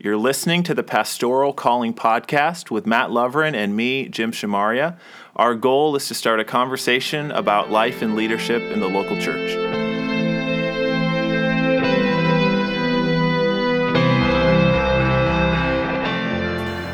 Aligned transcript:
You're 0.00 0.16
listening 0.16 0.62
to 0.62 0.74
the 0.74 0.84
Pastoral 0.84 1.52
Calling 1.52 1.92
Podcast 1.92 2.70
with 2.70 2.86
Mat 2.86 3.10
Loverin 3.10 3.54
and 3.56 3.74
me, 3.74 4.08
Jim 4.08 4.30
Shamaria. 4.30 4.96
Our 5.34 5.56
goal 5.56 5.96
is 5.96 6.06
to 6.06 6.14
start 6.14 6.38
a 6.38 6.44
conversation 6.44 7.32
about 7.32 7.72
life 7.72 8.00
and 8.00 8.14
leadership 8.14 8.62
in 8.62 8.78
the 8.78 8.86
local 8.86 9.20
church. 9.20 9.56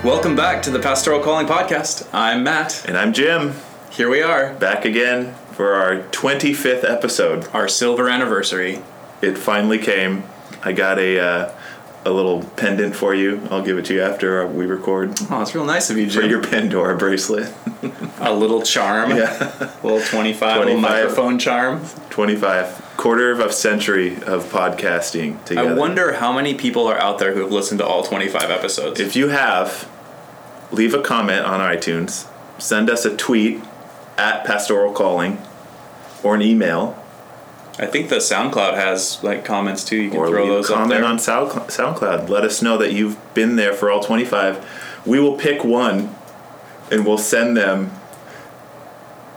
Welcome 0.02 0.34
back 0.34 0.62
to 0.62 0.70
the 0.70 0.78
Pastoral 0.78 1.20
Calling 1.20 1.46
Podcast. 1.46 2.08
I'm 2.12 2.42
Mat. 2.42 2.84
And 2.88 2.96
I'm 2.96 3.12
Jim, 3.12 3.54
Here 3.90 4.08
we 4.08 4.22
are, 4.22 4.54
back 4.54 4.86
again 4.86 5.34
for 5.52 5.74
our 5.74 5.96
25th 6.10 6.84
episode. 6.90 7.48
our 7.54 7.68
silver 7.68 8.08
anniversary. 8.08 8.80
It 9.20 9.36
finally 9.36 9.78
came. 9.78 10.24
I 10.62 10.72
got 10.72 10.98
a 10.98 11.18
uh, 11.18 11.52
a 12.06 12.10
little 12.10 12.42
pendant 12.56 12.94
for 12.94 13.14
you. 13.14 13.40
I'll 13.50 13.62
give 13.62 13.78
it 13.78 13.86
to 13.86 13.94
you 13.94 14.02
after 14.02 14.46
we 14.46 14.66
record. 14.66 15.18
Oh, 15.30 15.40
it's 15.40 15.54
real 15.54 15.64
nice 15.64 15.88
of 15.90 15.96
you, 15.96 16.08
For 16.10 16.22
your 16.22 16.42
Pandora 16.42 16.96
bracelet. 16.96 17.52
a 18.20 18.32
little 18.32 18.62
charm, 18.62 19.10
Yeah. 19.16 19.52
little 19.82 20.00
25, 20.00 20.58
little 20.58 20.74
25. 20.74 20.80
microphone 20.82 21.38
charm. 21.38 21.80
25. 22.10 22.82
Quarter 22.96 23.30
of 23.32 23.40
a 23.40 23.50
century 23.52 24.16
of 24.26 24.44
podcasting 24.52 25.42
together. 25.44 25.70
I 25.70 25.72
wonder 25.74 26.12
how 26.14 26.32
many 26.32 26.54
people 26.54 26.86
are 26.86 26.98
out 27.00 27.18
there 27.18 27.32
who 27.34 27.40
have 27.40 27.50
listened 27.52 27.78
to 27.80 27.86
all 27.86 28.02
25 28.02 28.50
episodes. 28.50 29.00
If 29.00 29.16
you 29.16 29.28
have, 29.28 29.88
leave 30.70 30.94
a 30.94 31.00
comment 31.02 31.44
on 31.46 31.60
iTunes. 31.60 32.26
Send 32.58 32.88
us 32.90 33.04
a 33.04 33.16
tweet 33.16 33.62
at 34.16 34.44
Pastoral 34.44 34.92
Calling 34.92 35.38
or 36.22 36.34
an 36.34 36.42
email 36.42 36.96
I 37.78 37.86
think 37.86 38.08
the 38.08 38.16
SoundCloud 38.16 38.74
has 38.74 39.22
like 39.24 39.44
comments 39.44 39.82
too. 39.84 39.96
You 39.96 40.10
can 40.10 40.18
or 40.20 40.28
throw 40.28 40.46
those 40.46 40.70
up 40.70 40.76
comment 40.78 41.00
there. 41.00 41.04
on 41.04 41.18
Sound- 41.18 41.50
SoundCloud. 41.50 42.28
Let 42.28 42.44
us 42.44 42.62
know 42.62 42.78
that 42.78 42.92
you've 42.92 43.16
been 43.34 43.56
there 43.56 43.72
for 43.72 43.90
all 43.90 44.00
25. 44.00 44.64
We 45.04 45.18
will 45.18 45.36
pick 45.36 45.64
one 45.64 46.14
and 46.92 47.04
we'll 47.04 47.18
send 47.18 47.56
them 47.56 47.90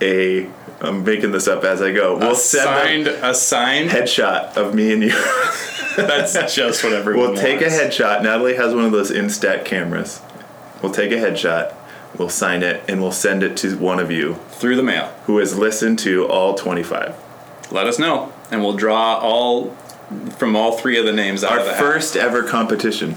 a. 0.00 0.48
I'm 0.80 1.02
making 1.02 1.32
this 1.32 1.48
up 1.48 1.64
as 1.64 1.82
I 1.82 1.92
go. 1.92 2.16
We'll 2.16 2.32
a 2.32 2.36
send 2.36 3.06
them 3.06 3.24
a 3.24 3.34
signed. 3.34 3.90
headshot 3.90 4.56
of 4.56 4.74
me 4.74 4.92
and 4.92 5.02
you. 5.02 5.10
That's 5.96 6.54
just 6.54 6.84
what 6.84 6.92
everyone 6.92 7.32
we'll 7.32 7.36
take 7.42 7.60
a 7.60 7.64
headshot. 7.64 8.22
Natalie 8.22 8.54
has 8.54 8.72
one 8.72 8.84
of 8.84 8.92
those 8.92 9.10
Instax 9.10 9.64
cameras. 9.64 10.20
We'll 10.80 10.92
take 10.92 11.10
a 11.10 11.16
headshot. 11.16 11.74
We'll 12.16 12.28
sign 12.28 12.62
it 12.62 12.84
and 12.88 13.00
we'll 13.02 13.10
send 13.10 13.42
it 13.42 13.56
to 13.58 13.76
one 13.78 13.98
of 13.98 14.12
you 14.12 14.34
through 14.50 14.76
the 14.76 14.82
mail. 14.84 15.06
who 15.26 15.38
has 15.38 15.58
listened 15.58 15.98
to 16.00 16.26
all 16.28 16.54
25. 16.54 17.16
Let 17.70 17.86
us 17.86 17.98
know, 17.98 18.32
and 18.50 18.62
we'll 18.62 18.76
draw 18.76 19.18
all 19.18 19.70
from 20.38 20.56
all 20.56 20.78
three 20.78 20.98
of 20.98 21.04
the 21.04 21.12
names 21.12 21.44
out 21.44 21.52
Our 21.52 21.58
of 21.60 21.64
the 21.66 21.72
hat. 21.74 21.80
first 21.80 22.16
ever 22.16 22.42
competition. 22.42 23.16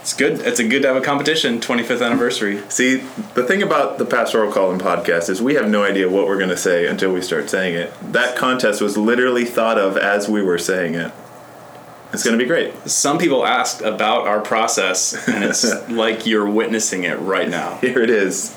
It's 0.00 0.12
good. 0.14 0.40
It's 0.40 0.58
a 0.60 0.68
good 0.68 0.82
to 0.82 0.88
have 0.88 0.96
a 0.96 1.00
competition. 1.00 1.60
25th 1.60 2.04
anniversary. 2.04 2.62
See, 2.68 2.96
the 3.34 3.42
thing 3.42 3.62
about 3.62 3.96
the 3.98 4.04
Pastoral 4.04 4.52
Calling 4.52 4.78
podcast 4.78 5.30
is 5.30 5.40
we 5.40 5.54
have 5.54 5.68
no 5.68 5.82
idea 5.82 6.08
what 6.10 6.26
we're 6.26 6.36
going 6.36 6.50
to 6.50 6.56
say 6.58 6.86
until 6.86 7.12
we 7.12 7.22
start 7.22 7.48
saying 7.48 7.74
it. 7.74 7.92
That 8.12 8.36
contest 8.36 8.82
was 8.82 8.96
literally 8.98 9.44
thought 9.46 9.78
of 9.78 9.96
as 9.96 10.28
we 10.28 10.42
were 10.42 10.58
saying 10.58 10.94
it. 10.94 11.10
It's 12.12 12.22
going 12.22 12.38
to 12.38 12.42
be 12.42 12.46
great. 12.48 12.74
Some 12.88 13.18
people 13.18 13.44
asked 13.46 13.80
about 13.80 14.26
our 14.26 14.40
process, 14.40 15.26
and 15.26 15.42
it's 15.42 15.64
like 15.90 16.26
you're 16.26 16.48
witnessing 16.48 17.04
it 17.04 17.18
right 17.18 17.48
now. 17.48 17.76
Here 17.78 18.00
it 18.02 18.10
is, 18.10 18.54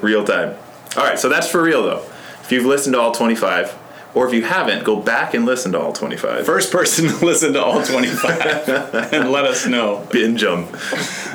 real 0.00 0.24
time. 0.24 0.56
All 0.96 1.04
right, 1.04 1.18
so 1.18 1.28
that's 1.28 1.48
for 1.48 1.62
real 1.62 1.82
though. 1.82 2.02
If 2.42 2.50
you've 2.52 2.64
listened 2.64 2.94
to 2.94 3.00
all 3.00 3.12
25, 3.12 3.76
or 4.16 4.26
if 4.26 4.32
you 4.32 4.42
haven't, 4.42 4.82
go 4.82 4.96
back 4.96 5.34
and 5.34 5.44
listen 5.44 5.72
to 5.72 5.78
all 5.78 5.92
25. 5.92 6.46
First 6.46 6.72
person 6.72 7.06
to 7.08 7.16
listen 7.24 7.52
to 7.52 7.62
all 7.62 7.82
25 7.84 8.68
and 9.12 9.30
let 9.30 9.44
us 9.44 9.66
know. 9.66 10.06
binge 10.10 10.40
them. 10.40 10.66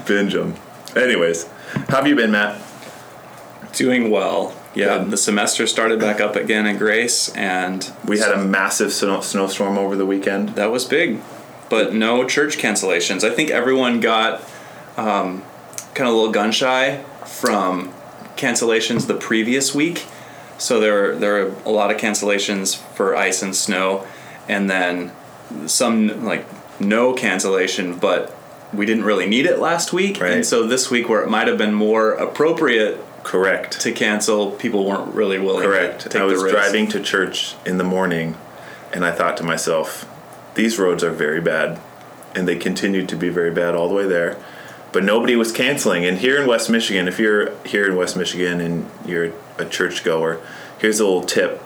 binge 0.08 0.34
them. 0.34 0.56
Anyways, 0.96 1.48
how 1.88 1.98
have 1.98 2.08
you 2.08 2.16
been, 2.16 2.32
Mat? 2.32 2.60
Doing 3.74 4.10
well. 4.10 4.54
Yeah, 4.74 4.98
Good. 5.00 5.12
the 5.12 5.18
semester 5.18 5.68
started 5.68 6.00
back 6.00 6.20
up 6.20 6.36
again 6.36 6.66
at 6.66 6.78
Grace, 6.80 7.30
and 7.36 7.90
We 8.06 8.20
had 8.20 8.32
a 8.32 8.44
massive 8.44 8.92
snow- 8.92 9.22
snowstorm 9.22 9.78
over 9.78 9.96
the 9.96 10.06
weekend. 10.06 10.50
that 10.50 10.72
was 10.72 10.84
big. 10.86 11.22
But 11.70 11.94
no 11.94 12.26
church 12.28 12.58
cancellations. 12.58 13.24
I 13.24 13.34
think 13.34 13.50
everyone 13.50 14.00
got 14.00 14.42
um, 14.98 15.44
kind 15.94 16.08
of 16.10 16.14
a 16.16 16.18
little 16.18 16.32
gun 16.32 16.52
shy 16.52 17.04
from 17.26 17.94
cancellations 18.36 19.08
the 19.08 19.14
previous 19.14 19.76
week. 19.76 20.06
So 20.62 20.80
there 20.80 20.94
were, 20.94 21.16
there 21.16 21.46
were 21.46 21.56
a 21.66 21.72
lot 21.72 21.90
of 21.90 21.98
cancellations 21.98 22.78
for 22.78 23.16
ice 23.16 23.42
and 23.42 23.56
snow, 23.56 24.06
and 24.48 24.70
then 24.70 25.12
some 25.66 26.24
like 26.24 26.46
no 26.80 27.14
cancellation, 27.14 27.98
but 27.98 28.36
we 28.72 28.86
didn't 28.86 29.04
really 29.04 29.28
need 29.28 29.46
it 29.48 29.60
last 29.60 29.92
week. 29.92 30.22
Right. 30.22 30.32
And 30.32 30.46
so 30.46 30.68
this 30.68 30.92
week, 30.92 31.10
where 31.10 31.24
it 31.24 31.30
might 31.30 31.48
have 31.48 31.58
been 31.58 31.74
more 31.74 32.12
appropriate 32.12 33.04
Correct. 33.24 33.82
to 33.82 33.92
cancel, 33.92 34.52
people 34.52 34.86
weren't 34.86 35.14
really 35.16 35.40
willing 35.40 35.64
Correct. 35.64 36.02
to 36.02 36.10
take 36.10 36.22
I 36.22 36.26
was 36.26 36.40
the 36.40 36.46
risk. 36.46 36.56
driving 36.56 36.88
to 36.90 37.02
church 37.02 37.56
in 37.66 37.78
the 37.78 37.84
morning 37.84 38.38
and 38.94 39.04
I 39.04 39.12
thought 39.12 39.38
to 39.38 39.44
myself, 39.44 40.08
these 40.56 40.78
roads 40.78 41.04
are 41.04 41.12
very 41.12 41.42
bad. 41.42 41.80
And 42.34 42.48
they 42.48 42.56
continued 42.56 43.10
to 43.10 43.16
be 43.16 43.30
very 43.30 43.52
bad 43.52 43.76
all 43.76 43.90
the 43.90 43.96
way 43.96 44.08
there. 44.08 44.38
But 44.92 45.04
nobody 45.04 45.36
was 45.36 45.52
canceling. 45.52 46.06
And 46.06 46.18
here 46.18 46.42
in 46.42 46.48
West 46.48 46.70
Michigan, 46.70 47.08
if 47.08 47.18
you're 47.20 47.56
here 47.66 47.88
in 47.90 47.96
West 47.96 48.18
Michigan 48.18 48.60
and 48.60 48.90
you're 49.06 49.32
a 49.58 49.66
church 49.66 50.04
goer, 50.04 50.42
here's 50.80 51.00
a 51.00 51.06
little 51.06 51.24
tip. 51.24 51.62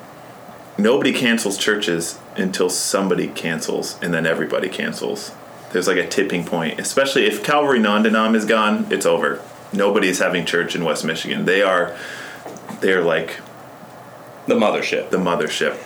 Nobody 0.77 1.11
cancels 1.13 1.57
churches 1.57 2.19
until 2.35 2.69
somebody 2.69 3.27
cancels 3.29 3.97
and 4.01 4.13
then 4.13 4.25
everybody 4.27 4.69
cancels. 4.69 5.31
There's 5.71 5.87
like 5.87 5.97
a 5.97 6.07
tipping 6.07 6.45
point, 6.45 6.79
especially 6.79 7.25
if 7.25 7.43
Calvary 7.43 7.79
Non 7.79 8.03
Denom 8.03 8.35
is 8.35 8.45
gone, 8.45 8.85
it's 8.91 9.05
over. 9.05 9.41
Nobody's 9.73 10.19
having 10.19 10.45
church 10.45 10.75
in 10.75 10.83
West 10.85 11.03
Michigan. 11.03 11.45
They 11.45 11.61
are 11.61 11.95
they're 12.81 13.01
like 13.03 13.39
The 14.47 14.55
mothership. 14.55 15.09
the 15.09 15.17
mothership. 15.17 15.77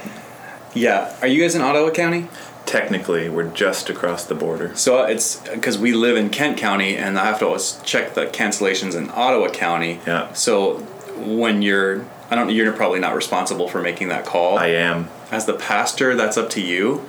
Yeah. 0.75 1.15
Are 1.21 1.27
you 1.27 1.41
guys 1.41 1.55
in 1.55 1.61
Ottawa 1.61 1.89
County? 1.91 2.27
Technically, 2.69 3.29
we're 3.29 3.49
just 3.49 3.89
across 3.89 4.25
the 4.25 4.35
border. 4.35 4.75
So 4.75 5.03
it's 5.03 5.37
because 5.49 5.79
we 5.79 5.91
live 5.91 6.15
in 6.17 6.29
Kent 6.29 6.59
County, 6.59 6.95
and 6.95 7.17
I 7.17 7.25
have 7.25 7.39
to 7.39 7.47
always 7.47 7.81
check 7.83 8.13
the 8.13 8.27
cancellations 8.27 8.95
in 8.95 9.09
Ottawa 9.09 9.49
County. 9.49 9.99
Yeah. 10.05 10.31
So 10.33 10.75
when 11.17 11.63
you're, 11.63 12.05
I 12.29 12.35
don't, 12.35 12.51
you're 12.51 12.71
probably 12.71 12.99
not 12.99 13.15
responsible 13.15 13.67
for 13.67 13.81
making 13.81 14.09
that 14.09 14.23
call. 14.23 14.59
I 14.59 14.67
am. 14.67 15.09
As 15.31 15.47
the 15.47 15.55
pastor, 15.55 16.15
that's 16.15 16.37
up 16.37 16.51
to 16.51 16.61
you. 16.61 17.03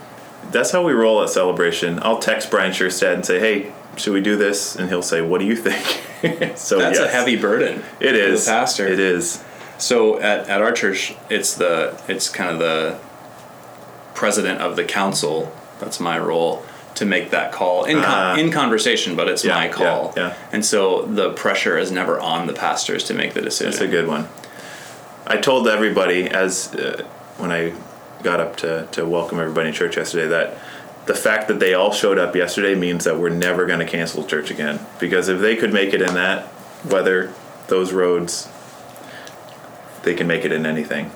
That's 0.50 0.70
how 0.70 0.82
we 0.82 0.94
roll 0.94 1.22
at 1.22 1.28
Celebration. 1.28 1.98
I'll 2.02 2.20
text 2.20 2.50
Brian 2.50 2.72
Sherstead 2.72 3.12
and 3.16 3.26
say, 3.26 3.38
"Hey, 3.38 3.72
should 3.98 4.14
we 4.14 4.22
do 4.22 4.36
this?" 4.36 4.76
And 4.76 4.88
he'll 4.88 5.02
say, 5.02 5.20
"What 5.20 5.40
do 5.40 5.44
you 5.44 5.56
think?" 5.56 6.56
so 6.56 6.78
That's 6.78 6.98
a 6.98 7.06
heavy 7.06 7.36
burden. 7.36 7.84
it 8.00 8.14
is 8.14 8.46
the 8.46 8.50
pastor. 8.50 8.86
It 8.88 8.98
is. 8.98 9.44
So 9.76 10.18
at, 10.20 10.48
at 10.48 10.62
our 10.62 10.72
church, 10.72 11.14
it's 11.28 11.54
the 11.54 12.00
it's 12.08 12.30
kind 12.30 12.48
of 12.50 12.58
the 12.58 12.98
president 14.14 14.60
of 14.60 14.76
the 14.76 14.84
council. 14.84 15.52
That's 15.78 16.00
my 16.00 16.18
role 16.18 16.64
to 16.96 17.04
make 17.06 17.30
that 17.30 17.52
call 17.52 17.84
in 17.84 17.96
con- 17.96 18.04
Ah. 18.06 18.36
in 18.36 18.50
conversation, 18.50 19.16
but 19.16 19.28
it's 19.28 19.44
Yeah, 19.44 19.54
my 19.54 19.68
call. 19.68 20.12
yeah, 20.16 20.28
yeah. 20.28 20.34
And 20.52 20.64
so 20.64 21.02
the 21.02 21.30
pressure 21.30 21.78
is 21.78 21.90
never 21.90 22.18
on 22.20 22.46
the 22.46 22.52
pastors 22.52 23.04
to 23.04 23.14
make 23.14 23.32
the 23.34 23.40
decision. 23.40 23.70
That's 23.70 23.82
a 23.82 23.86
good 23.86 24.06
one. 24.08 24.28
I 25.26 25.36
told 25.36 25.68
everybody 25.68 26.28
as 26.28 26.74
uh, 26.74 27.02
when 27.38 27.52
I 27.52 27.72
got 28.22 28.40
up 28.40 28.56
to 28.56 28.86
to 28.92 29.06
welcome 29.06 29.38
everybody 29.40 29.68
in 29.68 29.74
church 29.74 29.96
yesterday 29.96 30.26
that 30.28 30.58
the 31.06 31.14
fact 31.14 31.48
that 31.48 31.58
they 31.60 31.72
all 31.74 31.92
showed 31.92 32.18
up 32.18 32.36
yesterday 32.36 32.74
means 32.74 33.04
that 33.04 33.18
we're 33.18 33.30
never 33.30 33.64
going 33.66 33.78
to 33.78 33.86
cancel 33.86 34.22
church 34.24 34.50
again 34.50 34.78
because 34.98 35.28
if 35.28 35.40
they 35.40 35.56
could 35.56 35.72
make 35.72 35.94
it 35.94 36.02
in 36.02 36.14
that 36.14 36.48
weather, 36.84 37.32
those 37.68 37.92
roads, 37.92 38.48
they 40.02 40.14
can 40.14 40.26
make 40.26 40.44
it 40.44 40.52
in 40.52 40.66
anything. 40.66 41.10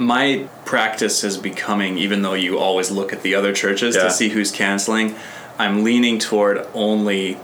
My 0.00 0.48
practice 0.64 1.22
is 1.22 1.36
becoming 1.36 1.98
even 1.98 2.22
though 2.22 2.32
you 2.34 2.58
always 2.58 2.90
look 2.90 3.12
at 3.12 3.22
the 3.22 3.34
other 3.34 3.52
churches 3.52 3.94
Yeah. 3.94 4.04
to 4.04 4.10
see 4.10 4.30
who's 4.30 4.50
canceling 4.50 5.14
i'm 5.58 5.84
leaning 5.84 6.18
toward 6.18 6.66
only 6.74 7.36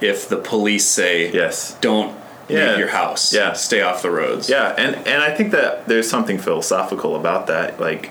if 0.00 0.26
the 0.28 0.36
police 0.38 0.86
say 0.86 1.30
Yes. 1.30 1.76
don't 1.82 2.16
Yeah. 2.48 2.70
leave 2.70 2.78
your 2.78 2.88
house 2.88 3.32
Yeah. 3.34 3.52
stay 3.52 3.82
off 3.82 4.00
the 4.02 4.10
roads 4.10 4.48
Yeah, 4.48 4.74
and 4.78 4.96
and 5.06 5.22
I 5.22 5.30
think 5.36 5.50
that 5.52 5.86
there's 5.86 6.08
something 6.08 6.38
philosophical 6.38 7.16
about 7.16 7.46
that. 7.48 7.78
Like, 7.80 8.10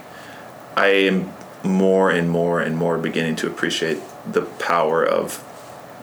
I 0.76 0.88
am 1.10 1.34
more 1.64 2.10
and 2.12 2.30
more 2.30 2.60
and 2.62 2.76
more 2.78 2.98
beginning 2.98 3.36
to 3.38 3.48
appreciate 3.48 4.00
the 4.32 4.42
power 4.42 5.04
of 5.04 5.44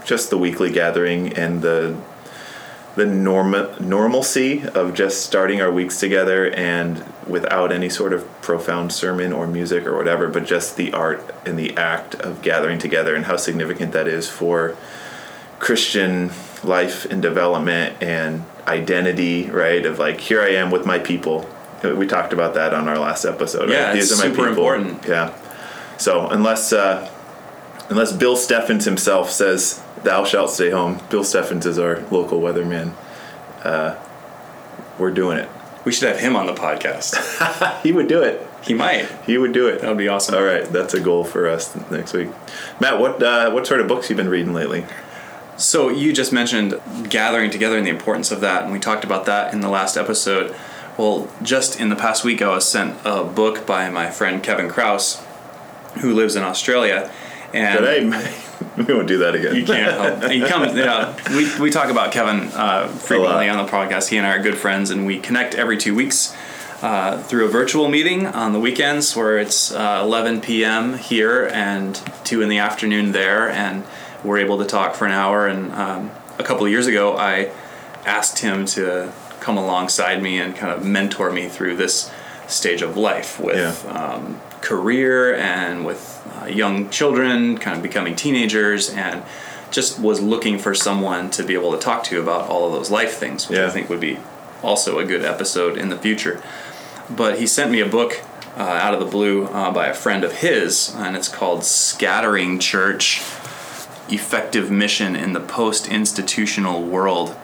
just 0.05 0.31
the 0.31 0.39
weekly 0.39 0.71
gathering 0.71 1.33
and 1.35 1.61
the 1.63 1.95
the 2.97 3.07
norm 3.07 3.53
normalcy 3.79 4.67
of 4.69 4.95
just 4.95 5.25
starting 5.25 5.61
our 5.61 5.71
weeks 5.71 6.01
together 6.01 6.51
and 6.51 7.05
without 7.27 7.71
any 7.71 7.89
sort 7.89 8.13
of 8.13 8.27
profound 8.43 8.93
sermon 8.93 9.33
or 9.33 9.47
music 9.47 9.87
or 9.87 9.97
whatever, 9.97 10.29
but 10.29 10.45
just 10.45 10.77
the 10.77 10.93
art 10.93 11.35
and 11.47 11.59
the 11.59 11.77
act 11.77 12.15
of 12.17 12.43
gathering 12.43 12.79
together 12.79 13.15
and 13.15 13.27
how 13.27 13.37
significant 13.37 13.93
that 13.93 14.09
is 14.09 14.29
for 14.29 14.77
Christian 15.61 16.31
life 16.65 17.05
and 17.07 17.23
development 17.23 18.03
and 18.03 18.45
identity, 18.67 19.49
right? 19.51 19.87
Of 19.87 19.99
like, 19.99 20.21
here 20.21 20.43
I 20.43 20.51
am 20.51 20.71
with 20.71 20.85
my 20.85 20.99
people. 20.99 21.49
We 21.83 22.07
talked 22.07 22.33
about 22.33 22.55
that 22.55 22.75
on 22.75 22.89
our 22.89 22.99
last 22.99 23.25
episode. 23.25 23.71
Yeah, 23.71 23.89
right? 23.89 23.97
it's 23.97 24.15
super 24.15 24.49
important. 24.49 25.07
Yeah. 25.07 25.35
So 25.97 26.29
unless 26.29 26.73
uh, 26.73 27.11
unless 27.89 28.13
Bill 28.13 28.37
Steffens 28.37 28.85
himself 28.85 29.31
says 29.31 29.83
thou 30.05 30.25
shalt 30.25 30.51
stay 30.51 30.71
home. 30.71 31.01
Bill 31.11 31.25
Steffens 31.25 31.67
is 31.67 31.79
our 31.79 32.01
local 32.11 32.41
weatherman. 32.41 32.93
Uh, 33.65 33.97
we're 34.99 35.11
doing 35.11 35.39
it. 35.39 35.49
We 35.85 35.93
should 35.93 36.09
have 36.09 36.19
him 36.21 36.37
on 36.37 36.47
the 36.47 36.55
podcast. 36.55 37.17
He 37.83 37.93
would 37.93 38.09
do 38.09 38.23
it. 38.23 38.47
he 38.63 38.75
might. 38.75 39.07
He 39.25 39.39
would 39.39 39.53
do 39.53 39.67
it. 39.69 39.81
That 39.81 39.89
would 39.89 39.97
be 39.99 40.09
awesome. 40.09 40.35
All 40.35 40.45
right, 40.45 40.65
that's 40.65 40.93
a 40.93 41.01
goal 41.01 41.25
for 41.25 41.49
us 41.49 41.75
next 41.91 42.13
week. 42.13 42.29
Mat, 42.79 43.01
what 43.01 43.23
uh, 43.23 43.51
what 43.51 43.67
sort 43.67 43.81
of 43.81 43.89
books 43.89 44.11
you 44.11 44.17
been 44.17 44.29
reading 44.29 44.53
lately? 44.53 44.85
So 45.57 45.89
you 45.89 46.13
just 46.13 46.33
mentioned 46.33 46.79
gathering 47.09 47.51
together 47.51 47.77
and 47.79 47.87
the 47.87 47.91
importance 47.91 48.31
of 48.31 48.41
that, 48.43 48.65
and 48.65 48.73
we 48.73 48.79
talked 48.79 49.05
about 49.05 49.25
that 49.27 49.53
in 49.55 49.61
the 49.61 49.69
last 49.71 49.97
episode. 49.97 50.55
Well, 50.99 51.29
just 51.43 51.81
in 51.81 51.89
the 51.89 51.97
past 51.97 52.25
week, 52.25 52.43
I 52.43 52.49
was 52.49 52.69
sent 52.69 52.99
a 53.05 53.25
book 53.25 53.67
by 53.67 53.89
my 53.89 54.11
friend 54.11 54.43
Kevin 54.43 54.69
Kraus, 54.69 55.23
who 56.01 56.13
lives 56.13 56.37
in 56.37 56.43
Australia, 56.43 57.11
and 57.55 57.85
we 58.77 58.85
won't 58.95 59.09
do 59.09 59.19
that 59.19 59.35
again. 59.35 59.55
you 59.57 59.65
can't 59.65 59.93
help. 60.21 60.31
He 60.31 60.41
comes. 60.41 60.75
Yeah, 60.77 61.15
we 61.37 61.59
we 61.61 61.71
talk 61.71 61.91
about 61.91 62.13
Kevin 62.13 62.49
uh, 62.55 62.89
frequently 62.89 63.49
on 63.49 63.65
the 63.65 63.71
podcast. 63.71 64.09
He 64.09 64.17
and 64.17 64.27
I 64.27 64.31
are 64.37 64.43
good 64.43 64.57
friends, 64.57 64.91
and 64.91 65.07
we 65.07 65.19
connect 65.19 65.55
every 65.55 65.77
two 65.77 65.95
weeks. 65.95 66.35
Uh, 66.83 67.23
through 67.25 67.45
a 67.45 67.49
virtual 67.49 67.91
meeting 67.91 68.27
on 68.27 68.55
the 68.55 68.59
weekends 68.59 69.15
where 69.15 69.37
it's 69.37 69.71
uh, 69.71 70.01
11 70.03 70.41
p.m. 70.41 70.97
here 70.97 71.47
and 71.53 72.01
2 72.25 72.41
in 72.41 72.49
the 72.49 72.57
afternoon 72.57 73.13
there, 73.13 73.51
and 73.51 73.85
we're 74.25 74.39
able 74.39 74.57
to 74.57 74.65
talk 74.65 74.95
for 74.95 75.05
an 75.05 75.13
hour. 75.13 75.47
And 75.47 75.71
um, 75.75 76.11
a 76.39 76.43
couple 76.43 76.65
of 76.65 76.71
years 76.73 76.87
ago, 76.87 77.19
I 77.19 77.53
asked 78.07 78.39
him 78.39 78.65
to 78.65 79.13
come 79.41 79.59
alongside 79.59 80.23
me 80.23 80.41
and 80.41 80.57
kind 80.57 80.73
of 80.73 80.83
mentor 80.83 81.31
me 81.31 81.51
through 81.51 81.77
this 81.77 82.11
stage 82.49 82.81
of 82.81 82.97
life 82.97 83.39
with 83.39 83.85
Yeah. 83.85 83.93
um, 83.93 84.41
career 84.63 85.35
and 85.35 85.85
with 85.85 86.20
uh, 86.41 86.47
young 86.47 86.91
children, 86.91 87.59
kind 87.59 87.77
of 87.77 87.83
becoming 87.83 88.17
teenagers, 88.17 88.91
and 88.91 89.23
just 89.71 89.99
was 89.99 90.21
looking 90.21 90.59
for 90.59 90.75
someone 90.75 91.31
to 91.31 91.45
be 91.45 91.55
able 91.55 91.73
to 91.73 91.79
talk 91.79 92.03
to 92.05 92.21
about 92.21 92.49
all 92.49 92.67
of 92.67 92.73
those 92.73 92.91
life 92.91 93.15
things, 93.15 93.49
which 93.49 93.59
I 93.59 93.71
think 93.71 93.89
would 93.89 94.01
be 94.01 94.19
also 94.63 94.99
a 94.99 95.05
good 95.05 95.25
episode 95.25 95.79
in 95.79 95.89
the 95.89 95.97
future. 95.97 96.43
But 97.09 97.39
he 97.39 97.47
sent 97.47 97.71
me 97.71 97.81
a 97.81 97.87
book 97.87 98.23
uh, 98.57 98.63
out 98.63 98.95
of 98.95 99.01
the 99.01 99.07
blue 99.07 99.47
uh, 99.47 99.71
by 99.71 99.87
a 99.87 99.95
friend 99.95 100.25
of 100.25 100.39
his, 100.39 100.95
and 100.97 101.17
it's 101.17 101.29
called 101.29 101.65
Scattering 101.65 102.59
Church 102.59 103.21
Effective 104.09 104.71
Mission 104.71 105.15
in 105.15 105.33
the 105.33 105.41
Post 105.41 105.89
Institutional 105.89 106.83
World. 106.83 107.37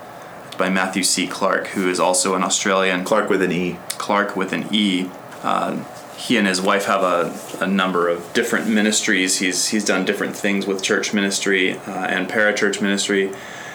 By 0.59 0.71
Matthew 0.71 1.03
C. 1.03 1.27
Clarke, 1.27 1.67
who 1.69 1.91
is 1.91 2.01
also 2.01 2.35
an 2.35 2.43
Australian. 2.43 3.05
Clarke 3.05 3.29
with 3.29 3.43
an 3.43 3.53
E. 3.53 3.77
Clarke 3.99 4.37
with 4.37 4.55
an 4.55 4.67
E. 4.73 5.11
Uh, 5.43 5.85
he 6.27 6.37
and 6.37 6.47
his 6.47 6.61
wife 6.61 6.87
have 6.87 7.03
a, 7.03 7.65
a 7.65 7.69
number 7.69 8.09
of 8.09 8.33
different 8.33 8.69
ministries. 8.69 9.39
He's 9.39 9.69
he's 9.69 9.85
done 9.85 10.05
different 10.05 10.37
things 10.37 10.67
with 10.67 10.83
church 10.83 11.15
ministry 11.15 11.75
uh, 11.79 12.07
and 12.07 12.29
parachurch 12.29 12.83
ministry, 12.83 13.33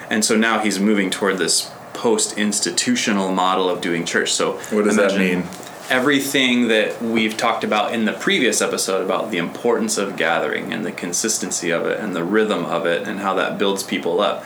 and 0.09 0.25
so 0.25 0.35
now 0.35 0.59
he's 0.59 0.77
moving 0.77 1.09
toward 1.09 1.37
this 1.37 1.71
post-institutional 1.93 3.31
model 3.31 3.69
of 3.69 3.79
doing 3.79 4.03
church. 4.05 4.31
So 4.33 4.53
What 4.71 4.83
does 4.83 4.97
that 4.97 5.17
mean? 5.17 5.43
Everything 5.89 6.67
that 6.69 7.01
we've 7.01 7.37
talked 7.37 7.63
about 7.63 7.93
in 7.93 8.05
the 8.05 8.13
previous 8.13 8.61
episode 8.61 9.03
about 9.03 9.31
the 9.31 9.37
importance 9.37 9.97
of 9.97 10.17
gathering 10.17 10.73
and 10.73 10.85
the 10.85 10.91
consistency 10.91 11.69
of 11.69 11.85
it 11.85 11.99
and 11.99 12.15
the 12.15 12.23
rhythm 12.23 12.65
of 12.65 12.85
it 12.85 13.07
and 13.07 13.19
how 13.19 13.33
that 13.35 13.57
builds 13.57 13.83
people 13.83 14.19
up. 14.19 14.43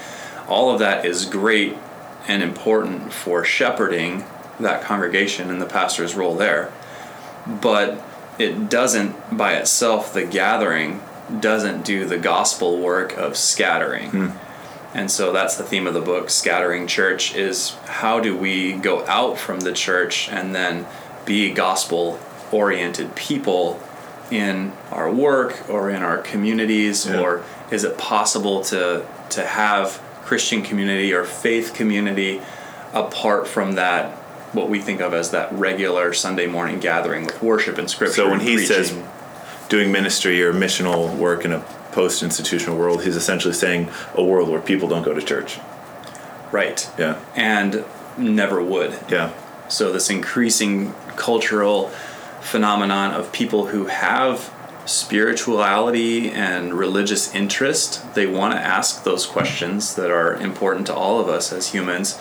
All 0.48 0.72
of 0.72 0.80
that 0.80 1.06
is 1.06 1.26
great 1.26 1.76
and 2.28 2.44
important 2.44 3.14
for 3.14 3.44
shepherding 3.46 4.26
that 4.60 4.82
congregation 4.82 5.50
and 5.50 5.62
the 5.62 5.68
pastor's 5.68 6.16
role 6.16 6.36
there. 6.36 6.72
But 7.48 8.02
it 8.38 8.70
doesn't 8.70 9.38
by 9.38 9.54
itself, 9.56 10.14
the 10.14 10.26
gathering 10.26 11.02
doesn't 11.40 11.84
do 11.86 12.06
the 12.06 12.18
gospel 12.18 12.80
work 12.80 13.18
of 13.18 13.36
scattering. 13.38 14.10
Hmm. 14.12 14.28
And 14.94 15.12
so 15.12 15.34
that's 15.34 15.58
the 15.58 15.64
theme 15.64 15.88
of 15.88 15.94
the 15.94 16.02
book, 16.02 16.30
Scattering 16.30 16.88
Church, 16.88 17.36
is 17.36 17.72
how 17.86 18.22
do 18.22 18.38
we 18.38 18.74
go 18.74 19.06
out 19.08 19.38
from 19.38 19.60
the 19.60 19.74
church 19.74 20.30
and 20.30 20.56
then 20.56 20.86
be 21.26 21.52
gospel 21.52 22.18
oriented 22.52 23.14
people 23.16 23.82
in 24.32 24.72
our 24.92 25.12
work 25.12 25.70
or 25.70 25.90
in 25.90 26.02
our 26.02 26.18
communities 26.20 27.06
Yeah. 27.06 27.20
or 27.20 27.44
is 27.72 27.84
it 27.84 27.98
possible 27.98 28.62
to 28.66 29.06
to 29.32 29.46
have 29.46 30.02
Christian 30.24 30.62
community 30.62 31.14
or 31.14 31.26
faith 31.26 31.74
community 31.74 32.42
apart 32.94 33.48
from 33.48 33.74
that 33.74 34.18
what 34.56 34.70
we 34.70 34.80
think 34.82 35.02
of 35.02 35.14
as 35.14 35.32
that 35.32 35.52
regular 35.54 36.14
Sunday 36.14 36.48
morning 36.48 36.80
gathering 36.80 37.26
with 37.26 37.42
worship 37.42 37.78
and 37.78 37.90
scripture. 37.90 38.16
So 38.16 38.30
when 38.30 38.40
he 38.40 38.58
says 38.58 38.98
doing 39.70 39.92
ministry 39.92 40.42
or 40.44 40.54
missional 40.54 41.16
work 41.18 41.46
in 41.46 41.52
a 41.52 41.60
post-institutional 41.92 42.78
world, 42.78 43.04
he's 43.04 43.16
essentially 43.16 43.54
saying 43.54 43.90
a 44.16 44.24
world 44.24 44.50
where 44.50 44.62
people 44.62 44.88
don't 44.88 45.04
go 45.04 45.14
to 45.14 45.22
church. 45.22 45.60
right, 46.52 46.90
Yeah, 46.98 47.20
and 47.36 47.84
never 48.18 48.64
would. 48.64 48.98
yeah, 49.10 49.32
So 49.68 49.92
this 49.92 50.10
increasing 50.10 50.94
cultural 51.16 51.90
phenomenon 52.42 53.12
of 53.12 53.32
people 53.32 53.68
who 53.68 53.86
have 53.88 54.54
spirituality 54.86 56.30
and 56.32 56.74
religious 56.74 57.34
interest, 57.34 58.14
they 58.14 58.28
want 58.28 58.54
to 58.54 58.60
ask 58.60 59.04
those 59.04 59.26
questions 59.26 59.96
that 59.96 60.12
are 60.12 60.36
important 60.36 60.86
to 60.88 60.94
all 60.94 61.20
of 61.20 61.28
us 61.28 61.52
as 61.52 61.70
humans, 61.70 62.20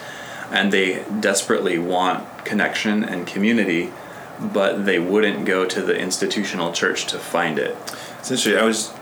and 0.54 0.72
they 0.72 1.04
desperately 1.18 1.78
want 1.78 2.44
connection 2.44 3.02
and 3.02 3.26
community, 3.26 3.92
but 4.40 4.86
they 4.86 5.00
wouldn't 5.00 5.44
go 5.44 5.66
to 5.66 5.82
the 5.82 5.98
institutional 5.98 6.72
church 6.72 7.06
to 7.06 7.18
find 7.18 7.58
it. 7.58 7.76
Essentially. 8.22 8.56
I 8.56 8.62
was 8.62 8.94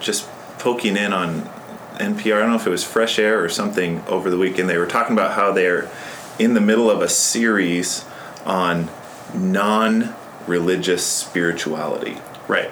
just 0.00 0.28
poking 0.58 0.96
in 0.96 1.12
on 1.12 1.42
NPR. 1.94 2.36
I 2.36 2.40
don't 2.40 2.50
know 2.50 2.56
if 2.56 2.66
it 2.66 2.70
was 2.70 2.82
Fresh 2.82 3.20
Air 3.20 3.42
or 3.42 3.48
something 3.48 4.02
over 4.08 4.28
the 4.30 4.36
weekend. 4.36 4.68
They 4.68 4.78
were 4.78 4.86
talking 4.86 5.12
about 5.12 5.36
how 5.36 5.52
they're 5.52 5.88
in 6.40 6.54
the 6.54 6.60
middle 6.60 6.90
of 6.90 7.00
a 7.00 7.08
series 7.08 8.04
on 8.44 8.88
non-religious 9.32 11.06
spirituality, 11.06 12.18
Right. 12.48 12.70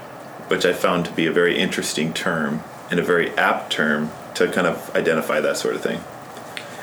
which 0.48 0.66
I 0.66 0.72
found 0.72 1.06
to 1.06 1.12
be 1.12 1.26
a 1.26 1.32
very 1.32 1.56
interesting 1.56 2.12
term 2.12 2.64
and 2.90 2.98
a 2.98 3.02
very 3.02 3.30
apt 3.38 3.70
term 3.72 4.10
to 4.34 4.48
kind 4.48 4.66
of 4.66 4.94
identify 4.96 5.40
that 5.40 5.56
sort 5.56 5.76
of 5.76 5.82
thing. 5.82 6.00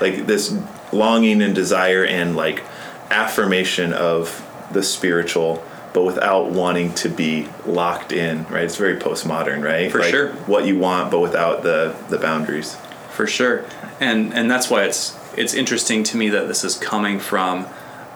Like 0.00 0.26
this 0.26 0.56
longing 0.92 1.40
and 1.42 1.54
desire 1.54 2.04
and 2.04 2.36
like 2.36 2.62
affirmation 3.10 3.92
of 3.92 4.46
the 4.72 4.82
spiritual 4.82 5.62
but 5.92 6.04
without 6.04 6.50
wanting 6.50 6.94
to 6.94 7.06
be 7.10 7.46
locked 7.66 8.12
in, 8.12 8.44
right? 8.46 8.64
It's 8.64 8.76
very 8.76 8.96
postmodern, 8.98 9.62
right? 9.62 9.92
For 9.92 9.98
Like, 10.00 10.08
sure. 10.08 10.28
What 10.46 10.64
you 10.64 10.78
want, 10.78 11.10
but 11.10 11.20
without 11.20 11.62
the 11.62 11.94
the 12.08 12.18
boundaries. 12.18 12.76
for 13.10 13.26
sure 13.26 13.64
and 14.00 14.32
and 14.32 14.50
that's 14.50 14.70
why 14.70 14.84
it's 14.84 15.18
it's 15.36 15.52
interesting 15.54 16.02
to 16.04 16.16
me 16.16 16.30
that 16.30 16.48
this 16.48 16.64
is 16.64 16.76
coming 16.76 17.18
from 17.20 17.66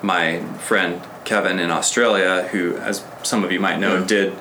my 0.02 0.40
friend 0.68 1.02
Kevin 1.24 1.58
in 1.58 1.70
Australia 1.70 2.48
who 2.52 2.76
as 2.78 3.04
some 3.22 3.44
of 3.44 3.52
you 3.52 3.60
might 3.60 3.78
know 3.78 3.96
Yeah. 3.98 4.06
did 4.06 4.32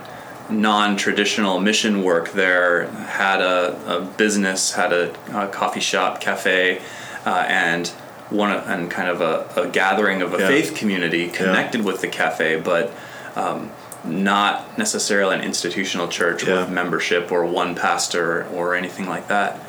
non-traditional 0.49 1.59
mission 1.59 2.03
work 2.03 2.31
there 2.31 2.87
had 3.21 3.41
a, 3.41 3.57
a 3.97 4.01
business 4.17 4.73
had 4.73 4.93
a, 4.93 5.13
a 5.33 5.47
coffee 5.49 5.79
shop 5.81 6.21
cafe 6.21 6.81
uh, 7.25 7.43
and 7.49 7.91
one 8.29 8.51
of- 8.51 8.67
and 8.67 8.89
kind 8.89 9.09
of 9.09 9.21
a, 9.21 9.45
a 9.55 9.67
gathering 9.67 10.21
of 10.21 10.33
a 10.33 10.39
Yeah. 10.39 10.47
faith 10.47 10.75
community 10.75 11.27
connected 11.29 11.83
with 11.85 12.01
the 12.01 12.07
cafe 12.07 12.55
but 12.59 12.91
um, 13.35 13.69
not 14.03 14.77
necessarily 14.77 15.35
an 15.35 15.41
institutional 15.41 16.07
church 16.07 16.43
Yeah. 16.43 16.59
with 16.61 16.69
membership 16.69 17.31
or 17.31 17.45
one 17.45 17.75
pastor 17.75 18.45
or 18.53 18.75
anything 18.75 19.07
like 19.07 19.27
that 19.27 19.59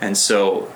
and 0.00 0.16
so 0.16 0.68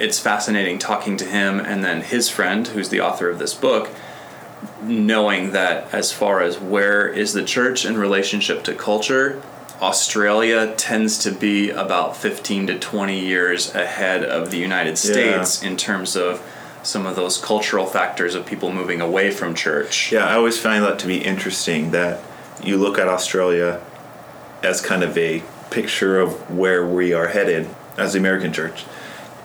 it's 0.00 0.18
fascinating 0.18 0.78
talking 0.78 1.16
to 1.18 1.24
him 1.24 1.60
and 1.60 1.84
then 1.84 2.00
his 2.00 2.28
friend, 2.28 2.66
who's 2.68 2.88
the 2.88 3.00
author 3.00 3.28
of 3.30 3.38
this 3.38 3.54
book, 3.54 3.90
knowing 4.82 5.52
that 5.52 5.86
as 5.92 6.12
far 6.12 6.40
as 6.40 6.58
where 6.58 7.06
is 7.06 7.32
the 7.32 7.44
church 7.44 7.84
in 7.84 7.96
relationship 7.96 8.64
to 8.64 8.74
culture, 8.74 9.40
Australia 9.80 10.74
tends 10.76 11.18
to 11.18 11.30
be 11.30 11.70
about 11.70 12.16
15 12.16 12.66
to 12.68 12.78
20 12.78 13.18
years 13.20 13.74
ahead 13.74 14.24
of 14.24 14.50
the 14.50 14.56
United 14.58 14.98
States 14.98 15.62
in 15.62 15.76
terms 15.76 16.16
of 16.16 16.40
some 16.84 17.06
of 17.06 17.16
those 17.16 17.38
cultural 17.38 17.86
factors 17.86 18.34
of 18.34 18.46
people 18.46 18.70
moving 18.70 19.00
away 19.00 19.30
from 19.30 19.54
church. 19.54 20.12
Yeah, 20.12 20.26
I 20.26 20.34
always 20.34 20.58
find 20.58 20.84
that 20.84 20.98
to 21.00 21.06
be 21.06 21.18
interesting 21.18 21.90
that 21.90 22.20
you 22.62 22.76
look 22.76 22.98
at 22.98 23.08
Australia 23.08 23.80
as 24.62 24.80
kind 24.80 25.02
of 25.02 25.16
a 25.18 25.42
picture 25.70 26.20
of 26.20 26.50
where 26.56 26.86
we 26.86 27.12
are 27.12 27.28
headed 27.28 27.68
as 27.96 28.12
the 28.12 28.18
American 28.18 28.52
church, 28.52 28.84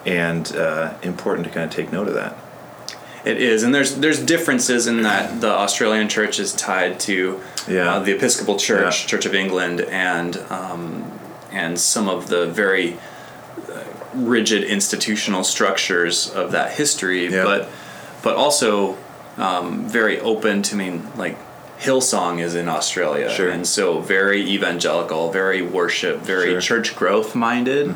and 0.05 0.55
uh, 0.55 0.93
important 1.01 1.48
to 1.48 1.53
kind 1.53 1.65
of 1.69 1.75
take 1.75 1.91
note 1.91 2.08
of 2.08 2.13
that. 2.13 2.38
It 3.25 3.41
is, 3.41 3.63
and 3.63 3.74
there's 3.75 3.96
there's 3.96 4.24
differences 4.24 4.88
in 4.88 5.01
that 5.03 5.41
the 5.41 5.50
Australian 5.51 6.08
church 6.08 6.39
is 6.39 6.53
tied 6.53 7.00
to 7.01 7.41
Yeah. 7.67 7.96
uh, 7.96 8.00
the 8.00 8.13
Episcopal 8.13 8.58
Church, 8.58 9.01
Yeah. 9.01 9.08
Church 9.08 9.25
of 9.25 9.36
England, 9.36 9.81
and 9.81 10.38
um, 10.50 11.19
and 11.51 11.77
some 11.79 12.08
of 12.08 12.27
the 12.27 12.48
very 12.48 12.98
uh, 13.69 13.84
rigid 14.13 14.63
institutional 14.63 15.43
structures 15.43 16.29
of 16.31 16.51
that 16.51 16.71
history, 16.73 17.27
Yeah. 17.27 17.43
but 17.43 17.69
but 18.21 18.35
also 18.35 18.97
um, 19.37 19.87
very 19.87 20.19
open 20.19 20.61
to 20.63 20.75
I 20.75 20.77
mean 20.77 21.07
like 21.15 21.37
Hillsong 21.79 22.39
is 22.41 22.55
in 22.55 22.67
Australia, 22.67 23.29
Sure. 23.29 23.49
and 23.49 23.65
so 23.65 23.99
very 23.99 24.41
evangelical, 24.49 25.31
very 25.31 25.61
worship, 25.61 26.19
very 26.21 26.51
Sure. 26.51 26.61
church 26.61 26.95
growth 26.95 27.35
minded. 27.35 27.95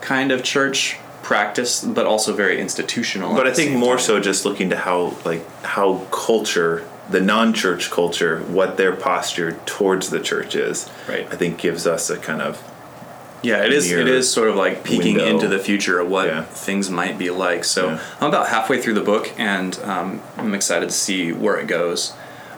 kind 0.00 0.30
of 0.30 0.42
church 0.44 0.96
practice, 1.22 1.82
but 1.82 2.06
also 2.06 2.32
very 2.32 2.60
institutional. 2.60 3.34
But 3.34 3.46
I 3.46 3.52
think 3.52 3.72
more 3.76 3.96
time. 3.96 4.04
so 4.04 4.20
just 4.20 4.44
looking 4.44 4.70
to 4.70 4.76
how 4.76 5.14
like 5.24 5.42
how 5.62 6.04
culture, 6.10 6.84
the 7.10 7.20
non-church 7.20 7.90
culture, 7.90 8.38
what 8.48 8.76
their 8.76 8.92
posture 8.92 9.52
towards 9.66 10.10
the 10.10 10.20
church 10.20 10.54
is. 10.54 10.88
Right. 11.08 11.26
I 11.32 11.36
think 11.36 11.58
gives 11.58 11.86
us 11.86 12.10
a 12.10 12.16
kind 12.16 12.40
of 12.42 12.62
Yeah, 13.42 13.64
it 13.64 13.72
is. 13.72 13.90
It 13.90 14.08
is 14.08 14.30
sort 14.30 14.48
of 14.48 14.56
like 14.56 14.82
peeking 14.84 15.16
window. 15.16 15.26
into 15.30 15.48
the 15.48 15.58
future 15.58 16.00
of 16.00 16.08
what 16.08 16.26
Yeah. 16.26 16.42
things 16.42 16.90
might 16.90 17.18
be 17.18 17.30
like. 17.30 17.64
So 17.64 17.90
Yeah. 17.90 18.00
I'm 18.20 18.28
about 18.28 18.48
halfway 18.48 18.80
through 18.82 18.94
the 18.94 19.00
book, 19.02 19.32
and 19.38 19.78
um, 19.84 20.20
I'm 20.36 20.54
excited 20.54 20.88
to 20.88 20.94
see 20.94 21.32
where 21.32 21.56
it 21.56 21.66
goes. 21.68 22.12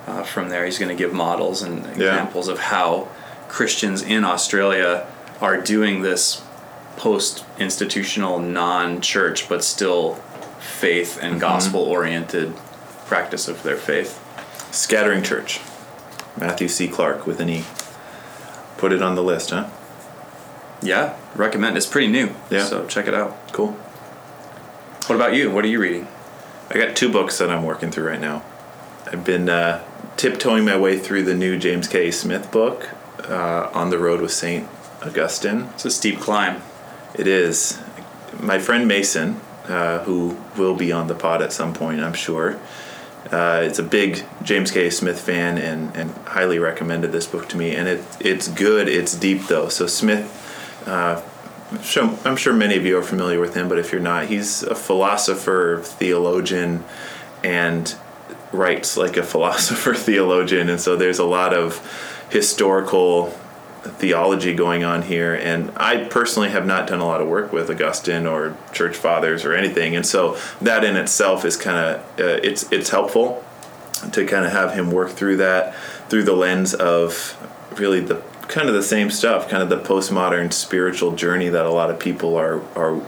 Uh, 0.07 0.23
from 0.23 0.49
there, 0.49 0.65
he's 0.65 0.79
going 0.79 0.89
to 0.89 0.95
give 0.95 1.13
models 1.13 1.61
and 1.63 1.85
examples 1.87 2.49
of 2.49 2.59
how 2.59 3.09
Christians 3.49 4.01
in 4.03 4.25
Australia 4.25 5.07
are 5.41 5.59
doing 5.59 6.01
this 6.03 6.43
post-institutional, 6.97 8.39
non-church, 8.39 9.49
but 9.49 9.63
still 9.63 10.15
faith 10.59 11.17
Mm-hmm. 11.17 11.27
and 11.27 11.41
gospel-oriented 11.41 12.55
practice 13.07 13.49
of 13.49 13.63
their 13.63 13.77
faith. 13.77 14.19
scattering 14.73 15.23
church. 15.23 15.61
Matthew 16.37 16.69
C. 16.69 16.87
Clarke 16.89 17.27
with 17.27 17.41
an 17.41 17.49
E. 17.51 17.65
Put 18.79 18.93
it 18.93 19.03
on 19.03 19.15
the 19.17 19.23
list, 19.23 19.51
huh? 19.51 19.67
Yeah, 20.83 21.17
recommend. 21.35 21.77
It's 21.77 21.87
pretty 21.87 22.09
new. 22.09 22.35
Yeah. 22.51 22.65
So 22.65 22.87
check 22.87 23.07
it 23.07 23.15
out. 23.15 23.37
Cool. 23.53 23.73
What 25.07 25.17
about 25.17 25.35
you? 25.35 25.51
What 25.51 25.65
are 25.65 25.69
you 25.69 25.81
reading? 25.81 26.09
I 26.71 26.79
got 26.79 26.97
two 26.97 27.11
books 27.11 27.39
that 27.39 27.51
I'm 27.51 27.65
working 27.65 27.91
through 27.91 28.09
right 28.09 28.21
now. 28.21 28.43
I've 29.07 29.25
been 29.25 29.49
uh, 29.49 29.85
tiptoeing 30.17 30.65
my 30.65 30.79
way 30.79 30.99
through 30.99 31.25
the 31.25 31.35
new 31.35 31.59
James 31.59 31.89
K. 31.89 32.11
Smith 32.11 32.51
book, 32.53 32.91
uh, 33.25 33.71
On 33.75 33.91
the 33.91 33.99
Road 33.99 34.21
with 34.21 34.31
St. 34.33 34.69
Augustine. 35.03 35.69
It's 35.75 35.85
a 35.85 35.91
steep 35.91 36.21
climb. 36.21 36.63
It 37.15 37.27
is. 37.27 37.81
My 38.39 38.59
friend 38.59 38.87
Mason, 38.87 39.41
uh, 39.67 40.05
who 40.05 40.39
will 40.57 40.77
be 40.77 40.93
on 40.93 41.09
the 41.09 41.15
pod 41.15 41.43
at 41.43 41.53
some 41.53 41.75
point, 41.75 42.01
I'm 42.01 42.15
sure, 42.15 42.59
uh, 43.33 43.63
is 43.65 43.79
a 43.79 43.83
big 43.83 44.25
James 44.43 44.71
K. 44.71 44.91
Smith 44.91 45.21
fan 45.21 45.59
and, 45.59 45.95
and 45.97 46.11
highly 46.27 46.59
recommended 46.59 47.13
this 47.13 47.27
book 47.27 47.49
to 47.49 47.57
me. 47.57 47.75
And 47.75 47.89
it 47.89 48.05
it's 48.21 48.49
good. 48.49 48.89
It's 48.89 49.15
deep 49.15 49.47
though. 49.49 49.69
So 49.69 49.87
Smith, 49.87 50.40
uh, 50.87 51.23
so 51.83 52.19
I'm 52.25 52.37
sure 52.37 52.53
many 52.53 52.77
of 52.77 52.85
you 52.85 52.99
are 52.99 53.03
familiar 53.03 53.41
with 53.41 53.55
him, 53.55 53.69
but 53.69 53.79
if 53.79 53.93
you're 53.93 54.01
not, 54.01 54.27
he's 54.27 54.63
a 54.63 54.75
philosopher, 54.75 55.81
theologian, 55.83 56.85
and 57.45 57.95
writes 58.53 58.97
like 58.97 59.17
a 59.17 59.23
philosopher 59.35 59.95
theologian. 59.95 60.69
And 60.69 60.81
so 60.81 60.97
there's 60.97 61.19
a 61.19 61.25
lot 61.25 61.55
of 61.55 61.79
historical 62.31 63.35
theology 63.83 64.55
going 64.55 64.85
on 64.85 65.01
here 65.01 65.35
and 65.35 65.73
i 65.79 66.05
personally 66.05 66.51
have 66.51 66.67
not 66.67 66.87
done 66.87 67.01
a 67.01 67.07
lot 67.07 67.23
of 67.23 67.27
work 67.27 67.51
with 67.51 67.71
augustine 67.71 68.27
or 68.27 68.55
church 68.73 68.95
fathers 68.95 69.43
or 69.43 69.55
anything 69.55 69.97
and 69.97 70.05
so 70.05 70.37
that 70.61 70.85
in 70.85 70.97
itself 70.97 71.47
is 71.47 71.57
kind 71.57 71.79
of 71.79 72.01
uh, 72.21 72.39
it's 72.43 72.71
it's 72.71 72.91
helpful 72.91 73.43
to 74.13 74.27
kind 74.27 74.45
of 74.45 74.53
have 74.53 74.75
him 74.75 74.91
work 74.91 75.09
through 75.09 75.39
that 75.39 75.75
through 76.11 76.23
the 76.23 76.35
lens 76.35 76.75
of 76.75 77.35
really 77.79 78.01
the 78.01 78.23
kind 78.51 78.69
of 78.69 78.75
the 78.75 78.83
same 78.83 79.11
stuff 79.11 79.49
kind 79.49 79.63
of 79.63 79.69
the 79.69 79.79
postmodern 79.79 80.53
spiritual 80.53 81.13
journey 81.13 81.49
that 81.49 81.65
a 81.65 81.71
lot 81.71 81.91
of 81.91 81.99
people 81.99 82.37
are 82.37 82.61
are 82.77 83.01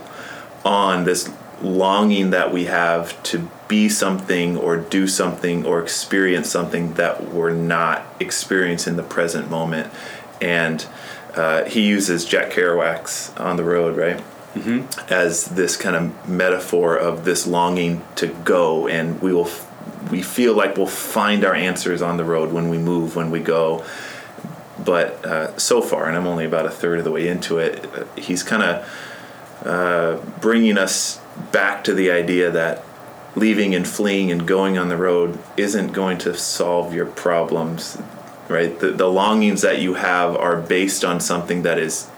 on 0.65 1.03
this 1.03 1.31
longing 1.61 2.31
that 2.31 2.51
we 2.51 2.65
have 2.65 3.21
to 3.23 3.49
be 3.67 3.87
something 3.87 4.57
or 4.57 4.77
do 4.77 5.07
something 5.07 5.65
or 5.65 5.81
experience 5.81 6.49
something 6.49 6.93
that 6.95 7.31
we're 7.31 7.53
not 7.53 8.05
experiencing 8.19 8.91
in 8.91 8.97
the 8.97 9.03
present 9.03 9.49
moment 9.49 9.91
and 10.41 10.85
uh, 11.35 11.65
he 11.65 11.87
uses 11.87 12.25
Jack 12.25 12.51
Kerouac's 12.51 13.35
"On 13.37 13.57
the 13.57 13.63
Road," 13.63 13.97
right, 13.97 14.17
mm-hmm. 14.53 14.85
as 15.11 15.45
this 15.45 15.75
kind 15.75 15.95
of 15.95 16.29
metaphor 16.29 16.95
of 16.95 17.25
this 17.25 17.47
longing 17.47 18.03
to 18.15 18.27
go, 18.27 18.87
and 18.87 19.19
we 19.21 19.33
will, 19.33 19.49
we 20.11 20.21
feel 20.21 20.53
like 20.53 20.77
we'll 20.77 20.85
find 20.85 21.43
our 21.43 21.55
answers 21.55 22.01
on 22.01 22.17
the 22.17 22.23
road 22.23 22.51
when 22.51 22.69
we 22.69 22.77
move, 22.77 23.15
when 23.15 23.31
we 23.31 23.39
go. 23.39 23.83
But 24.83 25.25
uh, 25.25 25.57
so 25.57 25.81
far, 25.81 26.07
and 26.07 26.17
I'm 26.17 26.27
only 26.27 26.45
about 26.45 26.65
a 26.65 26.71
third 26.71 26.99
of 26.99 27.05
the 27.05 27.11
way 27.11 27.27
into 27.27 27.57
it, 27.59 27.85
uh, 27.95 28.05
he's 28.15 28.43
kind 28.43 28.63
of 28.63 29.65
uh, 29.65 30.17
bringing 30.39 30.77
us 30.77 31.19
back 31.51 31.83
to 31.85 31.93
the 31.93 32.11
idea 32.11 32.51
that 32.51 32.83
leaving 33.35 33.73
and 33.73 33.87
fleeing 33.87 34.31
and 34.31 34.47
going 34.47 34.77
on 34.77 34.89
the 34.89 34.97
road 34.97 35.39
isn't 35.57 35.93
going 35.93 36.17
to 36.19 36.35
solve 36.35 36.93
your 36.93 37.05
problems 37.05 37.97
right? 38.47 38.79
The, 38.79 38.91
the 38.91 39.07
longings 39.07 39.61
that 39.61 39.81
you 39.81 39.95
have 39.95 40.35
are 40.35 40.61
based 40.61 41.03
on 41.03 41.19
something 41.19 41.63
that 41.63 41.79
is 41.79 42.09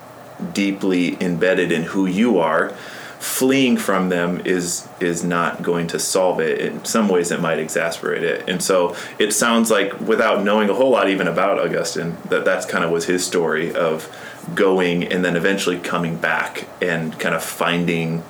deeply 0.54 1.22
embedded 1.22 1.72
in 1.72 1.84
who 1.84 2.06
you 2.06 2.40
are 2.40 2.74
fleeing 3.20 3.78
from 3.78 4.10
them 4.10 4.42
is 4.46 4.88
is 5.00 5.24
not 5.24 5.62
going 5.62 5.88
to 5.88 6.00
solve 6.00 6.40
it. 6.40 6.60
In 6.60 6.86
some 6.86 7.08
ways 7.10 7.32
it 7.32 7.42
might 7.42 7.60
exasperate 7.60 8.24
it. 8.24 8.48
And 8.50 8.62
so 8.62 8.96
it 9.18 9.32
sounds 9.32 9.72
like 9.72 10.00
without 10.00 10.44
knowing 10.44 10.70
a 10.70 10.74
whole 10.74 10.92
lot 10.92 11.10
even 11.10 11.28
about 11.28 11.60
augustine 11.60 12.18
that 12.30 12.46
that's 12.46 12.66
kind 12.66 12.84
of 12.84 12.92
was 12.92 13.06
his 13.06 13.26
story 13.26 13.74
of 13.74 14.16
going 14.54 15.04
and 15.04 15.26
then 15.26 15.36
eventually 15.36 15.80
coming 15.80 16.18
back 16.18 16.68
and 16.82 17.18
kind 17.20 17.34
of 17.34 17.44
finding 17.44 18.24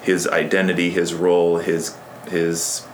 his 0.00 0.26
identity 0.26 0.90
his 0.90 1.14
role 1.14 1.58
his 1.58 1.96
his 2.28 2.84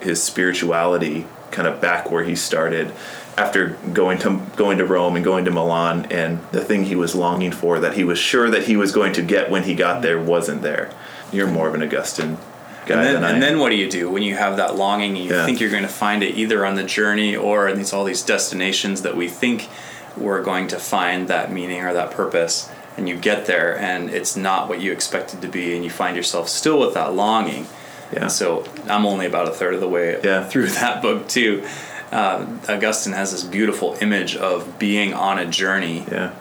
his 0.00 0.22
spirituality 0.22 1.26
kind 1.50 1.68
of 1.68 1.80
back 1.80 2.10
where 2.10 2.24
he 2.24 2.34
started 2.34 2.92
after 3.38 3.70
going 3.92 4.18
to 4.18 4.40
going 4.56 4.78
to 4.78 4.84
Rome 4.84 5.16
and 5.16 5.24
going 5.24 5.44
to 5.46 5.50
Milan 5.50 6.06
and 6.10 6.40
the 6.52 6.62
thing 6.62 6.84
he 6.84 6.94
was 6.96 7.14
longing 7.14 7.52
for 7.52 7.80
that 7.80 7.94
he 7.94 8.04
was 8.04 8.18
sure 8.18 8.50
that 8.50 8.64
he 8.64 8.76
was 8.76 8.92
going 8.92 9.12
to 9.14 9.22
get 9.22 9.50
when 9.50 9.62
he 9.62 9.74
got 9.74 10.02
there 10.02 10.20
wasn't 10.20 10.62
there. 10.62 10.90
You're 11.32 11.46
more 11.48 11.66
of 11.68 11.74
an 11.74 11.82
Augustine 11.82 12.36
guy 12.84 12.94
And 12.96 13.06
then, 13.06 13.14
than 13.14 13.24
I 13.24 13.28
and 13.28 13.34
am. 13.36 13.40
then 13.40 13.58
what 13.58 13.70
do 13.70 13.76
you 13.76 13.90
do 13.90 14.10
when 14.10 14.22
you 14.22 14.34
have 14.36 14.58
that 14.58 14.76
longing? 14.76 15.16
and 15.16 15.24
You 15.24 15.30
Yeah. 15.34 15.46
think 15.46 15.60
you're 15.60 15.70
going 15.70 15.82
to 15.84 15.88
find 15.88 16.22
it 16.22 16.34
either 16.36 16.66
on 16.66 16.74
the 16.74 16.82
journey 16.82 17.34
or 17.34 17.68
in 17.68 17.78
these 17.78 17.92
all 17.94 18.04
these 18.04 18.22
destinations 18.22 19.00
that 19.02 19.16
we 19.16 19.28
think 19.28 19.68
we're 20.16 20.42
going 20.42 20.68
to 20.68 20.78
find 20.78 21.28
that 21.28 21.50
meaning 21.50 21.80
or 21.82 21.94
that 21.94 22.10
purpose, 22.10 22.68
and 22.98 23.08
you 23.08 23.16
get 23.16 23.46
there 23.46 23.78
and 23.78 24.10
it's 24.10 24.36
not 24.36 24.68
what 24.68 24.78
you 24.82 24.92
expected 24.92 25.40
to 25.40 25.48
be, 25.48 25.74
and 25.74 25.82
you 25.84 25.88
find 25.90 26.16
yourself 26.16 26.50
still 26.50 26.78
with 26.78 26.92
that 26.92 27.14
longing. 27.14 27.66
Yeah. 28.12 28.24
And 28.24 28.32
so 28.32 28.64
I'm 28.90 29.06
only 29.06 29.24
about 29.24 29.48
a 29.48 29.52
third 29.52 29.72
of 29.72 29.80
the 29.80 29.88
way 29.88 30.20
Yeah. 30.22 30.44
through 30.44 30.66
that 30.82 31.00
book 31.00 31.28
too. 31.28 31.64
Uh, 32.12 32.46
Augustine 32.68 33.14
has 33.14 33.32
this 33.32 33.42
beautiful 33.42 33.96
image 34.00 34.36
of 34.36 34.78
being 34.78 35.14
on 35.14 35.38
a 35.38 35.46
journey 35.46 36.04
yeah. 36.10 36.34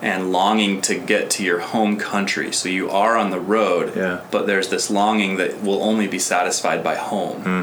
and 0.00 0.32
longing 0.32 0.80
to 0.80 0.98
get 0.98 1.28
to 1.30 1.44
your 1.44 1.58
home 1.60 1.98
country. 1.98 2.50
So 2.50 2.68
you 2.70 2.88
are 2.90 3.16
on 3.16 3.30
the 3.30 3.38
road, 3.40 3.94
Yeah. 3.94 4.20
but 4.30 4.46
there's 4.46 4.68
this 4.70 4.90
longing 4.90 5.36
that 5.36 5.62
will 5.62 5.82
only 5.82 6.06
be 6.08 6.18
satisfied 6.18 6.82
by 6.82 6.96
home. 6.96 7.42
Hmm. 7.42 7.62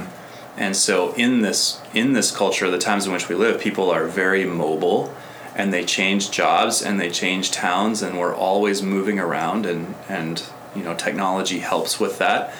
And 0.57 0.75
so 0.75 1.13
in 1.15 1.41
this 1.41 1.81
in 1.93 2.13
this 2.13 2.31
culture, 2.31 2.69
the 2.71 2.77
times 2.77 3.05
in 3.07 3.11
which 3.11 3.27
we 3.27 3.35
live, 3.35 3.59
people 3.59 3.89
are 3.91 4.05
very 4.05 4.45
mobile 4.45 5.13
and 5.55 5.73
they 5.73 5.83
change 5.83 6.31
jobs 6.31 6.81
and 6.81 6.99
they 6.99 7.09
change 7.09 7.51
towns 7.51 8.01
and 8.01 8.17
we're 8.19 8.35
always 8.35 8.81
moving 8.81 9.19
around 9.19 9.65
and 9.65 9.95
and 10.07 10.43
you 10.75 10.83
know 10.83 10.93
technology 10.95 11.59
helps 11.59 11.99
with 11.99 12.19
that. 12.19 12.53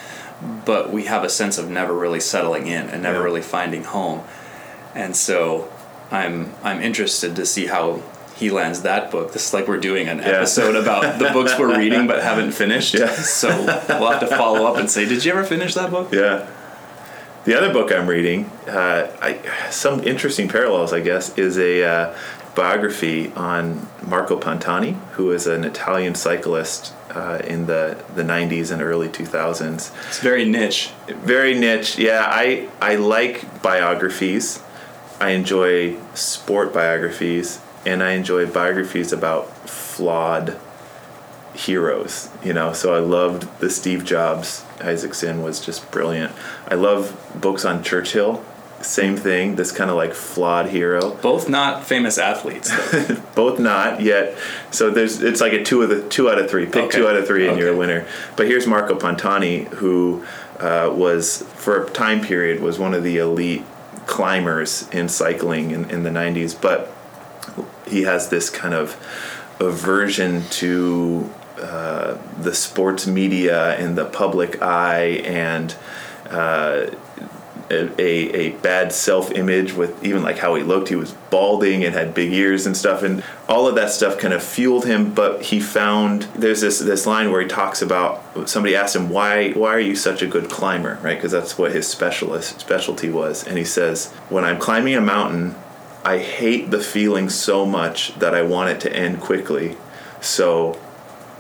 But 0.66 0.92
we 0.92 1.06
have 1.06 1.24
a 1.24 1.30
sense 1.30 1.58
of 1.58 1.70
never 1.70 1.94
really 1.94 2.20
settling 2.20 2.68
in 2.68 2.90
and 2.90 3.02
never 3.04 3.20
Yeah. 3.20 3.24
really 3.24 3.42
finding 3.42 3.84
home. 3.86 4.22
And 4.96 5.16
so 5.16 5.72
I'm 6.12 6.54
I'm 6.64 6.82
interested 6.82 7.36
to 7.36 7.46
see 7.46 7.68
how 7.68 8.02
he 8.36 8.50
lands 8.50 8.82
that 8.82 9.12
book. 9.12 9.32
This 9.34 9.48
is 9.48 9.54
like 9.54 9.68
we're 9.68 9.78
doing 9.80 10.08
an 10.10 10.18
Yeah. 10.20 10.26
episode 10.26 10.76
about 10.76 11.20
the 11.20 11.30
books 11.34 11.58
we're 11.60 11.78
reading 11.78 12.08
but 12.08 12.22
haven't 12.24 12.52
finished. 12.52 12.94
Yeah. 12.94 13.12
So 13.14 13.48
we'll 13.50 14.12
have 14.12 14.20
to 14.22 14.28
follow 14.28 14.66
up 14.66 14.78
and 14.78 14.90
say, 14.90 15.06
did 15.08 15.24
you 15.24 15.32
ever 15.32 15.44
finish 15.44 15.74
that 15.76 15.92
book? 15.92 16.12
Yeah. 16.12 16.48
The 17.46 17.56
other 17.56 17.72
book 17.72 17.92
I'm 17.92 18.08
reading, 18.08 18.46
uh, 18.68 19.08
I, 19.22 19.70
some 19.70 20.04
interesting 20.04 20.48
parallels, 20.50 20.92
I 20.94 21.00
guess, 21.00 21.38
is 21.38 21.60
a 21.60 21.84
uh, 21.84 22.18
biography 22.56 23.32
on 23.36 23.88
Marco 24.02 24.40
Pantani, 24.40 24.96
who 25.12 25.32
is 25.32 25.46
an 25.46 25.64
Italian 25.64 26.16
cyclist 26.16 26.92
uh, 27.12 27.40
in 27.46 27.68
the, 27.68 28.04
the 28.16 28.24
90s 28.24 28.72
and 28.72 28.82
early 28.82 29.10
2000s. 29.10 29.92
It's 30.08 30.20
very 30.22 30.44
niche. 30.44 30.90
Very 31.08 31.54
niche. 31.54 32.00
Yeah, 32.00 32.26
I, 32.28 32.68
I 32.82 32.96
like 32.96 33.62
biographies. 33.62 34.60
I 35.20 35.30
enjoy 35.32 35.98
sport 36.14 36.74
biographies, 36.74 37.60
and 37.86 38.04
I 38.04 38.12
enjoy 38.12 38.46
biographies 38.48 39.12
about 39.14 39.70
flawed 39.70 40.58
heroes. 41.54 42.30
You 42.44 42.54
know, 42.54 42.74
so 42.74 42.94
I 42.94 43.00
loved 43.00 43.60
the 43.60 43.70
Steve 43.70 44.04
Jobs. 44.06 44.64
Isaacson 44.82 45.42
was 45.42 45.64
just 45.66 45.90
brilliant. 45.92 46.34
I 46.68 46.76
love 46.76 47.16
books 47.40 47.64
on 47.66 47.84
Churchill. 47.84 48.44
Same 48.82 49.16
thing. 49.16 49.56
This 49.56 49.72
kind 49.72 49.90
of 49.90 49.96
like 49.96 50.14
flawed 50.14 50.68
hero. 50.70 51.16
Both 51.16 51.50
not 51.50 51.86
famous 51.86 52.18
athletes. 52.18 52.70
Both 53.36 53.58
not 53.58 54.02
yet. 54.02 54.38
So 54.70 54.92
there's 54.92 55.24
it's 55.24 55.40
like 55.42 55.54
a 55.54 55.64
two 55.64 55.82
of 55.82 55.90
the 55.90 56.08
two 56.10 56.30
out 56.30 56.38
of 56.38 56.50
three. 56.50 56.66
Pick 56.66 56.84
Okay. 56.86 56.98
two 56.98 57.08
out 57.08 57.16
of 57.16 57.26
three 57.26 57.48
and 57.48 57.58
you're 57.58 57.74
a 57.74 57.76
winner. 57.76 58.06
But 58.36 58.48
here's 58.48 58.68
Marco 58.68 58.94
Pantani, 58.96 59.68
who 59.76 60.26
uh, 60.60 60.92
was 60.94 61.42
for 61.56 61.86
a 61.86 61.90
time 61.90 62.22
period 62.22 62.62
was 62.62 62.78
one 62.78 62.94
of 62.94 63.04
the 63.04 63.18
elite 63.18 63.64
climbers 64.06 64.88
in 64.90 65.10
cycling 65.10 65.72
in, 65.72 65.90
in 65.90 66.04
the 66.04 66.10
90s. 66.10 66.60
But 66.60 66.92
he 67.88 68.04
has 68.04 68.30
this 68.30 68.50
kind 68.50 68.74
of 68.74 68.96
aversion 69.60 70.44
to 70.50 71.34
uh, 71.62 72.18
the 72.40 72.54
sports 72.54 73.08
media 73.08 73.76
and 73.78 73.98
the 73.98 74.06
public 74.06 74.62
eye 74.62 75.22
and 75.24 75.76
uh, 76.30 76.88
a, 77.70 78.02
a 78.02 78.50
bad 78.58 78.94
self 78.94 79.32
image 79.32 79.74
with 79.74 80.04
even 80.04 80.22
like 80.22 80.38
how 80.38 80.56
he 80.56 80.64
looked. 80.64 80.90
He 80.90 80.96
was 80.96 81.14
balding 81.32 81.84
and 81.84 81.94
had 81.94 82.14
big 82.14 82.32
ears 82.32 82.66
and 82.66 82.78
stuff, 82.78 83.02
and 83.04 83.24
all 83.50 83.68
of 83.68 83.76
that 83.76 83.92
stuff 83.92 84.20
kind 84.20 84.34
of 84.34 84.44
fueled 84.44 84.86
him. 84.86 85.14
But 85.14 85.44
he 85.44 85.60
found 85.60 86.24
there's 86.36 86.62
this 86.62 86.80
this 86.80 87.06
line 87.06 87.32
where 87.32 87.42
he 87.42 87.48
talks 87.48 87.82
about 87.82 88.48
somebody 88.48 88.76
asked 88.76 88.96
him 88.96 89.10
why 89.10 89.52
why 89.52 89.74
are 89.74 89.80
you 89.80 89.96
such 89.96 90.22
a 90.22 90.28
good 90.28 90.50
climber, 90.50 91.00
right? 91.02 91.16
Because 91.16 91.32
that's 91.32 91.58
what 91.58 91.72
his 91.72 91.88
specialist 91.88 92.60
specialty 92.60 93.10
was, 93.10 93.46
and 93.46 93.58
he 93.58 93.66
says 93.66 94.12
when 94.30 94.44
I'm 94.44 94.60
climbing 94.60 94.96
a 94.96 95.02
mountain, 95.02 95.56
I 96.04 96.20
hate 96.20 96.70
the 96.70 96.80
feeling 96.80 97.30
so 97.30 97.66
much 97.66 98.14
that 98.20 98.36
I 98.36 98.44
want 98.44 98.70
it 98.70 98.80
to 98.82 98.96
end 98.96 99.22
quickly, 99.22 99.76
so 100.22 100.80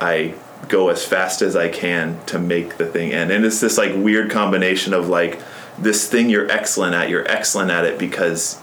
I 0.01 0.33
go 0.69 0.89
as 0.89 1.05
fast 1.05 1.43
as 1.43 1.55
I 1.55 1.69
can 1.69 2.19
to 2.25 2.39
make 2.39 2.77
the 2.77 2.85
thing 2.85 3.13
end. 3.13 3.31
And 3.31 3.45
it's 3.45 3.59
this 3.59 3.77
like 3.77 3.93
weird 3.95 4.31
combination 4.31 4.93
of 4.93 5.07
like 5.07 5.39
this 5.77 6.09
thing 6.09 6.29
you're 6.29 6.49
excellent 6.49 6.95
at, 6.95 7.09
you're 7.09 7.27
excellent 7.27 7.71
at 7.71 7.85
it 7.85 7.99
because 7.99 8.59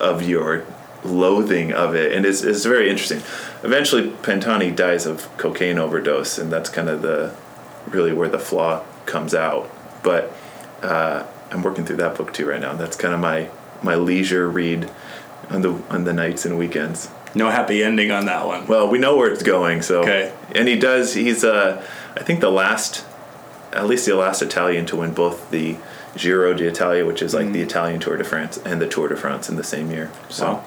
of 0.00 0.22
your 0.22 0.64
loathing 1.04 1.72
of 1.72 1.94
it. 1.94 2.12
And 2.12 2.26
it's, 2.26 2.42
it's 2.42 2.64
very 2.64 2.90
interesting. 2.90 3.18
Eventually, 3.62 4.10
Pantani 4.10 4.74
dies 4.74 5.06
of 5.06 5.28
cocaine 5.36 5.78
overdose, 5.78 6.38
and 6.38 6.52
that's 6.52 6.68
kind 6.68 6.88
of 6.88 7.02
the 7.02 7.34
really 7.88 8.12
where 8.12 8.28
the 8.28 8.38
flaw 8.38 8.84
comes 9.06 9.34
out. 9.34 9.70
But 10.02 10.32
uh, 10.82 11.24
I'm 11.50 11.62
working 11.62 11.84
through 11.84 11.96
that 11.96 12.16
book 12.16 12.32
too 12.32 12.46
right 12.46 12.60
now. 12.60 12.74
That's 12.74 12.96
kind 12.96 13.14
of 13.14 13.20
my 13.20 13.50
my 13.82 13.94
leisure 13.94 14.48
read 14.48 14.90
on 15.50 15.62
the 15.62 15.82
on 15.90 16.04
the 16.04 16.12
nights 16.12 16.44
and 16.44 16.58
weekends. 16.58 17.08
No 17.34 17.50
happy 17.50 17.82
ending 17.82 18.10
on 18.10 18.26
that 18.26 18.46
one. 18.46 18.66
Well, 18.66 18.88
we 18.88 18.98
know 18.98 19.16
where 19.16 19.30
it's 19.30 19.42
going, 19.42 19.82
so 19.82 20.02
Okay. 20.02 20.32
And 20.54 20.66
he 20.68 20.78
does. 20.78 21.14
He's 21.14 21.44
uh, 21.44 21.84
I 22.16 22.22
think 22.22 22.40
the 22.40 22.50
last, 22.50 23.04
at 23.72 23.86
least 23.86 24.06
the 24.06 24.16
last 24.16 24.42
Italian 24.42 24.86
to 24.86 24.96
win 24.96 25.12
both 25.12 25.50
the 25.50 25.76
Giro 26.16 26.54
d'Italia, 26.54 27.04
which 27.04 27.22
is 27.22 27.34
like 27.34 27.52
the 27.52 27.60
hmm. 27.60 27.66
Italian 27.66 28.00
Tour 28.00 28.16
de 28.16 28.24
France, 28.24 28.58
and 28.64 28.80
the 28.80 28.88
Tour 28.88 29.08
de 29.08 29.16
France 29.16 29.48
in 29.48 29.56
the 29.56 29.64
same 29.64 29.90
year. 29.90 30.10
So, 30.28 30.46
Wow. 30.46 30.64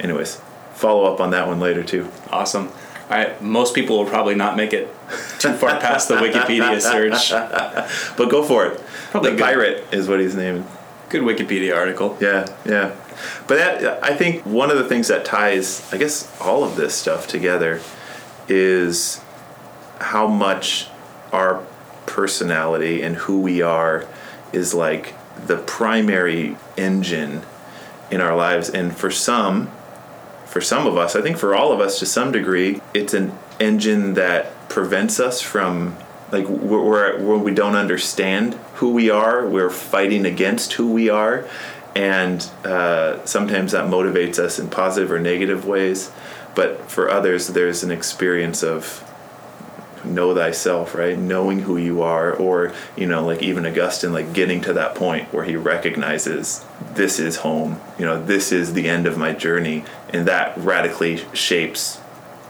anyways, 0.00 0.40
follow 0.74 1.12
up 1.12 1.20
on 1.20 1.30
that 1.30 1.46
one 1.46 1.60
later 1.60 1.82
too. 1.82 2.10
Awesome. 2.30 2.68
All 3.10 3.18
right, 3.18 3.40
most 3.42 3.74
people 3.74 3.98
will 3.98 4.06
probably 4.06 4.34
not 4.34 4.56
make 4.56 4.72
it 4.72 4.88
too 5.38 5.52
far 5.52 5.78
past 5.80 6.08
the 6.08 6.16
Wikipedia 6.16 6.80
search. 6.80 7.30
But 8.16 8.30
go 8.30 8.42
for 8.42 8.66
it. 8.66 8.80
Probably 9.10 9.30
the 9.30 9.36
good. 9.36 9.44
pirate 9.44 9.84
is 9.92 10.08
what 10.08 10.20
he's 10.20 10.34
named. 10.34 10.66
Good 11.10 11.22
Wikipedia 11.22 11.76
article. 11.76 12.16
Yeah, 12.20 12.46
yeah. 12.64 12.96
But 13.46 13.56
that, 13.56 14.02
I 14.02 14.16
think 14.16 14.44
one 14.44 14.70
of 14.70 14.78
the 14.78 14.84
things 14.84 15.08
that 15.08 15.24
ties, 15.24 15.92
I 15.92 15.98
guess, 15.98 16.34
all 16.40 16.64
of 16.64 16.76
this 16.76 16.94
stuff 16.94 17.26
together 17.26 17.80
is 18.48 19.20
how 20.00 20.26
much 20.26 20.88
our 21.32 21.64
personality 22.06 23.02
and 23.02 23.16
who 23.16 23.40
we 23.40 23.62
are 23.62 24.06
is 24.54 24.74
like 24.74 25.14
the 25.46 25.56
primary 25.56 26.56
engine 26.76 27.42
in 28.10 28.20
our 28.20 28.36
lives. 28.36 28.70
And 28.70 28.96
for 28.96 29.10
some, 29.10 29.70
for 30.46 30.60
some 30.60 30.86
of 30.86 30.96
us, 30.96 31.16
I 31.16 31.22
think 31.22 31.36
for 31.36 31.54
all 31.54 31.72
of 31.72 31.80
us 31.80 31.98
to 31.98 32.06
some 32.06 32.32
degree, 32.32 32.80
it's 32.94 33.14
an 33.14 33.32
engine 33.60 34.14
that 34.14 34.68
prevents 34.68 35.20
us 35.20 35.40
from 35.40 35.96
like 36.32 36.48
we're, 36.48 37.18
when 37.22 37.44
we 37.44 37.54
don't 37.54 37.76
understand 37.76 38.54
who 38.74 38.92
we 38.92 39.10
are, 39.10 39.46
we're 39.46 39.70
fighting 39.70 40.26
against 40.26 40.72
who 40.74 40.90
we 40.90 41.08
are, 41.08 41.48
and 41.94 42.42
uh, 42.64 43.24
sometimes 43.24 43.72
that 43.72 43.86
motivates 43.86 44.38
us 44.38 44.58
in 44.58 44.68
positive 44.68 45.12
or 45.12 45.20
negative 45.20 45.64
ways. 45.64 46.10
But 46.54 46.90
for 46.90 47.08
others, 47.08 47.48
there's 47.48 47.84
an 47.84 47.90
experience 47.90 48.62
of 48.62 49.08
know 50.04 50.34
thyself, 50.34 50.94
right? 50.94 51.18
Knowing 51.18 51.60
who 51.60 51.76
you 51.76 52.02
are, 52.02 52.32
or 52.32 52.72
you 52.96 53.06
know, 53.06 53.24
like 53.24 53.42
even 53.42 53.66
Augustine, 53.66 54.12
like 54.12 54.32
getting 54.32 54.60
to 54.62 54.72
that 54.72 54.94
point 54.94 55.32
where 55.32 55.44
he 55.44 55.56
recognizes 55.56 56.64
this 56.94 57.18
is 57.18 57.36
home. 57.36 57.80
You 57.98 58.04
know, 58.04 58.22
this 58.22 58.52
is 58.52 58.74
the 58.74 58.88
end 58.88 59.06
of 59.06 59.18
my 59.18 59.32
journey, 59.32 59.84
and 60.10 60.26
that 60.26 60.56
radically 60.56 61.24
shapes 61.32 62.00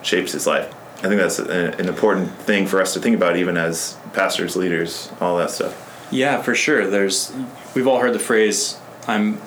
shapes 0.03 0.33
his 0.33 0.47
life. 0.47 0.73
I 0.99 1.09
think 1.09 1.21
that's 1.21 1.39
a, 1.39 1.73
an 1.79 1.89
important 1.89 2.33
thing 2.39 2.67
for 2.67 2.81
us 2.81 2.95
to 2.95 3.01
think 3.01 3.17
about, 3.17 3.37
even 3.37 3.57
as 3.57 3.99
pastors, 4.13 4.57
leaders, 4.57 5.11
all 5.21 5.37
that 5.39 5.51
stuff. 5.51 6.09
Yeah, 6.11 6.41
for 6.43 6.55
sure. 6.55 6.89
There's 6.89 7.33
we've 7.75 7.87
all 7.87 7.99
heard 8.01 8.15
the 8.15 8.19
phrase 8.19 8.79
"I'm 9.07 9.41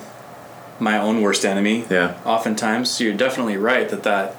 my 0.78 0.98
own 0.98 1.22
worst 1.22 1.44
enemy." 1.44 1.84
Yeah. 1.90 2.20
Oftentimes, 2.24 2.90
so 2.90 3.04
you're 3.04 3.14
definitely 3.14 3.56
right 3.56 3.88
that 3.88 4.02
that 4.04 4.36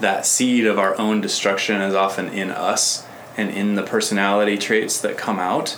that 0.00 0.26
seed 0.26 0.66
of 0.66 0.78
our 0.78 0.98
own 0.98 1.20
destruction 1.20 1.80
is 1.80 1.94
often 1.94 2.28
in 2.28 2.50
us 2.50 3.06
and 3.36 3.50
in 3.50 3.74
the 3.74 3.82
personality 3.82 4.56
traits 4.58 5.00
that 5.00 5.16
come 5.16 5.38
out, 5.38 5.76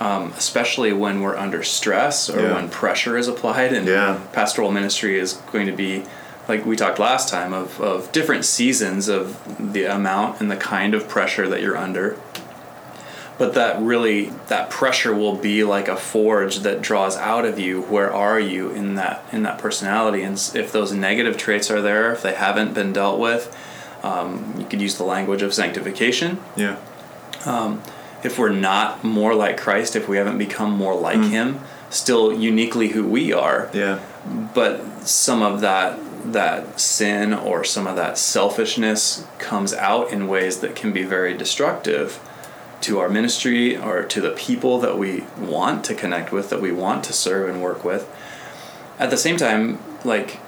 um, 0.00 0.32
especially 0.36 0.92
when 0.92 1.20
we're 1.20 1.36
under 1.36 1.62
stress 1.62 2.28
or 2.30 2.40
Yeah. 2.40 2.54
when 2.54 2.68
pressure 2.68 3.16
is 3.16 3.28
applied. 3.28 3.72
And 3.72 3.86
Yeah. 3.86 4.18
pastoral 4.32 4.70
ministry 4.72 5.18
is 5.18 5.34
going 5.52 5.66
to 5.66 5.72
be 5.72 6.04
like 6.48 6.64
we 6.64 6.76
talked 6.76 6.98
last 7.00 7.28
time 7.28 7.52
of, 7.52 7.80
of 7.80 8.12
different 8.12 8.44
seasons 8.44 9.08
of 9.08 9.36
the 9.72 9.84
amount 9.84 10.40
and 10.40 10.48
the 10.50 10.56
kind 10.56 10.94
of 10.94 11.08
pressure 11.08 11.48
that 11.48 11.60
you're 11.60 11.76
under 11.76 12.16
but 13.38 13.52
that 13.54 13.80
really 13.82 14.32
that 14.46 14.70
pressure 14.70 15.12
will 15.14 15.34
be 15.34 15.62
like 15.64 15.88
a 15.88 15.96
forge 15.96 16.60
that 16.60 16.80
draws 16.80 17.16
out 17.16 17.44
of 17.44 17.58
you 17.58 17.82
where 17.82 18.14
are 18.14 18.38
you 18.40 18.70
in 18.70 18.94
that 18.94 19.24
in 19.32 19.42
that 19.42 19.58
personality 19.58 20.22
and 20.22 20.36
if 20.54 20.70
those 20.72 20.92
negative 20.92 21.36
traits 21.36 21.68
are 21.70 21.82
there 21.82 22.12
if 22.12 22.22
they 22.22 22.32
haven't 22.34 22.72
been 22.74 22.92
dealt 22.92 23.18
with 23.18 23.54
um, 24.06 24.54
you 24.58 24.64
could 24.70 24.80
use 24.80 24.96
the 24.96 25.04
language 25.04 25.42
of 25.42 25.50
sanctification 25.62 26.38
Yeah. 26.64 26.76
if 28.22 28.38
we're 28.38 28.50
not 28.72 29.04
more 29.04 29.34
like 29.34 29.56
christ 29.66 29.94
if 29.96 30.08
we 30.08 30.16
haven't 30.16 30.38
become 30.38 30.70
more 30.84 30.94
like 31.08 31.22
him 31.36 31.60
still 31.90 32.32
uniquely 32.32 32.88
who 32.88 33.04
we 33.06 33.32
are 33.32 33.70
Yeah. 33.72 33.98
but 34.54 34.74
some 35.06 35.42
of 35.42 35.60
that 35.60 35.98
that 36.32 36.80
sin 36.80 37.32
or 37.32 37.62
some 37.62 37.86
of 37.86 37.94
that 37.96 38.18
selfishness 38.18 39.24
comes 39.38 39.72
out 39.74 40.10
in 40.10 40.26
ways 40.26 40.58
that 40.62 40.74
can 40.74 40.92
be 40.92 41.04
very 41.04 41.34
destructive 41.36 42.18
to 42.80 42.98
our 42.98 43.08
ministry 43.08 43.76
or 43.76 44.02
to 44.02 44.20
the 44.20 44.30
people 44.32 44.80
that 44.80 44.98
we 44.98 45.24
want 45.38 45.84
to 45.84 45.94
connect 45.94 46.32
with 46.32 46.50
that 46.50 46.60
we 46.60 46.72
want 46.72 47.04
to 47.04 47.12
serve 47.12 47.48
and 47.48 47.62
work 47.62 47.84
with 47.84 48.02
at 48.98 49.08
the 49.10 49.16
same 49.16 49.36
time 49.36 49.78
like 50.04 50.40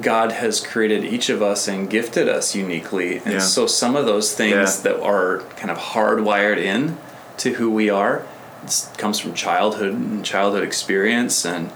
god 0.00 0.32
has 0.32 0.60
created 0.60 1.04
each 1.04 1.28
of 1.28 1.42
us 1.42 1.68
and 1.68 1.90
gifted 1.90 2.28
us 2.28 2.54
uniquely 2.54 3.18
and 3.18 3.34
Yeah. 3.34 3.38
so 3.40 3.66
some 3.66 3.96
of 3.96 4.06
those 4.06 4.32
things 4.34 4.52
Yeah. 4.84 4.92
that 4.92 5.02
are 5.02 5.42
kind 5.56 5.70
of 5.70 5.76
hardwired 5.78 6.56
in 6.58 6.96
to 7.38 7.54
who 7.54 7.70
we 7.70 7.90
are 7.90 8.22
comes 8.96 9.18
from 9.18 9.34
childhood 9.34 9.92
and 9.92 10.24
childhood 10.24 10.62
experience 10.64 11.44
and 11.44 11.70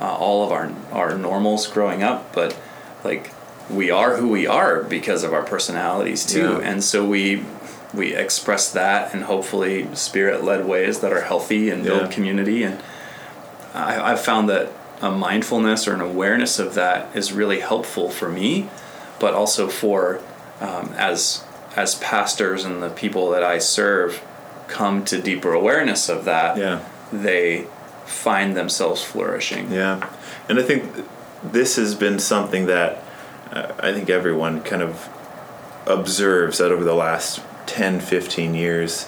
uh, 0.00 0.14
all 0.14 0.44
of 0.44 0.52
our 0.52 0.70
our 0.92 1.16
normals 1.16 1.66
growing 1.66 2.02
up 2.02 2.34
but 2.34 2.54
like 3.02 3.30
we 3.70 3.90
are 3.90 4.16
who 4.16 4.28
we 4.28 4.46
are 4.46 4.82
because 4.82 5.24
of 5.24 5.32
our 5.32 5.42
personalities 5.42 6.26
too 6.26 6.58
Yeah. 6.60 6.68
and 6.70 6.84
so 6.84 7.02
we 7.04 7.44
we 7.94 8.14
express 8.14 8.70
that 8.72 9.14
in 9.14 9.22
hopefully 9.22 9.86
spirit 9.94 10.44
led 10.44 10.66
ways 10.66 10.98
that 11.00 11.12
are 11.14 11.22
healthy 11.22 11.70
and 11.70 11.82
build 11.84 12.10
community 12.10 12.62
and 12.64 12.78
I, 13.72 14.12
I've 14.12 14.20
found 14.20 14.48
that 14.50 14.70
a 15.04 15.10
mindfulness 15.10 15.86
or 15.86 15.92
an 15.92 16.00
awareness 16.00 16.58
of 16.58 16.72
that 16.74 17.14
is 17.14 17.30
really 17.30 17.60
helpful 17.60 18.08
for 18.08 18.30
me, 18.30 18.70
but 19.20 19.34
also 19.34 19.68
for 19.68 20.20
um, 20.60 20.94
as 20.96 21.44
as 21.76 21.96
pastors 21.96 22.64
and 22.64 22.82
the 22.82 22.88
people 22.88 23.30
that 23.30 23.42
I 23.42 23.58
serve 23.58 24.24
come 24.66 25.04
to 25.04 25.20
deeper 25.20 25.52
awareness 25.52 26.08
of 26.08 26.24
that. 26.24 26.56
Yeah. 26.56 26.88
They 27.12 27.66
find 28.06 28.56
themselves 28.56 29.04
flourishing. 29.04 29.70
Yeah, 29.70 30.08
and 30.48 30.58
I 30.58 30.62
think 30.62 31.04
this 31.42 31.76
has 31.76 31.94
been 31.94 32.18
something 32.18 32.64
that 32.66 33.02
uh, 33.52 33.74
I 33.78 33.92
think 33.92 34.08
everyone 34.08 34.62
kind 34.62 34.82
of 34.82 35.10
observes 35.86 36.58
that 36.58 36.72
over 36.72 36.82
the 36.82 36.94
last 36.94 37.42
10, 37.66 38.00
15 38.00 38.54
years, 38.54 39.06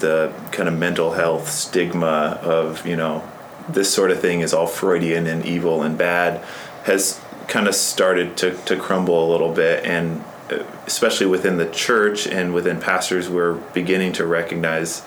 the 0.00 0.32
kind 0.52 0.70
of 0.70 0.78
mental 0.78 1.12
health 1.12 1.50
stigma 1.50 2.40
of, 2.42 2.86
you 2.86 2.96
know, 2.96 3.28
this 3.68 3.92
sort 3.92 4.10
of 4.10 4.20
thing 4.20 4.40
is 4.40 4.52
all 4.52 4.66
Freudian 4.66 5.26
and 5.26 5.44
evil 5.44 5.82
and 5.82 5.96
bad 5.96 6.44
has 6.84 7.20
kind 7.48 7.66
of 7.66 7.74
started 7.74 8.36
to, 8.38 8.56
to 8.64 8.76
crumble 8.76 9.28
a 9.28 9.30
little 9.30 9.52
bit. 9.52 9.84
And 9.84 10.22
uh, 10.50 10.64
especially 10.86 11.26
within 11.26 11.58
the 11.58 11.68
church 11.70 12.26
and 12.26 12.54
within 12.54 12.80
pastors, 12.80 13.28
we're 13.28 13.54
beginning 13.54 14.12
to 14.14 14.26
recognize 14.26 15.02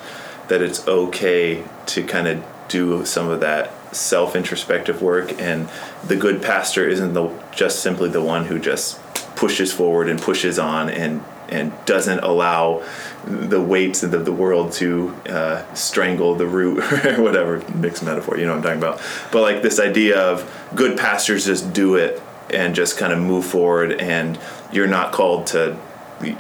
that 0.48 0.62
it's 0.62 0.88
okay 0.88 1.64
to 1.88 2.04
kind 2.04 2.28
of 2.28 2.44
do 2.68 3.06
some 3.06 3.30
of 3.30 3.40
that 3.42 3.72
self 3.94 4.36
introspective 4.36 5.02
work 5.02 5.38
and 5.40 5.68
the 6.06 6.16
good 6.16 6.42
pastor 6.42 6.88
isn't 6.88 7.14
the 7.14 7.30
just 7.52 7.82
simply 7.82 8.10
the 8.10 8.22
one 8.22 8.46
who 8.46 8.58
just 8.58 8.98
pushes 9.36 9.74
forward 9.74 10.08
and 10.08 10.22
pushes 10.22 10.58
on 10.58 10.90
and 10.90 11.22
and 11.52 11.74
doesn't 11.86 12.20
allow 12.20 12.84
the 13.26 13.62
weights 13.62 14.04
of 14.04 14.12
the, 14.12 14.18
the 14.18 14.32
world 14.32 14.72
to 14.72 15.14
uh, 15.28 15.74
strangle 15.74 16.36
the 16.36 16.48
root 16.48 16.80
or 17.06 17.22
whatever 17.22 17.64
mixed 17.76 18.04
metaphor 18.04 18.38
you 18.38 18.46
know 18.46 18.56
what 18.56 18.66
i'm 18.66 18.80
talking 18.80 18.80
about 18.80 19.02
but 19.32 19.42
like 19.42 19.62
this 19.62 19.80
idea 19.80 20.20
of 20.20 20.50
good 20.76 20.98
pastors 20.98 21.46
just 21.46 21.74
do 21.74 21.96
it 21.96 22.22
and 22.50 22.74
just 22.74 22.98
kind 22.98 23.14
of 23.14 23.20
move 23.20 23.46
forward 23.46 23.92
and 23.94 24.40
you're 24.72 24.88
not 24.88 25.12
called 25.12 25.48
to 25.48 25.78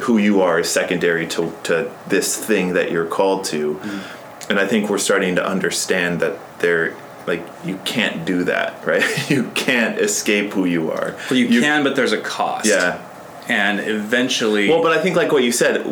who 0.01 0.17
you 0.17 0.41
are 0.41 0.59
is 0.59 0.69
secondary 0.69 1.27
to, 1.27 1.53
to 1.63 1.91
this 2.07 2.37
thing 2.37 2.73
that 2.73 2.91
you're 2.91 3.05
called 3.05 3.45
to. 3.45 3.79
And 4.49 4.59
I 4.59 4.67
think 4.67 4.89
we're 4.89 4.97
starting 4.97 5.35
to 5.35 5.45
understand 5.45 6.19
that 6.21 6.37
there, 6.59 6.95
like, 7.25 7.45
you 7.65 7.77
can't 7.85 8.25
do 8.25 8.43
that, 8.45 8.85
right? 8.85 9.29
you 9.29 9.49
can't 9.51 9.99
escape 9.99 10.53
who 10.53 10.65
you 10.65 10.91
are. 10.91 11.15
Well, 11.29 11.39
you, 11.39 11.61
can, 11.61 11.83
but 11.83 11.95
there's 11.95 12.13
a 12.13 12.21
cost. 12.21 12.65
Yeah. 12.65 13.01
And 13.51 13.79
eventually, 13.81 14.69
Well, 14.69 14.81
but 14.81 14.93
I 14.93 15.01
think, 15.01 15.17
like 15.17 15.31
what 15.31 15.43
you 15.43 15.51
said, 15.51 15.85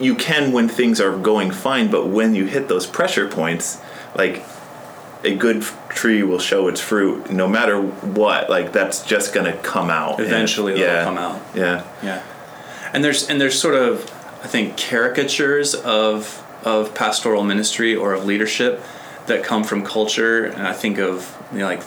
you 0.00 0.16
can 0.16 0.52
when 0.52 0.68
things 0.68 1.00
are 1.00 1.16
going 1.16 1.50
fine, 1.52 1.90
but 1.90 2.06
when 2.06 2.34
you 2.34 2.46
hit 2.46 2.66
those 2.68 2.86
pressure 2.86 3.28
points, 3.28 3.80
like, 4.16 4.42
a 5.24 5.34
good 5.36 5.62
tree 5.88 6.22
will 6.22 6.38
show 6.40 6.66
its 6.66 6.80
fruit 6.80 7.30
no 7.30 7.46
matter 7.46 7.80
what. 7.80 8.50
Like, 8.50 8.72
that's 8.72 9.04
just 9.04 9.32
to 9.32 9.52
come 9.62 9.90
out. 9.90 10.18
Eventually 10.18 10.72
it'll 10.72 10.84
yeah, 10.84 11.04
come 11.04 11.18
out. 11.18 11.40
Yeah. 11.54 11.84
Yeah, 12.02 12.22
and 12.92 13.04
there's 13.04 13.28
and 13.28 13.40
there's 13.40 13.58
sort 13.58 13.76
of 13.76 14.02
I 14.42 14.48
think 14.48 14.76
caricatures 14.76 15.74
of 15.74 16.42
of 16.64 16.94
pastoral 16.94 17.44
ministry 17.44 17.94
or 17.94 18.12
of 18.12 18.24
leadership 18.24 18.82
that 19.26 19.44
come 19.44 19.62
from 19.62 19.84
culture, 19.84 20.44
and 20.46 20.66
I 20.66 20.72
think 20.72 20.98
of 20.98 21.36
you 21.52 21.60
know, 21.60 21.66
like 21.66 21.82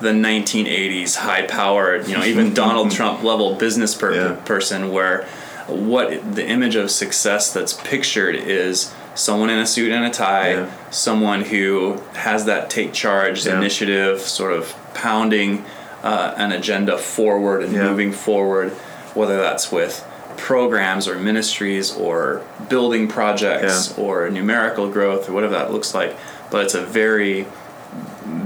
the 0.00 0.10
1980s 0.12 1.16
high 1.16 1.46
powered, 1.46 2.08
you 2.08 2.16
know, 2.16 2.24
even 2.24 2.54
Donald 2.64 2.90
Trump 2.90 3.22
level 3.22 3.54
business 3.54 3.94
per- 3.94 4.14
Yeah. 4.14 4.36
person 4.44 4.90
where 4.90 5.26
what 5.66 6.34
the 6.34 6.46
image 6.46 6.74
of 6.74 6.90
success 6.90 7.52
that's 7.52 7.74
pictured 7.74 8.34
is 8.34 8.92
someone 9.14 9.50
in 9.50 9.58
a 9.58 9.66
suit 9.66 9.92
and 9.92 10.04
a 10.04 10.10
tie, 10.10 10.52
Yeah. 10.52 10.66
someone 10.90 11.42
who 11.42 12.00
has 12.14 12.46
that 12.46 12.70
take 12.70 12.92
charge 12.92 13.46
Yeah. 13.46 13.56
initiative, 13.58 14.20
sort 14.22 14.52
of 14.52 14.74
pounding 14.94 15.64
uh, 16.02 16.32
an 16.38 16.50
agenda 16.50 16.96
forward 16.96 17.62
and 17.62 17.74
moving 17.74 18.10
forward, 18.10 18.70
whether 19.14 19.36
that's 19.36 19.70
with 19.70 20.02
programs 20.38 21.06
or 21.06 21.16
ministries 21.16 21.94
or 21.94 22.40
building 22.70 23.06
projects 23.06 23.92
or 23.98 24.30
numerical 24.30 24.88
growth 24.88 25.28
or 25.28 25.32
whatever 25.32 25.52
that 25.52 25.70
looks 25.70 25.94
like. 25.94 26.16
But 26.50 26.64
it's 26.64 26.74
a 26.74 26.80
very 26.80 27.44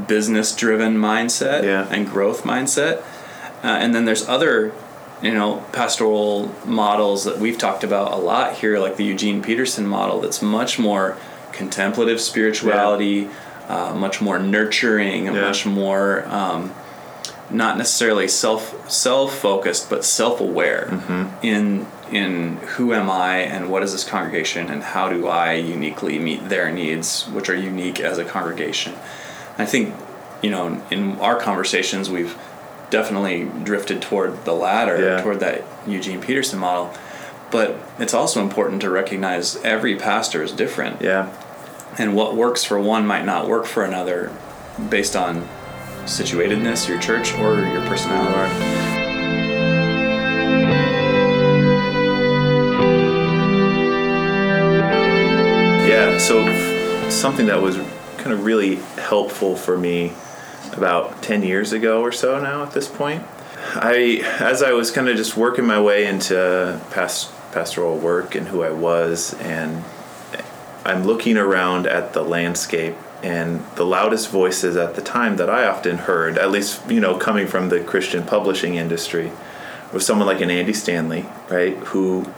business 0.07 0.55
driven 0.55 0.97
mindset 0.97 1.63
Yeah. 1.65 1.87
and 1.91 2.07
growth 2.09 2.45
mindset. 2.45 2.99
Uh, 3.63 3.69
and 3.69 3.95
then 3.95 4.05
there's 4.05 4.29
other, 4.29 4.73
you 5.23 5.33
know, 5.33 5.65
pastoral 5.73 6.51
models 6.65 7.25
that 7.25 7.39
we've 7.39 7.57
talked 7.59 7.83
about 7.85 8.13
a 8.13 8.17
lot 8.17 8.55
here, 8.57 8.79
like 8.79 8.97
the 8.97 9.05
Eugene 9.05 9.43
Peterson 9.43 9.87
model, 9.87 10.21
that's 10.21 10.43
much 10.43 10.79
more 10.79 11.17
contemplative 11.53 12.21
spirituality, 12.21 13.29
uh, 13.69 13.95
much 13.95 14.21
more 14.21 14.39
nurturing, 14.39 15.27
Yeah. 15.27 15.33
much 15.41 15.65
more 15.65 16.27
um, 16.29 16.73
not 17.51 17.77
necessarily 17.79 18.27
self 18.29 18.91
self 18.91 19.35
focused, 19.39 19.89
but 19.91 20.05
self 20.05 20.41
aware 20.41 20.89
Mm-hmm. 20.91 21.25
in 21.47 21.87
in 22.13 22.57
who 22.77 22.93
am 22.93 23.11
I 23.11 23.39
and 23.39 23.71
what 23.71 23.83
is 23.83 23.93
this 23.93 24.05
congregation 24.05 24.69
and 24.71 24.83
how 24.83 25.09
do 25.09 25.27
I 25.27 25.55
uniquely 25.55 26.19
meet 26.19 26.49
their 26.49 26.71
needs, 26.71 27.25
which 27.33 27.49
are 27.49 27.55
unique 27.57 27.99
as 28.01 28.19
a 28.19 28.25
congregation. 28.25 28.93
I 29.59 29.65
think, 29.65 29.95
you 30.43 30.51
know, 30.51 30.83
in 30.91 31.19
our 31.21 31.37
conversations, 31.37 32.11
we've 32.11 32.37
definitely 32.91 33.51
drifted 33.65 34.03
toward 34.03 34.45
the 34.45 34.53
latter, 34.53 35.01
Yeah. 35.01 35.21
toward 35.23 35.41
that 35.41 35.63
Eugene 35.87 36.21
Peterson 36.21 36.59
model. 36.59 36.93
But 37.51 37.77
it's 37.99 38.15
also 38.15 38.41
important 38.41 38.81
to 38.83 38.91
recognize 38.91 39.57
every 39.63 39.97
pastor 39.97 40.43
is 40.43 40.53
different, 40.53 41.01
Yeah. 41.01 41.27
and 41.99 42.15
what 42.15 42.35
works 42.35 42.65
for 42.65 42.79
one 42.79 43.07
might 43.07 43.25
not 43.25 43.49
work 43.49 43.67
for 43.67 43.85
another, 43.85 44.31
based 44.91 45.15
on 45.15 45.47
situatedness, 46.05 46.89
your 46.89 46.99
church, 46.99 47.33
or 47.39 47.61
your 47.61 47.83
personality. 47.83 48.53
Yeah, 55.89 56.19
so 56.19 56.45
something 57.11 57.47
that 57.47 57.61
was 57.61 57.79
kind 58.25 58.33
of 58.33 58.47
really 58.47 58.77
helpful 58.97 59.55
for 59.55 59.77
me 59.77 60.11
about 60.73 61.23
10 61.23 61.43
years 61.43 61.75
ago 61.75 62.01
or 62.01 62.11
so 62.11 62.41
now 62.41 62.63
at 62.63 62.73
this 62.73 62.89
point. 62.89 63.23
I 63.75 64.23
as 64.41 64.63
I 64.63 64.73
was 64.73 64.91
kind 64.91 65.11
of 65.11 65.17
just 65.19 65.37
working 65.37 65.67
my 65.67 65.79
way 65.79 66.07
into 66.07 66.81
past 66.91 67.31
pastoral 67.53 67.99
work 67.99 68.35
and 68.35 68.49
who 68.49 68.63
I 68.63 68.71
was 68.71 69.35
and 69.35 69.85
I'm 70.87 71.05
looking 71.05 71.37
around 71.37 71.87
at 71.87 72.15
the 72.15 72.23
landscape 72.23 72.95
and 73.23 73.63
the 73.77 73.85
loudest 73.85 74.31
voices 74.31 74.75
at 74.75 74.95
the 74.95 75.03
time 75.03 75.37
that 75.37 75.51
I 75.51 75.67
often 75.67 75.99
heard, 75.99 76.39
at 76.39 76.51
least, 76.51 76.91
you 76.91 77.01
know, 77.01 77.17
coming 77.19 77.47
from 77.47 77.69
the 77.69 77.81
Christian 77.81 78.25
publishing 78.25 78.77
industry, 78.77 79.33
was 79.93 80.07
someone 80.07 80.27
like 80.27 80.41
an 80.41 80.51
Andy 80.51 80.73
Stanley, 80.73 81.27
right? 81.51 81.77
Who 81.77 82.33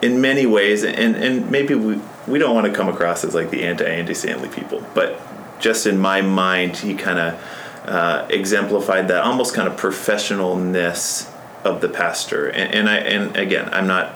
in 0.00 0.20
many 0.20 0.46
ways 0.46 0.84
and, 0.84 1.16
and 1.16 1.50
maybe 1.50 1.74
we, 1.74 2.00
we 2.26 2.38
don't 2.38 2.54
want 2.54 2.66
to 2.66 2.72
come 2.72 2.88
across 2.88 3.24
as 3.24 3.34
like 3.34 3.50
the 3.50 3.64
anti 3.64 3.84
Andy 3.84 4.14
Stanley 4.14 4.48
people, 4.48 4.84
but 4.94 5.20
just 5.60 5.86
in 5.86 5.98
my 5.98 6.20
mind 6.22 6.76
he 6.76 6.94
kind 6.94 7.18
of 7.18 7.88
uh, 7.88 8.26
exemplified 8.30 9.08
that 9.08 9.22
almost 9.24 9.54
kind 9.54 9.68
of 9.68 9.78
professionalness 9.78 11.30
of 11.64 11.80
the 11.80 11.88
pastor. 11.88 12.48
And, 12.48 12.74
and 12.74 12.88
I 12.88 12.96
and 12.96 13.36
again, 13.36 13.68
I'm 13.72 13.86
not 13.86 14.14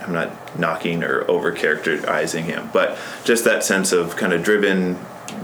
I'm 0.00 0.12
not 0.12 0.58
knocking 0.58 1.02
or 1.04 1.28
over 1.30 1.52
characterizing 1.52 2.44
him, 2.44 2.70
but 2.72 2.98
just 3.24 3.44
that 3.44 3.64
sense 3.64 3.92
of 3.92 4.16
kind 4.16 4.32
of 4.32 4.42
driven 4.42 4.98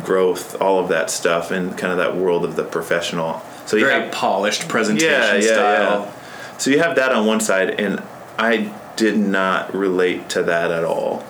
growth, 0.04 0.60
all 0.60 0.80
of 0.80 0.88
that 0.88 1.10
stuff, 1.10 1.50
and 1.50 1.76
kind 1.76 1.92
of 1.92 1.98
that 1.98 2.16
world 2.16 2.44
of 2.44 2.56
the 2.56 2.64
professional. 2.64 3.42
So 3.66 3.76
you 3.76 3.86
Very 3.86 4.02
have 4.02 4.12
polished 4.12 4.68
presentation 4.68 5.10
yeah, 5.10 5.34
yeah, 5.34 5.40
style. 5.40 6.00
yeah. 6.04 6.58
So 6.58 6.70
you 6.70 6.78
have 6.80 6.96
that 6.96 7.12
on 7.12 7.26
one 7.26 7.40
side, 7.40 7.80
and 7.80 8.02
I 8.38 8.72
did 8.96 9.18
not 9.18 9.74
relate 9.74 10.28
to 10.30 10.42
that 10.42 10.70
at 10.70 10.84
all. 10.84 11.24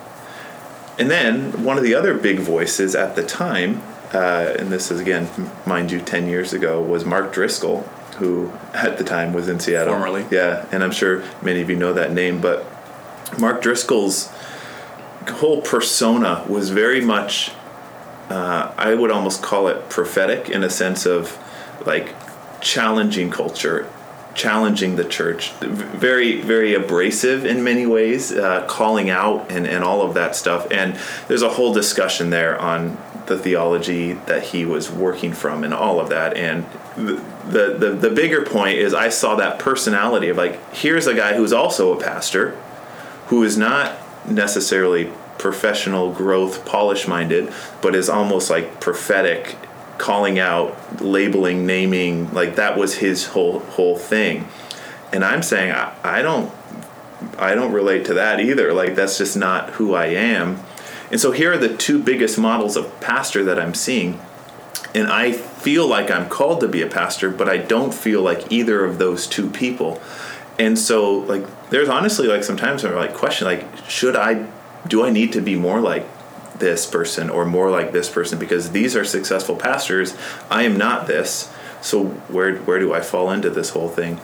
And 0.99 1.09
then 1.09 1.63
one 1.63 1.77
of 1.77 1.83
the 1.83 1.95
other 1.95 2.13
big 2.13 2.39
voices 2.39 2.93
at 2.93 3.15
the 3.15 3.23
time, 3.23 3.81
uh, 4.13 4.53
and 4.59 4.69
this 4.69 4.91
is 4.91 4.99
again, 4.99 5.29
mind 5.65 5.91
you, 5.91 6.01
10 6.01 6.27
years 6.27 6.51
ago, 6.51 6.81
was 6.81 7.05
Mark 7.05 7.33
Driscoll, 7.33 7.81
who 8.17 8.51
at 8.73 8.97
the 8.97 9.03
time 9.05 9.31
was 9.31 9.47
in 9.47 9.61
Seattle. 9.61 9.93
Formerly. 9.93 10.25
Yeah, 10.29 10.67
and 10.73 10.83
I'm 10.83 10.91
sure 10.91 11.23
many 11.41 11.61
of 11.61 11.69
you 11.69 11.77
know 11.77 11.93
that 11.93 12.11
name, 12.11 12.41
but 12.41 12.65
Mark 13.39 13.61
Driscoll's 13.61 14.29
whole 15.29 15.61
persona 15.61 16.43
was 16.49 16.69
very 16.69 17.01
much, 17.01 17.51
uh, 18.29 18.73
I 18.77 18.93
would 18.93 19.11
almost 19.11 19.41
call 19.41 19.69
it 19.69 19.89
prophetic 19.89 20.49
in 20.49 20.63
a 20.63 20.69
sense 20.69 21.05
of 21.05 21.37
like 21.85 22.13
challenging 22.59 23.31
culture, 23.31 23.89
challenging 24.35 24.95
the 24.95 25.03
church, 25.03 25.51
very, 25.53 26.41
very 26.41 26.73
abrasive 26.73 27.45
in 27.45 27.63
many 27.63 27.85
ways, 27.85 28.31
uh, 28.31 28.65
calling 28.67 29.09
out 29.09 29.51
and, 29.51 29.67
and 29.67 29.83
all 29.83 30.01
of 30.01 30.13
that 30.13 30.35
stuff. 30.35 30.67
And 30.71 30.97
there's 31.27 31.41
a 31.41 31.49
whole 31.49 31.73
discussion 31.73 32.29
there 32.29 32.59
on 32.59 32.97
the 33.25 33.37
theology 33.37 34.13
that 34.13 34.43
he 34.43 34.65
was 34.65 34.91
working 34.91 35.33
from 35.33 35.63
and 35.63 35.73
all 35.73 35.99
of 35.99 36.09
that. 36.09 36.35
And 36.35 36.65
the, 36.95 37.23
the, 37.47 37.77
the, 37.77 37.89
the 37.91 38.09
bigger 38.09 38.43
point 38.43 38.77
is 38.77 38.93
I 38.93 39.09
saw 39.09 39.35
that 39.35 39.59
personality 39.59 40.29
of 40.29 40.37
like, 40.37 40.73
here's 40.73 41.07
a 41.07 41.13
guy 41.13 41.35
who's 41.35 41.53
also 41.53 41.97
a 41.97 42.01
pastor 42.01 42.51
who 43.27 43.43
is 43.43 43.57
not 43.57 43.97
necessarily 44.27 45.11
professional 45.37 46.11
growth 46.11 46.65
polish 46.65 47.07
minded 47.07 47.51
but 47.81 47.95
is 47.95 48.09
almost 48.09 48.49
like 48.49 48.81
prophetic 48.81 49.55
calling 49.99 50.39
out 50.39 51.01
labeling 51.01 51.65
naming 51.65 52.33
like 52.33 52.55
that 52.55 52.77
was 52.77 52.95
his 52.95 53.27
whole 53.27 53.59
whole 53.59 53.97
thing. 53.97 54.47
And 55.13 55.23
i'm 55.23 55.43
saying 55.43 55.71
I, 55.71 55.93
I 56.03 56.21
don't 56.21 56.51
i 57.37 57.53
don't 57.53 57.71
relate 57.71 58.05
to 58.05 58.15
that 58.15 58.39
either. 58.39 58.73
Like 58.73 58.95
that's 58.95 59.17
just 59.17 59.37
not 59.37 59.71
who 59.71 59.93
i 59.93 60.05
am. 60.05 60.63
And 61.11 61.19
so 61.19 61.31
here 61.31 61.53
are 61.53 61.57
the 61.57 61.75
two 61.75 62.01
biggest 62.01 62.37
models 62.37 62.75
of 62.75 62.99
pastor 62.99 63.43
that 63.43 63.59
i'm 63.59 63.73
seeing. 63.73 64.19
And 64.95 65.07
i 65.07 65.31
feel 65.31 65.87
like 65.87 66.09
i'm 66.09 66.29
called 66.29 66.61
to 66.61 66.67
be 66.67 66.81
a 66.81 66.87
pastor 66.87 67.29
but 67.29 67.49
i 67.49 67.57
don't 67.57 67.93
feel 67.93 68.21
like 68.21 68.51
either 68.51 68.83
of 68.83 68.97
those 68.97 69.27
two 69.27 69.49
people. 69.49 70.01
And 70.57 70.77
so 70.77 71.19
like 71.19 71.45
there's 71.69 71.89
honestly 71.89 72.27
like 72.27 72.43
sometimes 72.43 72.83
i'm 72.83 72.95
like 72.95 73.13
question 73.13 73.45
like 73.45 73.65
should 73.87 74.15
i 74.15 74.47
do 74.87 75.03
i 75.05 75.09
need 75.09 75.33
to 75.33 75.41
be 75.41 75.55
more 75.55 75.79
like 75.79 76.05
this 76.59 76.85
person 76.85 77.29
or 77.29 77.45
more 77.45 77.71
like 77.71 77.91
this 77.91 78.09
person 78.09 78.37
because 78.37 78.71
these 78.71 78.95
are 78.95 79.05
successful 79.05 79.55
pastors. 79.55 80.15
I 80.49 80.63
am 80.63 80.77
not 80.77 81.07
this. 81.07 81.51
So 81.81 82.05
where 82.05 82.57
where 82.57 82.79
do 82.79 82.93
i 82.93 83.01
fall 83.01 83.31
into 83.31 83.49
this 83.49 83.69
whole 83.71 83.89
thing? 83.89 84.19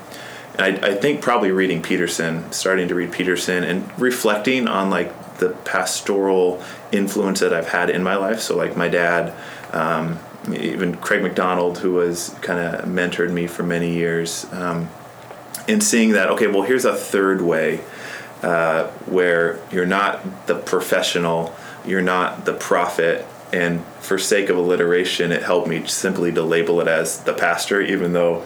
I, 0.58 0.67
I 0.67 0.95
think 0.95 1.21
probably 1.21 1.52
reading 1.52 1.82
peterson 1.82 2.52
starting 2.52 2.88
to 2.89 2.95
read 2.95 3.12
peterson 3.12 3.63
and 3.63 3.89
reflecting 4.00 4.67
on 4.67 4.89
like 4.89 5.38
the 5.38 5.50
pastoral 5.50 6.63
influence 6.91 7.39
that 7.39 7.54
i've 7.54 7.69
had 7.69 7.89
in 7.89 8.04
my 8.04 8.15
life. 8.15 8.39
So 8.41 8.56
like 8.56 8.76
my 8.78 8.89
dad 8.89 9.34
um, 9.71 10.19
even 10.54 10.95
craig 10.98 11.24
mcdonald 11.24 11.80
who 11.80 11.93
was 11.93 12.36
kind 12.41 12.60
of 12.60 12.86
mentored 12.86 13.32
me 13.32 13.48
for 13.48 13.63
many 13.63 13.93
years 13.93 14.45
um, 14.52 14.89
and 15.67 15.82
seeing 15.82 16.12
that 16.12 16.30
okay 16.30 16.48
well 16.48 16.62
here's 16.62 16.86
a 16.86 16.95
third 16.95 17.41
way 17.41 17.82
uh, 18.43 18.88
where 19.08 19.60
you're 19.71 19.86
not 19.86 20.45
the 20.48 20.56
professional 20.56 21.56
you're 21.88 22.02
not 22.02 22.45
the 22.45 22.54
prophet 22.54 23.26
and 23.54 23.84
for 24.00 24.17
sake 24.17 24.50
of 24.50 24.58
alliteration 24.58 25.32
it 25.32 25.43
helped 25.43 25.67
me 25.67 25.86
simply 25.86 26.32
to 26.32 26.41
label 26.41 26.82
it 26.82 26.88
as 26.88 27.24
the 27.24 27.34
pastor 27.34 27.82
even 27.82 28.13
though 28.13 28.45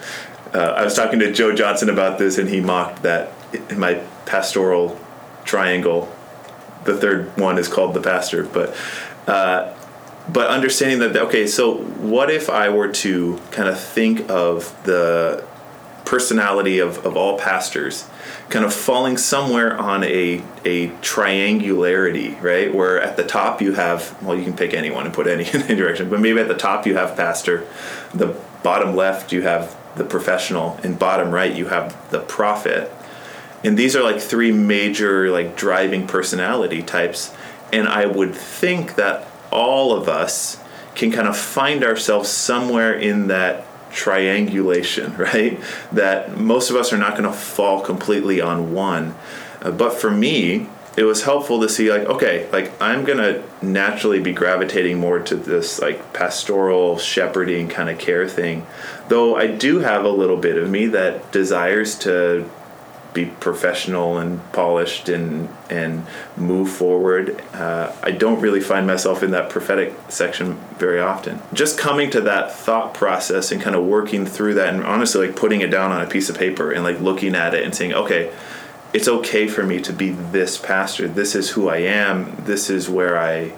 uh, 0.53 0.73
i 0.77 0.83
was 0.83 0.93
talking 0.93 1.19
to 1.19 1.31
joe 1.31 1.55
johnson 1.55 1.89
about 1.89 2.19
this 2.19 2.37
and 2.37 2.49
he 2.49 2.59
mocked 2.59 3.01
that 3.03 3.31
in 3.69 3.79
my 3.79 3.95
pastoral 4.25 4.99
triangle. 5.43 6.13
The 6.85 6.95
third 6.95 7.35
one 7.37 7.57
is 7.57 7.67
called 7.67 7.93
the 7.93 8.01
pastor, 8.01 8.43
but 8.43 8.75
uh, 9.27 9.73
but 10.29 10.49
understanding 10.49 10.99
that 10.99 11.17
okay, 11.17 11.47
so 11.47 11.77
what 11.77 12.29
if 12.29 12.49
I 12.49 12.69
were 12.69 12.87
to 12.87 13.39
kind 13.51 13.67
of 13.67 13.79
think 13.79 14.29
of 14.29 14.75
the 14.83 15.45
personality 16.09 16.79
of, 16.79 17.05
of 17.05 17.15
all 17.15 17.37
pastors 17.37 18.09
kind 18.49 18.65
of 18.65 18.73
falling 18.73 19.15
somewhere 19.15 19.77
on 19.77 20.03
a 20.03 20.41
a 20.65 20.87
triangularity, 21.03 22.41
right? 22.41 22.73
Where 22.73 22.99
at 22.99 23.15
the 23.15 23.23
top 23.23 23.61
you 23.61 23.73
have 23.73 24.19
well, 24.23 24.35
you 24.35 24.43
can 24.43 24.55
pick 24.55 24.73
anyone 24.73 25.05
and 25.05 25.13
put 25.13 25.27
any 25.27 25.47
in 25.53 25.61
any 25.61 25.75
direction, 25.75 26.09
but 26.09 26.19
maybe 26.19 26.39
at 26.39 26.47
the 26.47 26.57
top 26.57 26.87
you 26.87 26.95
have 26.95 27.15
pastor, 27.15 27.67
the 28.11 28.35
bottom 28.63 28.95
left 28.95 29.31
you 29.31 29.43
have 29.43 29.77
the 29.95 30.03
professional, 30.03 30.79
and 30.81 30.97
bottom 30.97 31.29
right 31.29 31.55
you 31.55 31.67
have 31.67 31.95
the 32.09 32.21
prophet. 32.21 32.91
And 33.63 33.77
these 33.77 33.95
are 33.95 34.01
like 34.01 34.19
three 34.19 34.51
major 34.51 35.29
like 35.29 35.55
driving 35.55 36.07
personality 36.07 36.81
types. 36.81 37.35
And 37.71 37.87
I 37.87 38.07
would 38.07 38.33
think 38.33 38.95
that 38.95 39.27
all 39.51 39.93
of 39.93 40.09
us 40.09 40.59
can 40.95 41.11
kind 41.11 41.27
of 41.27 41.37
find 41.37 41.83
ourselves 41.83 42.29
somewhere 42.29 42.93
in 42.93 43.27
that 43.27 43.63
triangulation, 43.91 45.15
right? 45.17 45.59
That 45.91 46.37
most 46.37 46.69
of 46.69 46.75
us 46.75 46.93
are 46.93 46.97
not 46.97 47.11
going 47.11 47.23
to 47.23 47.37
fall 47.37 47.81
completely 47.81 48.41
on 48.41 48.73
one. 48.73 49.15
Uh, 49.61 49.71
but 49.71 49.93
for 49.93 50.11
me, 50.11 50.67
it 50.97 51.03
was 51.03 51.23
helpful 51.23 51.61
to 51.61 51.69
see 51.69 51.89
like 51.89 52.05
okay 52.07 52.49
like 52.51 52.69
i'm 52.81 53.05
gonna 53.05 53.41
naturally 53.61 54.19
be 54.19 54.33
gravitating 54.33 54.97
more 54.97 55.19
to 55.19 55.35
this 55.35 55.79
like 55.79 56.11
pastoral 56.11 56.97
shepherding 56.97 57.69
kind 57.69 57.89
of 57.89 57.97
care 57.97 58.27
thing 58.27 58.65
though 59.07 59.35
i 59.35 59.47
do 59.47 59.79
have 59.79 60.03
a 60.03 60.09
little 60.09 60.35
bit 60.35 60.57
of 60.57 60.69
me 60.69 60.87
that 60.87 61.31
desires 61.31 61.97
to 61.97 62.49
be 63.13 63.25
professional 63.25 64.17
and 64.17 64.39
polished 64.51 65.09
and 65.09 65.49
and 65.69 66.05
move 66.37 66.69
forward. 66.69 67.41
Uh, 67.53 67.95
I 68.03 68.11
don't 68.11 68.39
really 68.39 68.61
find 68.61 68.85
myself 68.85 69.23
in 69.23 69.31
that 69.31 69.49
prophetic 69.49 69.93
section 70.09 70.59
very 70.77 70.99
often. 70.99 71.41
Just 71.53 71.77
coming 71.77 72.09
to 72.11 72.21
that 72.21 72.51
thought 72.51 72.93
process 72.93 73.51
and 73.51 73.61
kind 73.61 73.75
of 73.75 73.85
working 73.85 74.25
through 74.25 74.55
that, 74.55 74.73
and 74.73 74.83
honestly, 74.83 75.27
like 75.27 75.35
putting 75.35 75.61
it 75.61 75.71
down 75.71 75.91
on 75.91 76.01
a 76.01 76.07
piece 76.07 76.29
of 76.29 76.37
paper 76.37 76.71
and 76.71 76.83
like 76.83 76.99
looking 76.99 77.35
at 77.35 77.53
it 77.53 77.63
and 77.63 77.73
saying, 77.73 77.93
okay, 77.93 78.31
it's 78.93 79.07
okay 79.07 79.47
for 79.47 79.63
me 79.63 79.79
to 79.81 79.93
be 79.93 80.09
this 80.09 80.57
pastor. 80.57 81.07
This 81.07 81.35
is 81.35 81.51
who 81.51 81.69
I 81.69 81.77
am. 81.77 82.35
This 82.45 82.69
is 82.69 82.89
where 82.89 83.17
I 83.17 83.53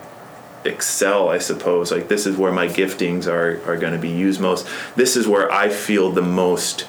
excel 0.64 1.30
i 1.30 1.40
suppose 1.40 1.92
like 1.92 2.08
this 2.08 2.28
is 2.28 2.38
where 2.38 2.52
my 2.52 2.68
giftings 2.68 3.26
are 3.26 3.60
are 3.68 3.78
going 3.78 3.94
to 3.94 4.00
be 4.00 4.12
used 4.12 4.40
most 4.40 4.68
this 4.96 5.18
is 5.18 5.28
where 5.28 5.52
i 5.52 5.68
feel 5.68 6.12
the 6.12 6.22
most 6.22 6.82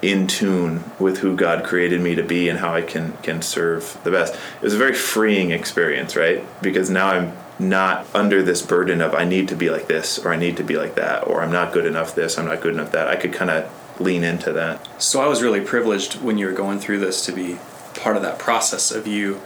in 0.00 0.26
tune 0.26 0.84
with 0.98 1.18
who 1.18 1.34
God 1.34 1.64
created 1.64 2.00
me 2.00 2.14
to 2.14 2.22
be 2.22 2.48
and 2.48 2.58
how 2.58 2.72
I 2.72 2.82
can 2.82 3.16
can 3.18 3.42
serve 3.42 3.98
the 4.04 4.10
best. 4.10 4.34
It 4.34 4.62
was 4.62 4.74
a 4.74 4.78
very 4.78 4.94
freeing 4.94 5.50
experience, 5.50 6.14
right? 6.14 6.44
Because 6.62 6.88
now 6.88 7.08
I'm 7.08 7.36
not 7.58 8.06
under 8.14 8.42
this 8.42 8.62
burden 8.62 9.00
of 9.00 9.14
I 9.14 9.24
need 9.24 9.48
to 9.48 9.56
be 9.56 9.70
like 9.70 9.88
this 9.88 10.18
or 10.18 10.32
I 10.32 10.36
need 10.36 10.56
to 10.58 10.62
be 10.62 10.76
like 10.76 10.94
that 10.94 11.26
or 11.26 11.42
I'm 11.42 11.50
not 11.50 11.72
good 11.72 11.86
enough 11.86 12.14
this, 12.14 12.38
I'm 12.38 12.46
not 12.46 12.60
good 12.60 12.74
enough 12.74 12.92
that. 12.92 13.08
I 13.08 13.16
could 13.16 13.32
kind 13.32 13.50
of 13.50 14.00
lean 14.00 14.22
into 14.22 14.52
that. 14.52 14.86
So 15.02 15.20
I 15.20 15.26
was 15.26 15.42
really 15.42 15.60
privileged 15.60 16.20
when 16.22 16.38
you 16.38 16.46
were 16.46 16.52
going 16.52 16.78
through 16.78 17.00
this 17.00 17.24
to 17.26 17.32
be 17.32 17.58
part 17.94 18.16
of 18.16 18.22
that 18.22 18.38
process 18.38 18.92
of 18.92 19.08
you 19.08 19.40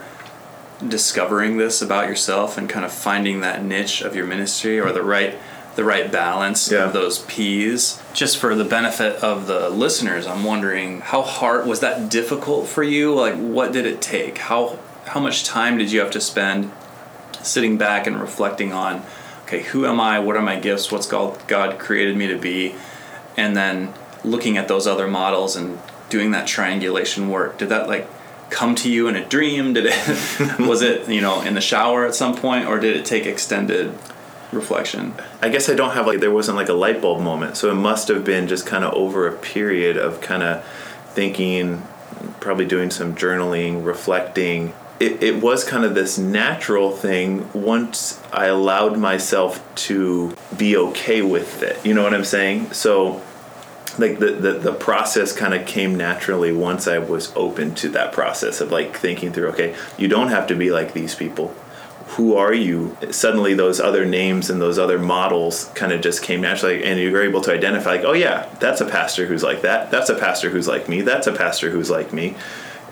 discovering 0.87 1.57
this 1.57 1.81
about 1.81 2.07
yourself 2.07 2.57
and 2.57 2.69
kind 2.69 2.85
of 2.85 2.91
finding 2.91 3.41
that 3.41 3.63
niche 3.63 4.01
of 4.01 4.15
your 4.15 4.25
ministry 4.25 4.79
or 4.79 4.91
the 4.91 5.01
right 5.01 5.35
the 5.75 5.83
right 5.83 6.11
balance 6.11 6.71
yeah. 6.71 6.85
of 6.85 6.93
those 6.93 7.19
P's. 7.19 8.01
Just 8.13 8.37
for 8.37 8.55
the 8.55 8.63
benefit 8.63 9.15
of 9.23 9.47
the 9.47 9.69
listeners, 9.69 10.27
I'm 10.27 10.43
wondering 10.43 11.01
how 11.01 11.21
hard 11.21 11.65
was 11.65 11.79
that 11.79 12.09
difficult 12.09 12.67
for 12.67 12.83
you? 12.83 13.13
Like 13.13 13.35
what 13.35 13.71
did 13.71 13.85
it 13.85 14.01
take? 14.01 14.37
How 14.37 14.79
how 15.05 15.19
much 15.19 15.43
time 15.43 15.77
did 15.77 15.91
you 15.91 15.99
have 15.99 16.11
to 16.11 16.21
spend 16.21 16.71
sitting 17.41 17.77
back 17.77 18.07
and 18.07 18.19
reflecting 18.19 18.71
on 18.71 19.03
okay, 19.43 19.63
who 19.63 19.85
am 19.85 19.99
I? 19.99 20.19
What 20.19 20.35
are 20.35 20.41
my 20.41 20.59
gifts? 20.59 20.91
What's 20.91 21.07
God 21.07 21.39
God 21.47 21.79
created 21.79 22.15
me 22.15 22.27
to 22.27 22.37
be? 22.37 22.75
And 23.35 23.55
then 23.55 23.93
looking 24.23 24.57
at 24.57 24.67
those 24.67 24.87
other 24.87 25.07
models 25.07 25.55
and 25.55 25.79
doing 26.09 26.31
that 26.31 26.47
triangulation 26.47 27.29
work. 27.29 27.57
Did 27.57 27.69
that 27.69 27.87
like 27.87 28.07
come 28.49 28.75
to 28.75 28.89
you 28.91 29.07
in 29.07 29.15
a 29.15 29.25
dream? 29.25 29.73
Did 29.73 29.87
it 29.87 30.59
was 30.67 30.81
it, 30.81 31.09
you 31.09 31.21
know, 31.21 31.41
in 31.41 31.55
the 31.55 31.61
shower 31.61 32.05
at 32.05 32.13
some 32.13 32.35
point 32.35 32.67
or 32.67 32.79
did 32.79 32.95
it 32.95 33.05
take 33.05 33.25
extended 33.25 33.97
reflection. 34.53 35.13
I 35.41 35.49
guess 35.49 35.69
I 35.69 35.75
don't 35.75 35.91
have 35.91 36.07
like 36.07 36.19
there 36.19 36.31
wasn't 36.31 36.57
like 36.57 36.69
a 36.69 36.73
light 36.73 37.01
bulb 37.01 37.21
moment, 37.21 37.57
so 37.57 37.69
it 37.71 37.75
must 37.75 38.07
have 38.07 38.23
been 38.23 38.47
just 38.47 38.65
kind 38.65 38.83
of 38.83 38.93
over 38.93 39.27
a 39.27 39.33
period 39.33 39.97
of 39.97 40.21
kind 40.21 40.43
of 40.43 40.65
thinking, 41.13 41.83
probably 42.39 42.65
doing 42.65 42.91
some 42.91 43.15
journaling, 43.15 43.85
reflecting. 43.85 44.73
It, 44.99 45.21
it 45.21 45.41
was 45.41 45.63
kind 45.63 45.83
of 45.83 45.95
this 45.95 46.17
natural 46.17 46.91
thing 46.91 47.49
once 47.53 48.21
I 48.31 48.45
allowed 48.45 48.97
myself 48.97 49.61
to 49.87 50.35
be 50.55 50.77
okay 50.77 51.21
with 51.21 51.61
it. 51.63 51.83
You 51.85 51.93
know 51.93 52.03
what 52.03 52.13
I'm 52.13 52.23
saying? 52.23 52.73
So 52.73 53.21
like 53.97 54.19
the, 54.19 54.31
the, 54.31 54.51
the 54.53 54.73
process 54.73 55.33
kind 55.33 55.53
of 55.53 55.67
came 55.67 55.95
naturally 55.95 56.51
once 56.51 56.87
I 56.87 56.99
was 56.99 57.33
open 57.35 57.75
to 57.75 57.89
that 57.89 58.11
process 58.11 58.61
of 58.61 58.71
like 58.71 58.97
thinking 58.97 59.33
through, 59.33 59.49
okay, 59.49 59.75
you 59.97 60.07
don't 60.07 60.29
have 60.29 60.47
to 60.47 60.55
be 60.55 60.71
like 60.71 60.93
these 60.93 61.15
people 61.15 61.53
who 62.13 62.35
are 62.35 62.53
you? 62.53 62.95
Suddenly 63.11 63.53
those 63.53 63.79
other 63.79 64.05
names 64.05 64.49
and 64.49 64.61
those 64.61 64.77
other 64.77 64.99
models 64.99 65.71
kind 65.75 65.91
of 65.91 66.01
just 66.01 66.21
came 66.21 66.41
naturally 66.41 66.83
and 66.83 66.99
you 66.99 67.11
were 67.11 67.23
able 67.23 67.41
to 67.41 67.51
identify 67.51 67.91
like 67.91 68.03
oh 68.03 68.13
yeah 68.13 68.53
that's 68.59 68.81
a 68.81 68.85
pastor 68.85 69.25
who's 69.25 69.43
like 69.43 69.61
that. 69.61 69.91
That's 69.91 70.09
a 70.09 70.15
pastor 70.15 70.49
who's 70.49 70.67
like 70.67 70.87
me. 70.87 71.01
That's 71.01 71.27
a 71.27 71.33
pastor 71.33 71.69
who's 71.69 71.89
like 71.89 72.13
me. 72.13 72.35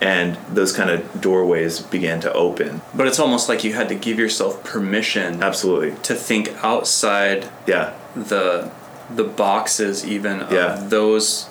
And 0.02 0.36
those 0.50 0.76
kind 0.76 0.90
of 0.90 1.22
doorways 1.22 1.80
began 1.80 2.22
to 2.22 2.34
open. 2.34 2.82
But 2.96 3.08
it's 3.08 3.20
almost 3.20 3.48
like 3.48 3.64
you 3.64 3.74
had 3.74 3.88
to 3.90 3.96
give 3.96 4.18
yourself 4.18 4.64
permission 4.64 5.44
absolutely. 5.44 5.96
to 6.02 6.16
think 6.16 6.50
outside 6.64 7.48
yeah. 7.68 7.96
the 8.16 8.72
the 9.16 9.24
boxes 9.24 10.06
even 10.06 10.42
of 10.42 10.90
those 10.90 11.51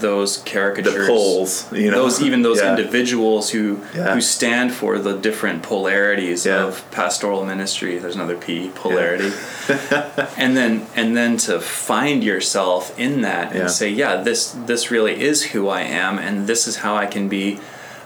those 0.00 0.38
caricatures, 0.38 0.94
the 0.94 1.06
poles, 1.06 1.72
you 1.72 1.90
know, 1.90 2.02
those 2.02 2.22
even 2.22 2.42
those 2.42 2.58
yeah. 2.62 2.70
individuals 2.70 3.50
who 3.50 3.80
yeah. 3.94 4.14
who 4.14 4.20
stand 4.20 4.72
for 4.72 4.98
the 4.98 5.16
different 5.16 5.62
polarities 5.62 6.46
yeah. 6.46 6.64
of 6.64 6.88
pastoral 6.90 7.44
ministry. 7.44 7.98
There's 7.98 8.14
another 8.14 8.36
P, 8.36 8.70
polarity, 8.74 9.32
and 10.36 10.56
then 10.56 10.86
and 10.94 11.16
then 11.16 11.36
to 11.38 11.60
find 11.60 12.22
yourself 12.22 12.98
in 12.98 13.22
that 13.22 13.54
and 13.54 13.70
say, 13.70 13.88
yeah, 13.88 14.16
this 14.16 14.52
this 14.66 14.90
really 14.90 15.20
is 15.20 15.42
who 15.46 15.68
I 15.68 15.82
am, 15.82 16.18
and 16.18 16.46
this 16.46 16.66
is 16.66 16.76
how 16.76 16.96
I 16.96 17.06
can 17.06 17.28
be 17.28 17.60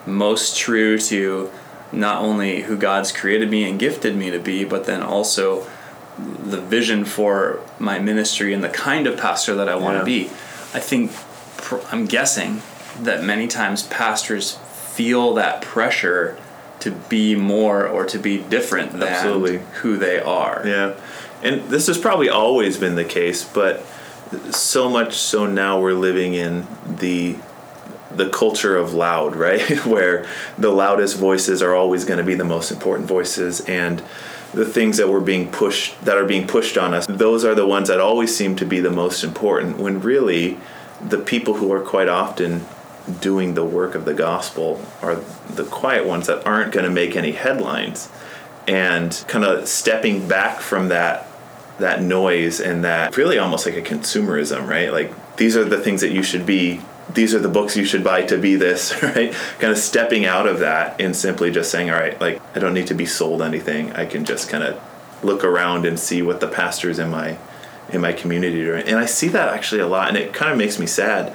most 0.07 0.57
true 0.57 0.98
to 0.98 1.50
not 1.92 2.22
only 2.22 2.62
who 2.62 2.77
God's 2.77 3.12
created 3.12 3.50
me 3.50 3.68
and 3.68 3.79
gifted 3.79 4.16
me 4.16 4.31
to 4.31 4.38
be, 4.38 4.64
but 4.64 4.87
then 4.87 5.03
also 5.03 5.66
the 6.18 6.61
vision 6.61 7.05
for 7.05 7.61
my 7.79 7.98
ministry 7.98 8.53
and 8.53 8.62
the 8.62 8.68
kind 8.68 9.07
of 9.07 9.18
pastor 9.18 9.55
that 9.55 9.68
I 9.68 9.74
want 9.77 9.98
to 9.98 10.05
be. 10.05 10.27
I 10.72 10.81
think 10.81 11.12
I'm 11.90 12.07
guessing 12.07 12.62
that 13.00 13.24
many 13.24 13.48
times 13.48 13.83
pastors 13.85 14.59
feel 14.92 15.35
that 15.35 15.62
pressure 15.62 16.38
to 16.81 16.90
be 16.90 17.35
more 17.35 17.87
or 17.87 18.05
to 18.05 18.18
be 18.18 18.38
different 18.38 18.92
than 18.92 19.05
Absolutely. 19.05 19.59
who 19.81 19.96
they 19.96 20.20
are. 20.20 20.62
Yeah. 20.64 20.94
And 21.42 21.62
this 21.70 21.87
has 21.87 21.98
probably 21.98 22.29
always 22.29 22.77
been 22.77 22.94
the 22.94 23.05
case, 23.05 23.44
but 23.44 23.85
so 24.50 24.88
much 24.88 25.14
so 25.14 25.46
now 25.46 25.81
we're 25.81 25.94
living 25.94 26.35
in 26.35 26.66
the 26.87 27.37
the 28.11 28.29
culture 28.29 28.77
of 28.77 28.94
loud, 28.94 29.35
right? 29.48 29.85
Where 29.85 30.27
the 30.57 30.70
loudest 30.70 31.16
voices 31.16 31.62
are 31.62 31.74
always 31.74 32.05
going 32.05 32.18
to 32.18 32.24
be 32.24 32.35
the 32.35 32.44
most 32.44 32.70
important 32.70 33.09
voices 33.09 33.61
and 33.62 34.03
the 34.53 34.64
things 34.64 34.98
that 34.98 35.09
were 35.09 35.20
being 35.20 35.50
pushed 35.50 36.00
that 36.05 36.16
are 36.16 36.24
being 36.24 36.46
pushed 36.46 36.79
on 36.79 36.94
us, 36.94 37.07
those 37.07 37.44
are 37.44 37.55
the 37.55 37.66
ones 37.66 37.88
that 37.88 38.00
always 38.00 38.37
seem 38.37 38.55
to 38.57 38.64
be 38.64 38.79
the 38.81 38.90
most 38.90 39.24
important 39.24 39.79
when 39.79 40.00
really 40.00 40.59
the 41.00 41.18
people 41.18 41.54
who 41.54 41.72
are 41.72 41.80
quite 41.80 42.09
often 42.09 42.66
doing 43.20 43.54
the 43.54 43.64
work 43.64 43.94
of 43.94 44.04
the 44.04 44.14
gospel 44.14 44.85
are 45.02 45.16
the 45.48 45.64
quiet 45.64 46.07
ones 46.07 46.26
that 46.26 46.46
aren't 46.46 46.72
going 46.72 46.85
to 46.85 46.90
make 46.90 47.16
any 47.16 47.33
headlines. 47.33 48.09
And 48.66 49.22
kind 49.28 49.44
of 49.44 49.68
stepping 49.68 50.26
back 50.26 50.61
from 50.61 50.88
that 50.88 51.28
that 51.78 52.00
noise 52.00 52.61
and 52.61 52.85
that 52.85 53.16
really 53.16 53.37
almost 53.37 53.66
like 53.66 53.74
a 53.74 53.83
consumerism 53.83 54.66
right? 54.68 54.92
Like 54.92 55.37
these 55.37 55.57
are 55.57 55.64
the 55.64 55.80
things 55.80 56.00
that 56.00 56.12
you 56.12 56.22
should 56.22 56.46
be 56.46 56.80
these 57.12 57.35
are 57.35 57.40
the 57.40 57.48
books 57.48 57.76
you 57.76 57.85
should 57.85 58.02
buy 58.02 58.22
to 58.22 58.38
be 58.38 58.54
this 58.54 59.02
right? 59.02 59.35
Kind 59.59 59.72
of 59.72 59.78
stepping 59.78 60.24
out 60.24 60.46
of 60.46 60.61
that 60.61 61.00
and 61.00 61.14
simply 61.14 61.50
just 61.50 61.70
saying 61.70 61.90
all 61.90 61.98
right 61.98 62.18
like 62.20 62.40
i 62.57 62.61
don't 62.61 62.74
need 62.74 62.87
to 62.87 62.94
be 62.94 63.04
sold 63.07 63.42
anything. 63.42 63.92
I 63.92 64.07
can 64.07 64.24
just 64.24 64.48
kind 64.48 64.64
of 64.64 64.80
look 65.22 65.44
around 65.44 65.85
and 65.85 65.98
see 65.98 66.22
what 66.22 66.40
the 66.40 66.48
pastors 66.48 66.98
in 66.98 67.11
my 67.11 67.38
in 67.90 68.01
my 68.01 68.12
community 68.12 68.68
and 68.68 68.99
i 68.99 69.07
see 69.07 69.29
that 69.29 69.49
actually 69.49 69.81
a 69.81 69.87
lot 69.87 70.09
and 70.09 70.16
it 70.16 70.33
kind 70.33 70.51
of 70.51 70.59
makes 70.59 70.79
me 70.79 70.87
sad 70.87 71.33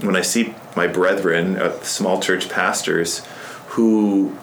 when 0.00 0.16
i 0.16 0.20
see 0.20 0.54
my 0.76 0.86
brethren 0.86 1.56
uh, 1.56 1.72
small 1.82 2.20
church 2.20 2.48
pastors 2.48 3.24
who 3.68 4.36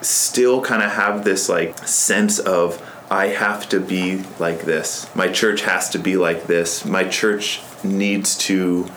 still 0.00 0.60
kind 0.60 0.82
of 0.82 0.92
have 0.92 1.24
this 1.24 1.48
like 1.48 1.76
sense 1.86 2.38
of 2.38 2.82
i 3.10 3.26
have 3.26 3.68
to 3.68 3.80
be 3.80 4.22
like 4.38 4.62
this 4.62 5.14
my 5.14 5.28
church 5.28 5.62
has 5.62 5.90
to 5.90 5.98
be 5.98 6.16
like 6.16 6.46
this 6.46 6.84
my 6.84 7.04
church 7.04 7.60
needs 7.84 8.36
to 8.36 8.88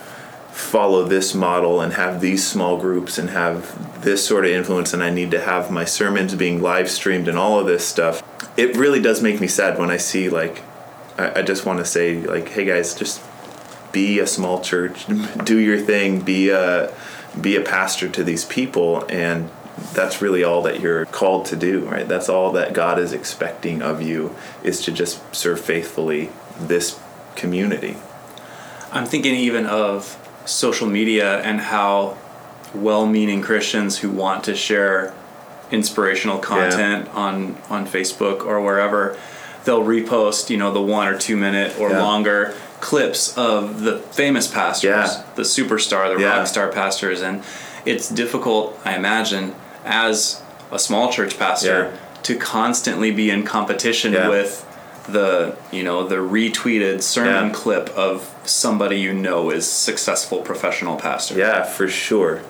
follow 0.51 1.06
this 1.06 1.34
model 1.34 1.80
and 1.80 1.93
have 1.93 2.19
these 2.19 2.45
small 2.45 2.77
groups 2.77 3.17
and 3.17 3.30
have 3.30 4.04
this 4.04 4.25
sort 4.25 4.45
of 4.45 4.51
influence 4.51 4.93
and 4.93 5.01
I 5.01 5.10
need 5.10 5.32
to 5.32 5.41
have 5.41 5.71
my 5.71 5.86
sermons 5.86 6.36
being 6.36 6.62
live 6.62 6.89
streamed 6.89 7.27
and 7.27 7.38
all 7.38 7.60
of 7.60 7.67
this 7.67 7.88
stuff. 7.88 8.21
It 8.58 8.75
really 8.75 9.01
does 9.01 9.21
make 9.21 9.39
me 9.39 9.47
sad 9.47 9.80
when 9.80 9.89
I 9.89 9.97
see 9.97 10.30
like 10.30 10.62
I, 11.17 11.39
I 11.39 11.41
just 11.41 11.65
want 11.65 11.80
to 11.80 11.86
say 11.86 12.21
like, 12.21 12.50
hey 12.50 12.65
guys, 12.65 12.95
just 12.95 13.21
be 13.91 14.19
a 14.19 14.28
small 14.28 14.62
church, 14.62 15.06
do 15.43 15.58
your 15.60 15.80
thing, 15.80 16.21
be 16.21 16.50
a 16.50 16.93
be 17.39 17.56
a 17.56 17.62
pastor 17.62 18.10
to 18.10 18.24
these 18.24 18.43
people 18.43 19.06
and 19.08 19.50
that's 19.93 20.21
really 20.21 20.43
all 20.43 20.62
that 20.63 20.80
you're 20.80 21.06
called 21.06 21.45
to 21.45 21.56
do, 21.56 21.86
right? 21.86 22.08
That's 22.08 22.30
all 22.30 22.52
that 22.52 22.74
God 22.74 23.00
is 23.00 23.13
expecting 23.13 23.82
of 23.82 24.02
you 24.02 24.36
is 24.63 24.82
to 24.82 24.91
just 24.91 25.34
serve 25.34 25.60
faithfully 25.60 26.30
this 26.60 27.00
community. 27.36 27.97
I'm 28.91 29.06
thinking 29.06 29.34
even 29.36 29.65
of 29.65 30.17
social 30.45 30.88
media 30.88 31.41
and 31.41 31.60
how 31.60 32.17
well-meaning 32.74 33.41
Christians 33.41 34.00
who 34.00 34.10
want 34.10 34.43
to 34.45 34.56
share 34.56 35.13
inspirational 35.71 36.38
content 36.38 37.06
yeah. 37.08 37.13
on 37.13 37.58
on 37.69 37.88
Facebook 37.88 38.45
or 38.45 38.62
wherever 38.62 39.17
they'll 39.65 39.84
repost, 39.84 40.50
you 40.50 40.58
know, 40.58 40.71
the 40.71 40.82
1 40.82 41.08
or 41.08 41.17
2 41.17 41.38
minute 41.38 41.80
or 41.80 41.89
yeah. 41.89 42.02
longer 42.02 42.56
clips 42.80 43.38
of 43.38 43.82
the 43.82 44.00
famous 44.00 44.47
pastors, 44.47 44.89
yeah. 44.89 45.24
the 45.36 45.43
superstar, 45.43 46.17
the 46.17 46.24
rock 46.24 46.47
star 46.47 46.71
pastors 46.71 47.21
and 47.21 47.43
it's 47.86 48.10
difficult, 48.10 48.80
I 48.86 48.95
imagine, 48.95 49.56
as 49.84 50.41
a 50.71 50.80
small 50.80 51.12
church 51.12 51.38
pastor 51.38 51.97
to 52.24 52.38
constantly 52.38 53.12
be 53.12 53.30
in 53.30 53.43
competition 53.43 54.13
with 54.13 54.67
the 55.08 55.58
you 55.71 55.84
know 55.84 56.08
the 56.08 56.17
retweeted 56.17 57.02
sermon 57.02 57.47
yeah. 57.47 57.54
clip 57.54 57.89
of 57.89 58.36
somebody 58.45 59.00
you 59.00 59.12
know 59.12 59.50
is 59.50 59.69
successful 59.69 60.41
professional 60.41 60.95
pastor. 60.95 61.38
Yeah, 61.38 61.63
for 61.63 61.88
sure. 61.88 62.43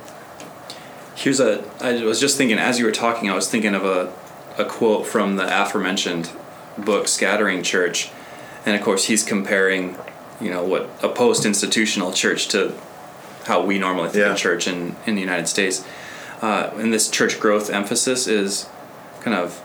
Here's 1.16 1.40
a 1.40 1.64
I 1.80 2.04
was 2.04 2.20
just 2.20 2.38
thinking 2.38 2.60
as 2.60 2.78
you 2.78 2.86
were 2.86 2.92
talking 2.92 3.30
I 3.30 3.36
was 3.36 3.50
thinking 3.50 3.74
of 3.74 3.86
a 3.86 4.14
a 4.58 4.66
quote 4.66 5.08
from 5.08 5.38
the 5.38 5.62
aforementioned 5.62 6.30
book 6.86 7.08
Scattering 7.08 7.64
Church 7.64 8.12
and 8.66 8.76
of 8.76 8.82
course 8.82 9.06
he's 9.06 9.24
comparing 9.24 9.98
you 10.40 10.50
know 10.50 10.64
what 10.64 10.90
a 11.02 11.10
post-institutional 11.10 12.12
church 12.12 12.48
to 12.50 12.74
how 13.46 13.64
we 13.64 13.80
normally 13.80 14.10
think 14.10 14.26
yeah. 14.26 14.32
of 14.32 14.38
church 14.38 14.68
in 14.68 14.96
in 15.06 15.16
the 15.16 15.22
United 15.22 15.48
States. 15.48 15.86
Uh, 16.42 16.72
and 16.76 16.92
this 16.92 17.10
church 17.10 17.40
growth 17.40 17.70
emphasis 17.70 18.28
is 18.28 18.68
kind 19.22 19.38
of 19.38 19.64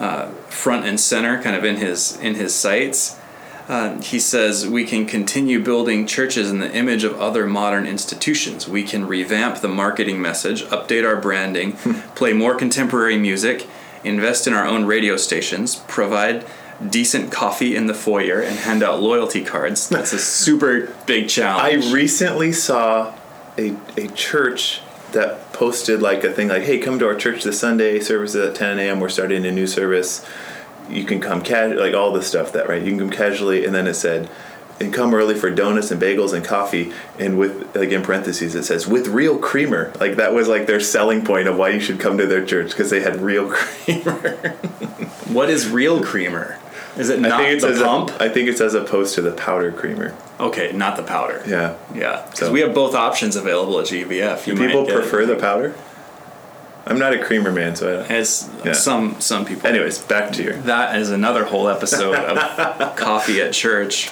uh, 0.00 0.28
front 0.48 0.84
and 0.84 0.98
center, 0.98 1.40
kind 1.40 1.56
of 1.56 1.64
in 1.64 1.76
his 1.76 2.18
in 2.18 2.34
his 2.34 2.54
sights. 2.54 3.18
Uh, 3.68 4.00
he 4.00 4.20
says 4.20 4.66
we 4.66 4.84
can 4.84 5.06
continue 5.06 5.60
building 5.60 6.06
churches 6.06 6.50
in 6.50 6.60
the 6.60 6.72
image 6.72 7.02
of 7.02 7.18
other 7.20 7.46
modern 7.46 7.84
institutions. 7.84 8.68
We 8.68 8.84
can 8.84 9.06
revamp 9.06 9.60
the 9.60 9.68
marketing 9.68 10.22
message, 10.22 10.62
update 10.64 11.04
our 11.04 11.20
branding, 11.20 11.72
play 12.14 12.32
more 12.32 12.54
contemporary 12.54 13.18
music, 13.18 13.66
invest 14.04 14.46
in 14.46 14.52
our 14.52 14.66
own 14.66 14.84
radio 14.84 15.16
stations, 15.16 15.76
provide 15.88 16.46
decent 16.90 17.32
coffee 17.32 17.74
in 17.74 17.86
the 17.86 17.94
foyer, 17.94 18.40
and 18.40 18.58
hand 18.58 18.82
out 18.82 19.00
loyalty 19.00 19.44
cards. 19.44 19.88
That's 19.88 20.12
a 20.12 20.18
super 20.42 20.94
big 21.06 21.28
challenge. 21.28 21.86
I 21.86 21.92
recently 21.92 22.52
saw 22.52 23.14
a, 23.58 23.76
a 23.96 24.08
church 24.08 24.80
that 25.12 25.52
posted 25.52 26.02
like 26.02 26.24
a 26.24 26.32
thing 26.32 26.48
like, 26.48 26.62
"Hey, 26.62 26.78
come 26.78 26.98
to 26.98 27.06
our 27.06 27.14
church 27.14 27.44
this 27.44 27.58
Sunday. 27.58 28.00
Service 28.00 28.34
at 28.34 28.54
10 28.54 28.78
a.m. 28.78 29.00
We're 29.00 29.08
starting 29.08 29.46
a 29.46 29.52
new 29.52 29.66
service. 29.66 30.24
You 30.88 31.04
can 31.04 31.20
come 31.20 31.42
casually, 31.42 31.80
like 31.80 31.94
all 31.94 32.12
this 32.12 32.26
stuff 32.26 32.52
that 32.52 32.68
right. 32.68 32.82
You 32.82 32.90
can 32.90 32.98
come 32.98 33.10
casually." 33.10 33.64
And 33.64 33.74
then 33.74 33.86
it 33.86 33.94
said, 33.94 34.28
"And 34.78 34.92
come 34.92 35.14
early 35.14 35.34
for 35.34 35.50
donuts 35.50 35.90
and 35.90 36.00
bagels 36.00 36.32
and 36.32 36.44
coffee." 36.44 36.92
And 37.18 37.38
with 37.38 37.74
like 37.76 37.90
in 37.90 38.02
parentheses, 38.02 38.54
it 38.54 38.64
says, 38.64 38.86
"With 38.86 39.08
real 39.08 39.38
creamer." 39.38 39.92
Like 40.00 40.16
that 40.16 40.34
was 40.34 40.48
like 40.48 40.66
their 40.66 40.80
selling 40.80 41.24
point 41.24 41.48
of 41.48 41.56
why 41.56 41.70
you 41.70 41.80
should 41.80 42.00
come 42.00 42.18
to 42.18 42.26
their 42.26 42.44
church 42.44 42.70
because 42.70 42.90
they 42.90 43.00
had 43.00 43.20
real 43.20 43.48
creamer. 43.50 44.36
what 45.28 45.50
is 45.50 45.68
real 45.68 46.02
creamer? 46.02 46.58
Is 46.96 47.10
it 47.10 47.20
not 47.20 47.32
I 47.32 47.36
think 47.36 47.62
it's 47.62 47.78
the 47.78 47.84
pump? 47.84 48.10
A, 48.10 48.24
I 48.24 48.28
think 48.28 48.48
it's 48.48 48.60
as 48.60 48.74
opposed 48.74 49.14
to 49.16 49.22
the 49.22 49.32
powder 49.32 49.70
creamer. 49.70 50.16
Okay, 50.40 50.72
not 50.72 50.96
the 50.96 51.02
powder. 51.02 51.42
Yeah. 51.46 51.76
Yeah, 51.94 52.22
because 52.30 52.48
so. 52.48 52.52
we 52.52 52.60
have 52.60 52.74
both 52.74 52.94
options 52.94 53.36
available 53.36 53.78
at 53.80 53.86
GVF. 53.86 54.46
You 54.46 54.54
Do 54.54 54.66
people 54.66 54.86
prefer 54.86 55.22
it. 55.22 55.26
the 55.26 55.36
powder? 55.36 55.74
I'm 56.86 56.98
not 56.98 57.12
a 57.12 57.22
creamer 57.22 57.50
man, 57.50 57.74
so 57.74 58.00
I 58.00 58.06
as 58.12 58.48
yeah. 58.64 58.72
some 58.72 59.20
some 59.20 59.44
people. 59.44 59.66
Anyways, 59.66 59.98
back 59.98 60.32
to 60.34 60.42
your. 60.42 60.54
That 60.54 60.96
is 60.96 61.10
another 61.10 61.44
whole 61.44 61.68
episode 61.68 62.14
of 62.14 62.96
coffee 62.96 63.40
at 63.40 63.52
church. 63.52 64.10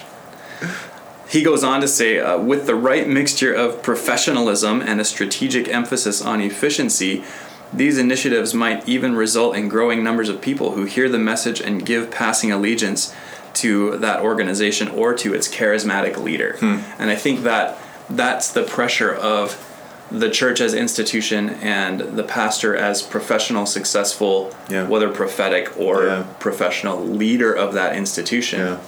He 1.29 1.43
goes 1.43 1.65
on 1.65 1.81
to 1.81 1.89
say, 1.89 2.19
uh, 2.19 2.39
with 2.39 2.67
the 2.67 2.75
right 2.75 3.09
mixture 3.09 3.53
of 3.53 3.83
professionalism 3.83 4.81
and 4.83 5.01
a 5.01 5.05
strategic 5.05 5.69
emphasis 5.69 6.23
on 6.23 6.41
efficiency, 6.41 7.25
these 7.73 7.99
initiatives 7.99 8.55
might 8.55 8.89
even 8.89 9.17
result 9.17 9.57
in 9.57 9.69
growing 9.69 10.05
numbers 10.05 10.29
of 10.29 10.41
people 10.41 10.73
who 10.73 10.85
hear 10.85 11.09
the 11.09 11.19
message 11.19 11.61
and 11.61 11.85
give 11.85 12.11
passing 12.11 12.53
allegiance 12.53 13.15
to 13.55 13.97
that 13.99 14.21
organization 14.21 14.89
or 14.89 15.15
to 15.15 15.35
its 15.35 15.49
charismatic 15.49 16.17
leader. 16.17 16.57
Hmm. 16.59 16.81
And 16.99 17.11
I 17.11 17.17
think 17.17 17.43
that 17.43 17.79
that's 18.11 18.53
the 18.53 18.63
pressure 18.63 19.13
of 19.13 19.71
the 20.11 20.31
church 20.31 20.61
as 20.61 20.75
institution 20.75 21.51
and 21.51 22.01
the 22.01 22.23
pastor 22.23 22.77
as 22.77 23.03
professional, 23.03 23.67
successful, 23.67 24.55
yeah. 24.69 24.87
whether 24.87 25.11
prophetic 25.11 25.77
or 25.79 26.07
yeah. 26.07 26.27
professional 26.39 27.05
leader 27.05 27.53
of 27.53 27.75
that 27.75 27.97
institution. 27.97 28.61
Yeah. 28.61 28.81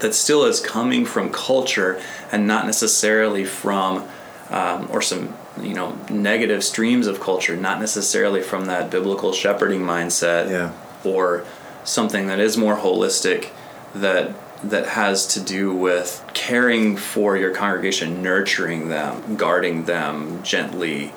That 0.00 0.14
still 0.14 0.44
is 0.44 0.60
coming 0.60 1.04
from 1.04 1.30
culture 1.30 2.00
and 2.32 2.46
not 2.46 2.66
necessarily 2.66 3.44
from, 3.44 4.08
um, 4.50 4.88
or 4.90 5.02
some 5.02 5.34
you 5.60 5.74
know 5.74 5.96
negative 6.10 6.64
streams 6.64 7.06
of 7.06 7.20
culture, 7.20 7.56
not 7.56 7.80
necessarily 7.80 8.42
from 8.42 8.66
that 8.66 8.90
biblical 8.90 9.32
shepherding 9.32 9.80
mindset, 9.80 10.50
yeah. 10.50 10.72
or 11.04 11.44
something 11.84 12.26
that 12.28 12.38
is 12.38 12.56
more 12.56 12.76
holistic, 12.76 13.48
that 13.94 14.32
that 14.62 14.86
has 14.88 15.26
to 15.26 15.40
do 15.40 15.74
with 15.74 16.24
caring 16.34 16.96
for 16.96 17.36
your 17.36 17.54
congregation, 17.54 18.22
nurturing 18.22 18.88
them, 18.88 19.36
guarding 19.36 19.84
them 19.84 20.42
gently, 20.42 21.12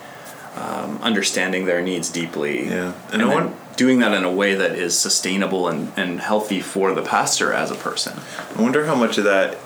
um, 0.55 0.97
understanding 1.01 1.65
their 1.65 1.81
needs 1.81 2.09
deeply, 2.09 2.67
yeah, 2.67 2.93
and, 3.11 3.21
and 3.21 3.31
want, 3.31 3.55
doing 3.75 3.99
that 3.99 4.13
in 4.13 4.23
a 4.23 4.31
way 4.31 4.55
that 4.55 4.71
is 4.71 4.97
sustainable 4.97 5.67
and, 5.67 5.91
and 5.97 6.19
healthy 6.19 6.61
for 6.61 6.93
the 6.93 7.01
pastor 7.01 7.53
as 7.53 7.71
a 7.71 7.75
person. 7.75 8.19
I 8.55 8.61
wonder 8.61 8.85
how 8.85 8.95
much 8.95 9.17
of 9.17 9.23
that 9.23 9.57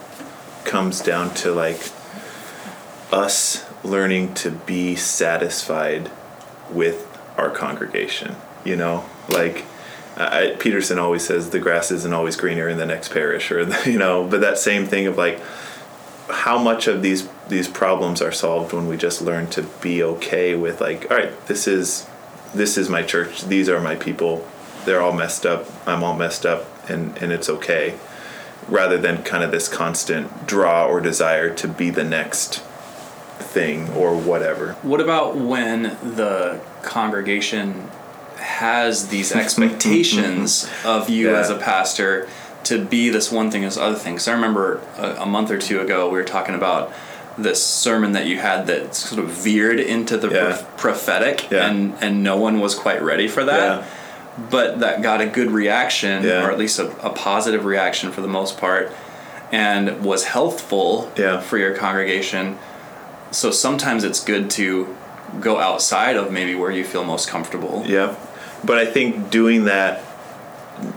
comes 0.64 1.02
down 1.02 1.34
to 1.36 1.52
like 1.52 1.92
us 3.12 3.66
learning 3.84 4.34
to 4.36 4.52
be 4.52 4.96
satisfied 4.96 6.12
with 6.70 7.06
our 7.38 7.50
congregation. 7.50 8.36
You 8.66 8.76
know, 8.76 9.06
like 9.30 9.66
I, 10.18 10.56
Peterson 10.60 11.00
always 11.00 11.26
says, 11.26 11.52
the 11.52 11.60
grass 11.60 11.92
isn't 11.92 12.14
always 12.14 12.36
greener 12.36 12.68
in 12.68 12.78
the 12.78 12.86
next 12.86 13.10
parish, 13.14 13.52
or 13.52 13.70
you 13.90 14.00
know. 14.00 14.28
But 14.28 14.42
that 14.42 14.58
same 14.58 14.86
thing 14.86 15.08
of 15.08 15.18
like, 15.18 15.42
how 16.30 16.58
much 16.58 16.88
of 16.88 17.02
these 17.02 17.30
these 17.48 17.68
problems 17.68 18.22
are 18.22 18.32
solved 18.32 18.74
when 18.74 18.88
we 18.88 18.98
just 18.98 19.22
learn 19.22 19.48
to 19.48 19.64
be 19.82 20.04
okay 20.04 20.56
with 20.56 20.82
like, 20.82 21.10
all 21.10 21.18
right, 21.18 21.48
this 21.48 21.68
is 21.68 22.08
this 22.54 22.78
is 22.78 22.90
my 22.90 23.04
church. 23.04 23.44
These 23.44 23.70
are 23.70 23.80
my 23.80 23.96
people. 23.96 24.48
They're 24.86 25.02
all 25.02 25.14
messed 25.14 25.46
up. 25.46 25.66
I'm 25.88 26.04
all 26.04 26.16
messed 26.16 26.46
up, 26.46 26.68
and 26.90 27.18
and 27.18 27.32
it's 27.32 27.50
okay. 27.50 27.98
Rather 28.68 28.98
than 28.98 29.24
kind 29.24 29.44
of 29.44 29.52
this 29.52 29.68
constant 29.68 30.46
draw 30.46 30.88
or 30.88 31.00
desire 31.00 31.54
to 31.56 31.68
be 31.68 31.90
the 31.90 32.04
next 32.04 32.62
thing 33.40 33.90
or 33.90 34.16
whatever. 34.16 34.74
What 34.82 35.00
about 35.00 35.36
when 35.38 35.84
the 35.84 36.60
congregation 36.82 37.90
has 38.38 39.08
these 39.08 39.32
expectations 39.32 40.70
of 40.86 41.10
you 41.10 41.32
yeah. 41.32 41.40
as 41.40 41.50
a 41.50 41.58
pastor 41.58 42.28
to 42.64 42.84
be 42.84 43.10
this 43.10 43.32
one 43.32 43.52
thing 43.52 43.64
as 43.64 43.78
other 43.78 43.96
things? 43.96 44.28
I 44.28 44.34
remember 44.34 44.82
a, 44.98 45.22
a, 45.22 45.26
month 45.26 45.52
or 45.52 45.58
two 45.58 45.80
ago 45.80 46.10
we 46.10 46.18
were 46.18 46.26
talking 46.26 46.56
about 46.56 46.92
this 47.38 47.64
sermon 47.64 48.14
that 48.14 48.26
you 48.26 48.38
had 48.38 48.68
that 48.68 48.96
sort 48.96 49.24
of 49.24 49.30
veered 49.30 49.80
into 49.80 50.18
the 50.18 50.30
yeah. 50.30 50.66
prophetic 50.78 51.50
yeah. 51.52 51.70
and 51.70 51.94
and 52.02 52.24
no 52.24 52.38
one 52.38 52.60
was 52.60 52.76
quite 52.76 53.02
ready 53.02 53.28
for 53.28 53.46
that. 53.46 53.88
But 54.52 54.82
that 54.82 55.02
got 55.02 55.20
a 55.20 55.26
good 55.26 55.50
reaction, 55.50 56.24
or 56.24 56.52
at 56.52 56.60
least 56.60 56.78
a, 56.78 56.90
a 57.04 57.10
positive 57.10 57.66
reaction 57.66 58.12
for 58.12 58.22
the 58.22 58.28
most 58.28 58.60
part, 58.60 58.92
and 59.52 60.06
was 60.06 60.26
healthful 60.26 61.04
for 61.42 61.58
your 61.58 61.76
congregation 61.76 62.58
so 63.32 63.52
sometimes 63.52 64.04
it's 64.04 64.24
good 64.24 64.50
to 64.52 64.96
go 65.40 65.60
outside 65.60 66.16
of 66.16 66.32
maybe 66.32 66.56
where 66.56 66.72
you 66.72 66.84
feel 66.84 67.04
most 67.04 67.28
comfortable. 67.28 67.84
Yeah. 67.86 68.16
But 68.64 68.78
I 68.78 68.86
think 68.86 69.30
doing 69.30 69.66
that 69.66 70.04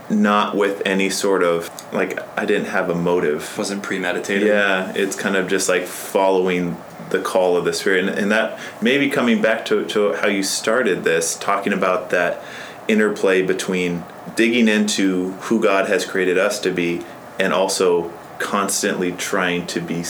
not 0.09 0.57
with 0.57 0.83
any 0.85 1.11
sort 1.11 1.43
of 1.43 1.71
like 1.93 2.19
I 2.39 2.45
didn't 2.45 2.67
have 2.67 2.91
a 2.91 2.95
motive. 2.95 3.57
Wasn't 3.57 3.83
premeditated. 3.83 4.49
Yeah, 4.49 4.93
it's 4.95 5.17
kind 5.17 5.37
of 5.37 5.49
just 5.49 5.69
like 5.69 5.85
following 5.85 6.77
the 7.11 7.21
call 7.21 7.57
of 7.57 7.65
the 7.65 7.73
spirit 7.73 8.09
and, 8.09 8.19
and 8.19 8.31
that 8.31 8.59
maybe 8.81 9.11
coming 9.11 9.43
back 9.43 9.65
to, 9.65 9.85
to 9.85 10.13
how 10.15 10.29
you 10.29 10.45
started 10.45 11.03
this 11.03 11.35
talking 11.35 11.73
about 11.73 12.11
that 12.11 12.41
interplay 12.87 13.43
between 13.43 14.05
digging 14.37 14.69
into 14.69 15.33
who 15.33 15.61
God 15.61 15.89
has 15.89 16.05
created 16.05 16.39
us 16.39 16.61
to 16.61 16.71
be 16.71 17.05
and 17.39 17.53
also 17.53 18.13
constantly 18.39 19.13
trying 19.13 19.67
to 19.67 19.81
be 19.81 20.05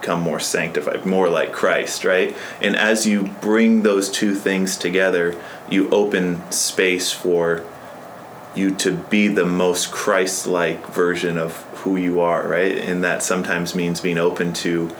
become 0.00 0.20
more 0.20 0.40
sanctified, 0.40 1.04
more 1.04 1.28
like 1.28 1.52
Christ, 1.52 2.04
right? 2.04 2.34
And 2.60 2.74
as 2.74 3.06
you 3.06 3.24
bring 3.40 3.82
those 3.82 4.10
two 4.10 4.34
things 4.34 4.76
together, 4.76 5.38
you 5.68 5.90
open 5.90 6.50
space 6.50 7.12
for 7.12 7.64
you 8.54 8.74
to 8.76 8.92
be 8.96 9.28
the 9.28 9.44
most 9.46 9.90
Christ 9.92 10.46
like 10.46 10.86
version 10.88 11.38
of 11.38 11.56
who 11.82 11.96
you 11.96 12.20
are, 12.20 12.46
right? 12.46 12.76
And 12.76 13.02
that 13.04 13.22
sometimes 13.22 13.74
means 13.74 14.00
being 14.00 14.18
open 14.18 14.52
to 14.54 14.90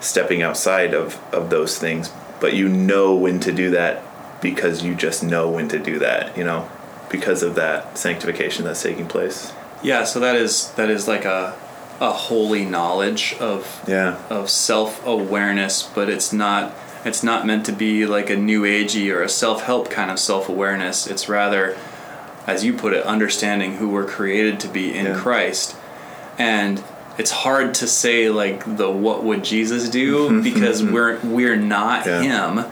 stepping 0.00 0.42
outside 0.42 0.94
of, 0.94 1.20
of 1.32 1.50
those 1.50 1.78
things, 1.78 2.10
but 2.40 2.54
you 2.54 2.68
know 2.68 3.14
when 3.14 3.38
to 3.40 3.52
do 3.52 3.70
that 3.70 4.02
because 4.40 4.82
you 4.82 4.94
just 4.94 5.22
know 5.22 5.48
when 5.48 5.68
to 5.68 5.78
do 5.78 5.98
that, 6.00 6.36
you 6.36 6.42
know, 6.44 6.68
because 7.08 7.42
of 7.42 7.54
that 7.54 7.96
sanctification 7.96 8.64
that's 8.64 8.82
taking 8.82 9.06
place. 9.06 9.52
Yeah, 9.82 10.04
so 10.04 10.18
that 10.20 10.34
is 10.36 10.70
that 10.72 10.90
is 10.90 11.06
like 11.06 11.24
a 11.24 11.54
a 12.00 12.10
holy 12.12 12.64
knowledge 12.64 13.36
of 13.38 13.84
Yeah. 13.86 14.16
of 14.28 14.50
self 14.50 15.04
awareness, 15.06 15.82
but 15.82 16.08
it's 16.08 16.32
not 16.32 16.72
it's 17.04 17.22
not 17.22 17.46
meant 17.46 17.66
to 17.66 17.72
be 17.72 18.06
like 18.06 18.30
a 18.30 18.36
new 18.36 18.62
agey 18.62 19.12
or 19.14 19.22
a 19.22 19.28
self 19.28 19.62
help 19.62 19.90
kind 19.90 20.10
of 20.10 20.18
self 20.18 20.48
awareness. 20.48 21.06
It's 21.06 21.28
rather, 21.28 21.76
as 22.46 22.64
you 22.64 22.72
put 22.72 22.92
it, 22.92 23.04
understanding 23.04 23.76
who 23.76 23.88
we're 23.88 24.04
created 24.06 24.60
to 24.60 24.68
be 24.68 24.94
in 24.94 25.06
Yeah. 25.06 25.14
Christ. 25.14 25.76
And 26.38 26.82
it's 27.18 27.30
hard 27.30 27.74
to 27.74 27.86
say 27.86 28.30
like 28.30 28.76
the 28.76 28.90
what 28.90 29.22
would 29.22 29.44
Jesus 29.44 29.88
do 29.88 30.42
because 30.48 30.82
we're 30.82 31.18
we're 31.20 31.56
not 31.56 32.06
Yeah. 32.06 32.22
him. 32.22 32.64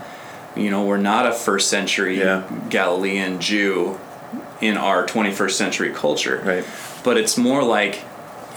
You 0.57 0.71
know, 0.71 0.85
we're 0.85 0.97
not 0.97 1.27
a 1.27 1.33
first 1.33 1.69
century 1.69 2.19
Yeah. 2.19 2.43
Galilean 2.69 3.41
Jew 3.41 3.99
in 4.61 4.77
our 4.77 5.07
21st 5.07 5.53
century 5.53 5.91
culture 5.91 6.43
Right. 6.45 6.65
but 7.03 7.17
it's 7.17 7.39
more 7.39 7.63
like 7.63 8.01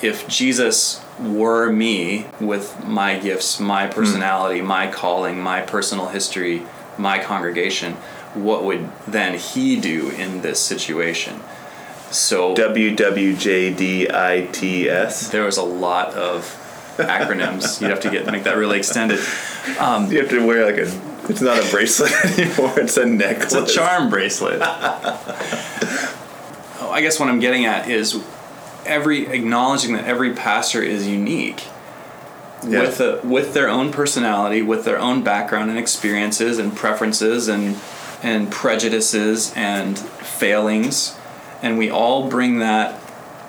if 0.01 0.27
Jesus 0.27 0.99
were 1.19 1.71
me 1.71 2.25
with 2.41 2.85
my 2.85 3.17
gifts, 3.17 3.59
my 3.59 3.85
hmm. 3.87 3.93
personality, 3.93 4.61
my 4.61 4.87
calling, 4.87 5.39
my 5.39 5.61
personal 5.61 6.07
history, 6.07 6.63
my 6.97 7.19
congregation, 7.19 7.95
what 8.35 8.63
would 8.63 8.89
then 9.07 9.37
he 9.37 9.79
do 9.79 10.09
in 10.09 10.41
this 10.41 10.59
situation? 10.59 11.39
So 12.11 12.53
WWJDITS. 12.55 15.31
there 15.31 15.43
was 15.43 15.57
a 15.57 15.63
lot 15.63 16.13
of 16.13 16.43
acronyms. 16.97 17.81
You'd 17.81 17.89
have 17.89 18.01
to 18.01 18.09
get 18.11 18.27
make 18.31 18.43
that 18.43 18.57
really 18.57 18.77
extended. 18.77 19.19
Um, 19.79 20.11
you 20.11 20.19
have 20.19 20.29
to 20.29 20.45
wear 20.45 20.65
like 20.65 20.77
a. 20.77 20.91
It's 21.29 21.41
not 21.41 21.57
a 21.65 21.69
bracelet 21.71 22.11
anymore. 22.37 22.77
It's 22.79 22.97
a 22.97 23.05
necklace. 23.05 23.53
It's 23.53 23.71
a 23.71 23.75
charm 23.75 24.09
bracelet. 24.09 24.59
oh, 24.61 25.69
I 26.91 27.01
guess 27.01 27.17
what 27.19 27.29
I'm 27.29 27.39
getting 27.39 27.63
at 27.65 27.89
is 27.89 28.21
every 28.85 29.27
acknowledging 29.27 29.93
that 29.93 30.03
every 30.05 30.33
pastor 30.33 30.81
is 30.83 31.07
unique 31.07 31.63
Yeah. 32.67 32.81
with 32.81 32.99
a, 32.99 33.21
with 33.23 33.53
their 33.53 33.69
own 33.69 33.91
personality, 33.93 34.61
with 34.61 34.83
their 34.85 34.99
own 34.99 35.23
background 35.23 35.69
and 35.69 35.79
experiences 35.79 36.59
and 36.59 36.75
preferences 36.75 37.47
and 37.47 37.77
and 38.23 38.49
prejudices 38.49 39.53
and 39.55 39.99
failings, 39.99 41.15
and 41.61 41.77
we 41.77 41.89
all 41.89 42.29
bring 42.29 42.59
that 42.59 42.99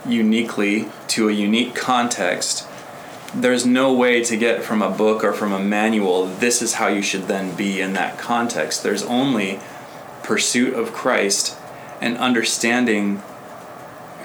uniquely 0.04 0.88
to 1.08 1.28
a 1.28 1.32
unique 1.32 1.74
context. 1.74 2.66
There's 3.34 3.64
no 3.64 3.92
way 3.92 4.22
to 4.24 4.36
get 4.36 4.62
from 4.62 4.82
a 4.82 4.90
book 4.90 5.24
or 5.24 5.32
from 5.32 5.52
a 5.52 5.58
manual, 5.58 6.26
this 6.26 6.60
is 6.60 6.74
how 6.74 6.88
you 6.88 7.02
should 7.02 7.26
then 7.28 7.56
be 7.56 7.80
in 7.80 7.94
that 7.94 8.18
context. 8.18 8.82
There's 8.82 9.02
only 9.04 9.60
pursuit 10.22 10.74
of 10.74 10.92
Christ 10.92 11.56
and 12.00 12.16
understanding 12.18 13.22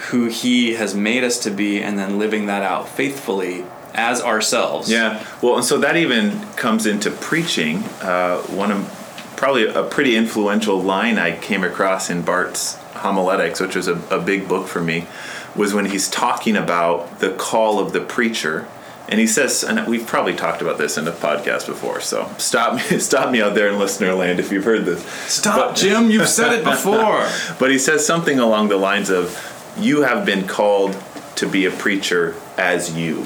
who 0.10 0.28
He 0.28 0.74
has 0.74 0.96
made 0.96 1.24
us 1.24 1.40
to 1.40 1.52
be 1.52 1.82
and 1.82 1.98
then 1.98 2.20
living 2.20 2.46
that 2.48 2.64
out 2.64 2.90
faithfully 2.90 3.66
as 3.94 4.22
ourselves. 4.22 4.90
Yeah. 4.92 5.26
Well, 5.42 5.58
and 5.58 5.66
so 5.66 5.78
that 5.80 5.96
even 5.98 6.46
comes 6.54 6.86
into 6.86 7.12
preaching. 7.12 7.78
Uh, 8.02 8.40
one 8.44 8.72
of 8.72 8.99
probably 9.40 9.66
a 9.68 9.84
pretty 9.84 10.18
influential 10.18 10.82
line 10.82 11.18
I 11.18 11.34
came 11.34 11.64
across 11.64 12.10
in 12.10 12.24
Barth's 12.24 12.76
homiletics, 12.96 13.62
which 13.62 13.74
was 13.74 13.88
a, 13.88 13.96
a 14.12 14.20
big 14.20 14.50
book 14.50 14.68
for 14.68 14.82
me, 14.82 15.08
was 15.56 15.74
when 15.74 15.86
he's 15.86 16.10
talking 16.10 16.58
about 16.58 17.20
the 17.20 17.32
call 17.32 17.80
of 17.80 17.94
the 17.94 18.02
preacher. 18.02 18.68
And 19.08 19.18
he 19.18 19.26
says, 19.26 19.64
and 19.64 19.88
we've 19.88 20.06
probably 20.06 20.36
talked 20.36 20.62
about 20.62 20.78
this 20.78 20.98
in 20.98 21.08
a 21.08 21.14
podcast 21.14 21.68
before, 21.68 22.02
so 22.02 22.30
stop 22.38 22.76
me, 22.76 22.82
stop 23.00 23.32
me 23.32 23.42
out 23.42 23.56
there 23.56 23.70
in 23.70 23.80
listener 23.80 24.14
land 24.14 24.42
if 24.42 24.52
you've 24.52 24.66
heard 24.66 24.84
this. 24.84 25.06
Stop, 25.32 25.74
Jim, 25.74 26.12
you've 26.12 26.28
said 26.28 26.52
it 26.52 26.66
before. 26.66 27.26
But 27.60 27.72
he 27.72 27.80
says 27.80 28.06
something 28.06 28.40
along 28.40 28.68
the 28.68 28.78
lines 28.78 29.10
of, 29.10 29.40
You 29.80 30.02
have 30.02 30.26
been 30.26 30.48
called 30.48 31.02
to 31.38 31.48
be 31.48 31.64
a 31.64 31.72
preacher 31.72 32.36
as 32.58 32.94
you, 32.94 33.26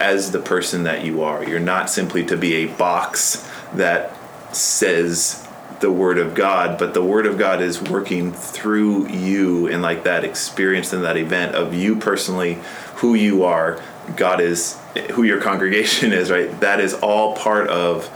as 0.00 0.32
the 0.32 0.40
person 0.40 0.82
that 0.82 1.04
you 1.04 1.22
are. 1.22 1.48
You're 1.48 1.60
not 1.60 1.90
simply 1.90 2.24
to 2.26 2.36
be 2.36 2.54
a 2.56 2.66
box 2.66 3.48
that 3.72 4.12
says 4.52 5.43
the 5.84 5.92
Word 5.92 6.16
of 6.16 6.34
God, 6.34 6.78
but 6.78 6.94
the 6.94 7.04
Word 7.04 7.26
of 7.26 7.36
God 7.36 7.60
is 7.60 7.82
working 7.82 8.32
through 8.32 9.06
you 9.08 9.66
in 9.66 9.82
like 9.82 10.04
that 10.04 10.24
experience 10.24 10.94
and 10.94 11.04
that 11.04 11.18
event 11.18 11.54
of 11.54 11.74
you 11.74 11.94
personally, 11.94 12.58
who 12.96 13.14
you 13.14 13.44
are. 13.44 13.82
God 14.16 14.40
is 14.40 14.78
who 15.12 15.24
your 15.24 15.42
congregation 15.42 16.14
is, 16.14 16.30
right? 16.30 16.58
That 16.60 16.80
is 16.80 16.94
all 16.94 17.36
part 17.36 17.68
of 17.68 18.08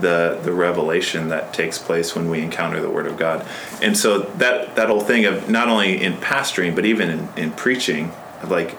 the 0.00 0.40
the 0.42 0.52
revelation 0.52 1.28
that 1.28 1.54
takes 1.54 1.78
place 1.78 2.16
when 2.16 2.28
we 2.28 2.40
encounter 2.40 2.80
the 2.82 2.90
word 2.90 3.06
of 3.06 3.16
God. 3.16 3.46
And 3.80 3.96
so 3.96 4.18
that 4.38 4.74
that 4.74 4.88
whole 4.88 5.00
thing 5.00 5.24
of 5.24 5.48
not 5.48 5.68
only 5.68 6.02
in 6.02 6.14
pastoring 6.14 6.74
but 6.74 6.84
even 6.84 7.08
in, 7.08 7.28
in 7.36 7.50
preaching, 7.52 8.10
like 8.48 8.76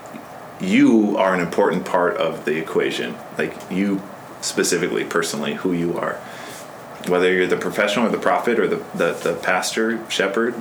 you 0.60 1.18
are 1.18 1.34
an 1.34 1.39
important 1.39 1.86
part 1.86 2.18
of 2.18 2.44
the 2.44 2.58
equation. 2.58 3.16
Like 3.38 3.56
you 3.72 4.02
specifically, 4.41 5.06
personally, 5.06 5.54
who 5.54 5.72
you 5.72 5.98
are. 5.98 6.20
Whether 7.08 7.34
you're 7.34 7.47
the 7.47 7.58
professional 7.58 8.06
or 8.08 8.10
the 8.10 8.18
prophet 8.18 8.60
or 8.60 8.68
the, 8.68 8.78
the, 8.95 9.14
the 9.14 9.39
pastor, 9.41 10.10
shepherd. 10.10 10.56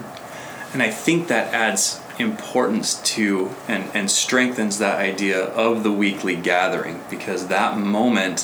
And 0.72 0.82
I 0.82 0.90
think 0.90 1.28
that 1.28 1.52
adds 1.52 2.00
importance 2.18 3.00
to 3.02 3.50
and, 3.68 3.90
and 3.94 4.10
strengthens 4.10 4.78
that 4.78 4.98
idea 4.98 5.44
of 5.44 5.82
the 5.82 5.92
weekly 5.92 6.36
gathering 6.36 7.00
because 7.10 7.48
that 7.48 7.78
moment, 7.78 8.42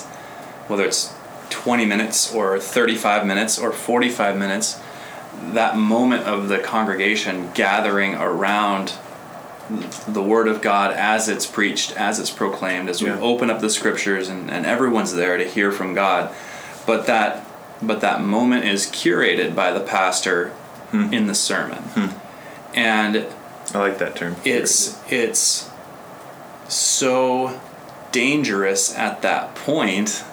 whether 0.69 0.85
it's 0.85 1.15
20 1.51 1.85
minutes 1.87 2.35
or 2.35 2.59
35 2.59 3.27
minutes 3.27 3.59
or 3.59 3.73
45 3.73 4.37
minutes, 4.37 4.81
that 5.53 5.77
moment 5.77 6.25
of 6.25 6.49
the 6.49 6.59
congregation 6.59 7.51
gathering 7.55 8.15
around 8.15 8.95
the 10.07 10.23
Word 10.23 10.49
of 10.49 10.63
God 10.63 10.93
as 10.93 11.29
it's 11.29 11.47
preached, 11.47 11.95
as 11.97 12.19
it's 12.19 12.31
proclaimed, 12.31 12.89
as 12.89 13.03
we 13.03 13.11
Yeah. 13.11 13.21
open 13.21 13.51
up 13.51 13.61
the 13.61 13.71
scriptures 13.71 14.29
and, 14.29 14.51
and 14.51 14.65
everyone's 14.65 15.13
there 15.15 15.37
to 15.37 15.45
hear 15.45 15.71
from 15.71 15.95
God. 15.95 16.35
But 16.87 17.07
that 17.07 17.45
but 17.83 18.01
that 18.01 18.21
moment 18.23 18.65
is 18.65 18.87
curated 18.87 19.55
by 19.55 19.73
the 19.73 19.81
pastor 19.81 20.53
in 20.93 21.27
the 21.27 21.35
sermon. 21.35 21.83
And 22.75 23.27
I 23.75 23.79
like 23.79 23.99
that 23.99 24.17
term. 24.17 24.37
it's 24.45 24.99
it's 25.11 25.69
so 26.69 27.61
dangerous 28.13 28.97
at 28.97 29.23
that 29.23 29.55
point 29.55 30.25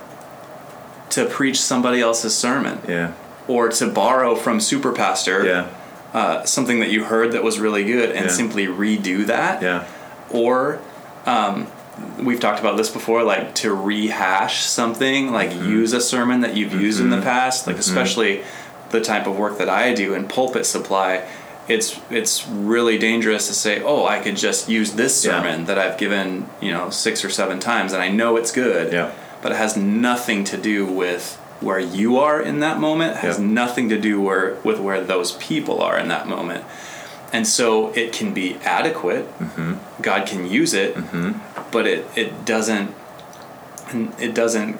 to 1.09 1.25
preach 1.25 1.59
somebody 1.61 2.01
else's 2.01 2.35
sermon 2.35 2.79
yeah, 2.87 3.13
or 3.47 3.69
to 3.69 3.87
borrow 3.87 4.35
from 4.35 4.59
super 4.59 4.91
pastor 4.91 5.45
yeah, 5.45 5.69
uh, 6.13 6.43
something 6.45 6.79
that 6.79 6.89
you 6.89 7.03
heard 7.05 7.31
that 7.33 7.43
was 7.43 7.59
really 7.59 7.83
good 7.83 8.11
and 8.11 8.25
Yeah. 8.25 8.31
simply 8.31 8.67
redo 8.67 9.25
that 9.27 9.61
yeah, 9.61 9.85
or 10.29 10.79
um, 11.25 11.67
we've 12.19 12.39
talked 12.39 12.59
about 12.59 12.77
this 12.77 12.89
before 12.89 13.23
like 13.23 13.55
to 13.55 13.73
rehash 13.73 14.63
something 14.63 15.31
like 15.31 15.49
Mm-hmm. 15.51 15.69
use 15.69 15.93
a 15.93 16.01
sermon 16.01 16.41
that 16.41 16.55
you've 16.55 16.73
used 16.73 16.99
in 16.99 17.09
the 17.09 17.21
past 17.21 17.67
like 17.67 17.77
especially 17.77 18.43
the 18.91 18.99
type 19.01 19.27
of 19.27 19.37
work 19.37 19.57
that 19.57 19.69
i 19.69 19.93
do 19.93 20.13
in 20.13 20.27
pulpit 20.27 20.65
supply 20.65 21.27
it's 21.67 21.99
it's 22.09 22.47
really 22.47 22.97
dangerous 22.97 23.47
to 23.47 23.53
say 23.53 23.81
oh 23.83 24.05
i 24.05 24.19
could 24.19 24.35
just 24.35 24.67
use 24.69 24.93
this 24.93 25.23
Yeah. 25.23 25.31
sermon 25.41 25.65
that 25.65 25.77
i've 25.79 25.97
given 25.97 26.47
you 26.61 26.71
know 26.71 26.89
six 26.89 27.23
or 27.23 27.29
seven 27.29 27.59
times 27.59 27.93
and 27.93 28.01
i 28.01 28.09
know 28.09 28.35
it's 28.37 28.51
good 28.51 28.91
Yeah. 28.93 29.11
but 29.41 29.51
it 29.51 29.57
has 29.57 29.75
nothing 29.77 30.43
to 30.45 30.57
do 30.57 30.85
with 30.85 31.35
where 31.61 31.79
you 31.79 32.17
are 32.17 32.41
in 32.41 32.59
that 32.59 32.79
moment 32.79 33.11
it 33.13 33.17
has 33.19 33.39
Yeah. 33.39 33.45
nothing 33.45 33.87
to 33.89 33.99
do 33.99 34.19
where, 34.21 34.55
with 34.63 34.79
where 34.79 35.01
those 35.01 35.31
people 35.33 35.81
are 35.81 35.97
in 35.97 36.09
that 36.09 36.27
moment 36.27 36.63
and 37.33 37.47
so 37.47 37.91
it 37.93 38.11
can 38.13 38.33
be 38.33 38.55
adequate 38.63 39.25
Mm-hmm. 39.39 39.73
god 40.01 40.27
can 40.27 40.47
use 40.47 40.73
it 40.73 40.95
but 41.71 41.85
it, 41.87 42.05
it 42.15 42.45
doesn't 42.45 42.93
it 44.19 44.33
doesn't 44.33 44.79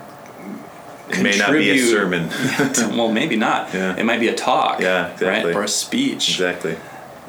It 1.10 1.22
may 1.22 1.38
not 1.38 1.52
be 1.52 1.70
a 1.70 1.78
sermon. 1.78 2.30
to- 2.74 2.89
well 2.98 3.12
maybe 3.12 3.36
not 3.36 3.74
Yeah. 3.74 3.96
it 3.98 4.06
might 4.06 4.20
be 4.20 4.28
a 4.30 4.36
talk 4.36 4.80
Yeah, 4.82 5.12
exactly. 5.14 5.28
right 5.52 5.56
or 5.56 5.64
a 5.64 5.68
speech 5.68 6.30
exactly. 6.30 6.76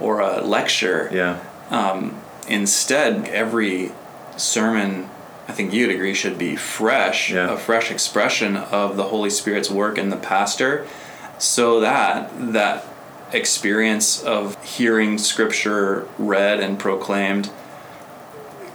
or 0.01 0.21
a 0.21 0.41
lecture 0.41 1.09
Yeah. 1.13 1.39
instead 2.49 3.29
every 3.29 3.93
sermon 4.37 5.09
i 5.49 5.53
think 5.53 5.73
you'd 5.73 5.91
agree 5.91 6.15
should 6.15 6.39
be 6.39 6.57
fresh 6.57 7.31
Yeah. 7.31 7.53
a 7.53 7.57
fresh 7.57 7.91
expression 7.91 8.57
of 8.57 8.97
the 8.97 9.05
holy 9.05 9.31
spirit's 9.31 9.71
work 9.71 9.99
in 9.99 10.11
the 10.11 10.17
pastor 10.17 10.87
so 11.39 11.81
that 11.81 12.31
that 12.53 12.85
experience 13.33 14.23
of 14.23 14.63
hearing 14.65 15.19
scripture 15.19 16.09
read 16.19 16.61
and 16.61 16.79
proclaimed 16.79 17.51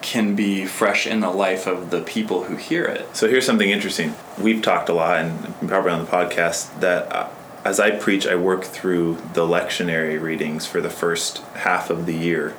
can 0.01 0.35
be 0.35 0.65
fresh 0.65 1.05
in 1.05 1.19
the 1.19 1.29
life 1.29 1.67
of 1.67 1.91
the 1.91 2.01
people 2.01 2.45
who 2.45 2.55
hear 2.55 2.83
it. 2.83 3.15
So 3.15 3.27
here's 3.27 3.45
something 3.45 3.69
interesting. 3.69 4.15
We've 4.39 4.61
talked 4.61 4.89
a 4.89 4.93
lot, 4.93 5.19
and 5.19 5.69
probably 5.69 5.91
on 5.91 6.03
the 6.03 6.09
podcast, 6.09 6.79
that 6.79 7.11
uh, 7.11 7.29
as 7.63 7.79
I 7.79 7.91
preach, 7.91 8.25
I 8.25 8.35
work 8.35 8.63
through 8.63 9.15
the 9.33 9.45
lectionary 9.45 10.19
readings 10.19 10.65
for 10.65 10.81
the 10.81 10.89
first 10.89 11.37
half 11.55 11.89
of 11.89 12.05
the 12.07 12.15
year. 12.15 12.55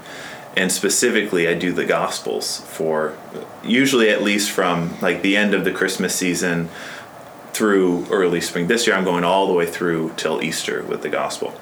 And 0.57 0.70
specifically, 0.70 1.49
I 1.49 1.55
do 1.55 1.72
the 1.72 1.84
Gospels 1.84 2.61
for 2.61 3.16
usually 3.64 4.11
at 4.11 4.22
least 4.22 4.51
from 4.51 5.01
like 5.01 5.22
the 5.22 5.36
end 5.36 5.55
of 5.55 5.64
the 5.64 5.72
Christmas 5.72 6.14
season 6.14 6.68
through 7.53 8.07
early 8.11 8.40
spring. 8.40 8.66
This 8.66 8.86
year, 8.86 8.95
I'm 8.95 9.05
going 9.05 9.24
all 9.24 9.47
the 9.47 9.55
way 9.55 9.66
through 9.66 10.12
till 10.16 10.43
Easter 10.43 10.82
with 10.82 11.03
the 11.03 11.09
Gospel. 11.09 11.59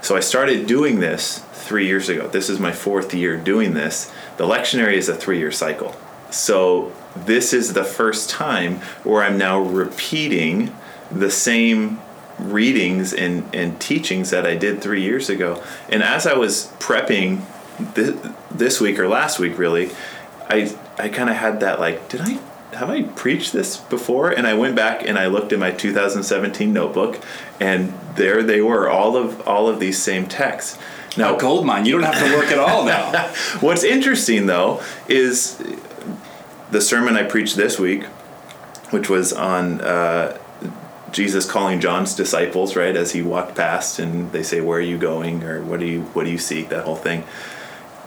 So 0.00 0.16
I 0.16 0.20
started 0.20 0.66
doing 0.66 1.00
this 1.00 1.40
three 1.52 1.86
years 1.86 2.08
ago. 2.08 2.28
This 2.28 2.48
is 2.48 2.58
my 2.58 2.72
fourth 2.72 3.12
year 3.12 3.36
doing 3.36 3.74
this. 3.74 4.12
The 4.36 4.44
lectionary 4.44 4.94
is 4.94 5.08
a 5.08 5.14
three 5.14 5.38
year 5.38 5.52
cycle. 5.52 5.94
So 6.30 6.92
this 7.16 7.52
is 7.52 7.72
the 7.72 7.84
first 7.84 8.30
time 8.30 8.76
where 9.04 9.22
I'm 9.22 9.38
now 9.38 9.60
repeating 9.60 10.74
the 11.10 11.30
same 11.30 12.00
readings 12.38 13.12
and, 13.12 13.52
and 13.54 13.80
teachings 13.80 14.30
that 14.30 14.46
I 14.46 14.56
did 14.56 14.80
three 14.80 15.02
years 15.02 15.28
ago. 15.28 15.62
And 15.88 16.02
as 16.02 16.26
I 16.26 16.34
was 16.34 16.72
prepping 16.78 17.42
this, 17.94 18.16
this 18.50 18.80
week 18.80 18.98
or 18.98 19.08
last 19.08 19.38
week, 19.38 19.58
really, 19.58 19.90
I 20.48 20.74
I 20.98 21.08
kind 21.08 21.30
of 21.30 21.36
had 21.36 21.60
that 21.60 21.80
like, 21.80 22.08
did 22.08 22.20
I 22.20 22.38
have 22.78 22.90
I 22.90 23.02
preached 23.02 23.52
this 23.52 23.76
before? 23.76 24.30
And 24.30 24.46
I 24.46 24.54
went 24.54 24.76
back 24.76 25.06
and 25.06 25.18
I 25.18 25.26
looked 25.26 25.52
in 25.52 25.60
my 25.60 25.72
2017 25.72 26.72
notebook, 26.72 27.20
and 27.60 27.92
there 28.14 28.42
they 28.42 28.60
were, 28.60 28.88
all 28.88 29.16
of 29.16 29.46
all 29.46 29.68
of 29.68 29.80
these 29.80 30.00
same 30.00 30.26
texts. 30.26 30.78
Now, 31.16 31.34
oh, 31.34 31.38
gold 31.38 31.66
mine, 31.66 31.86
you 31.86 31.92
don't 31.92 32.04
have 32.04 32.24
to 32.24 32.36
work 32.36 32.52
at 32.52 32.58
all 32.58 32.84
now. 32.84 33.28
What's 33.60 33.82
interesting 33.82 34.46
though 34.46 34.80
is 35.08 35.60
the 36.70 36.80
sermon 36.80 37.16
I 37.16 37.24
preached 37.24 37.56
this 37.56 37.78
week, 37.78 38.04
which 38.90 39.08
was 39.08 39.32
on 39.32 39.80
uh, 39.80 40.38
Jesus 41.10 41.50
calling 41.50 41.80
John's 41.80 42.14
disciples, 42.14 42.76
right, 42.76 42.94
as 42.94 43.12
he 43.12 43.22
walked 43.22 43.56
past, 43.56 43.98
and 43.98 44.30
they 44.30 44.44
say, 44.44 44.60
"Where 44.60 44.78
are 44.78 44.82
you 44.82 44.98
going?" 44.98 45.42
or 45.42 45.62
"What 45.62 45.80
do 45.80 45.86
you 45.86 46.02
What 46.02 46.24
do 46.24 46.30
you 46.30 46.38
seek?" 46.38 46.68
That 46.68 46.84
whole 46.84 46.96
thing. 46.96 47.24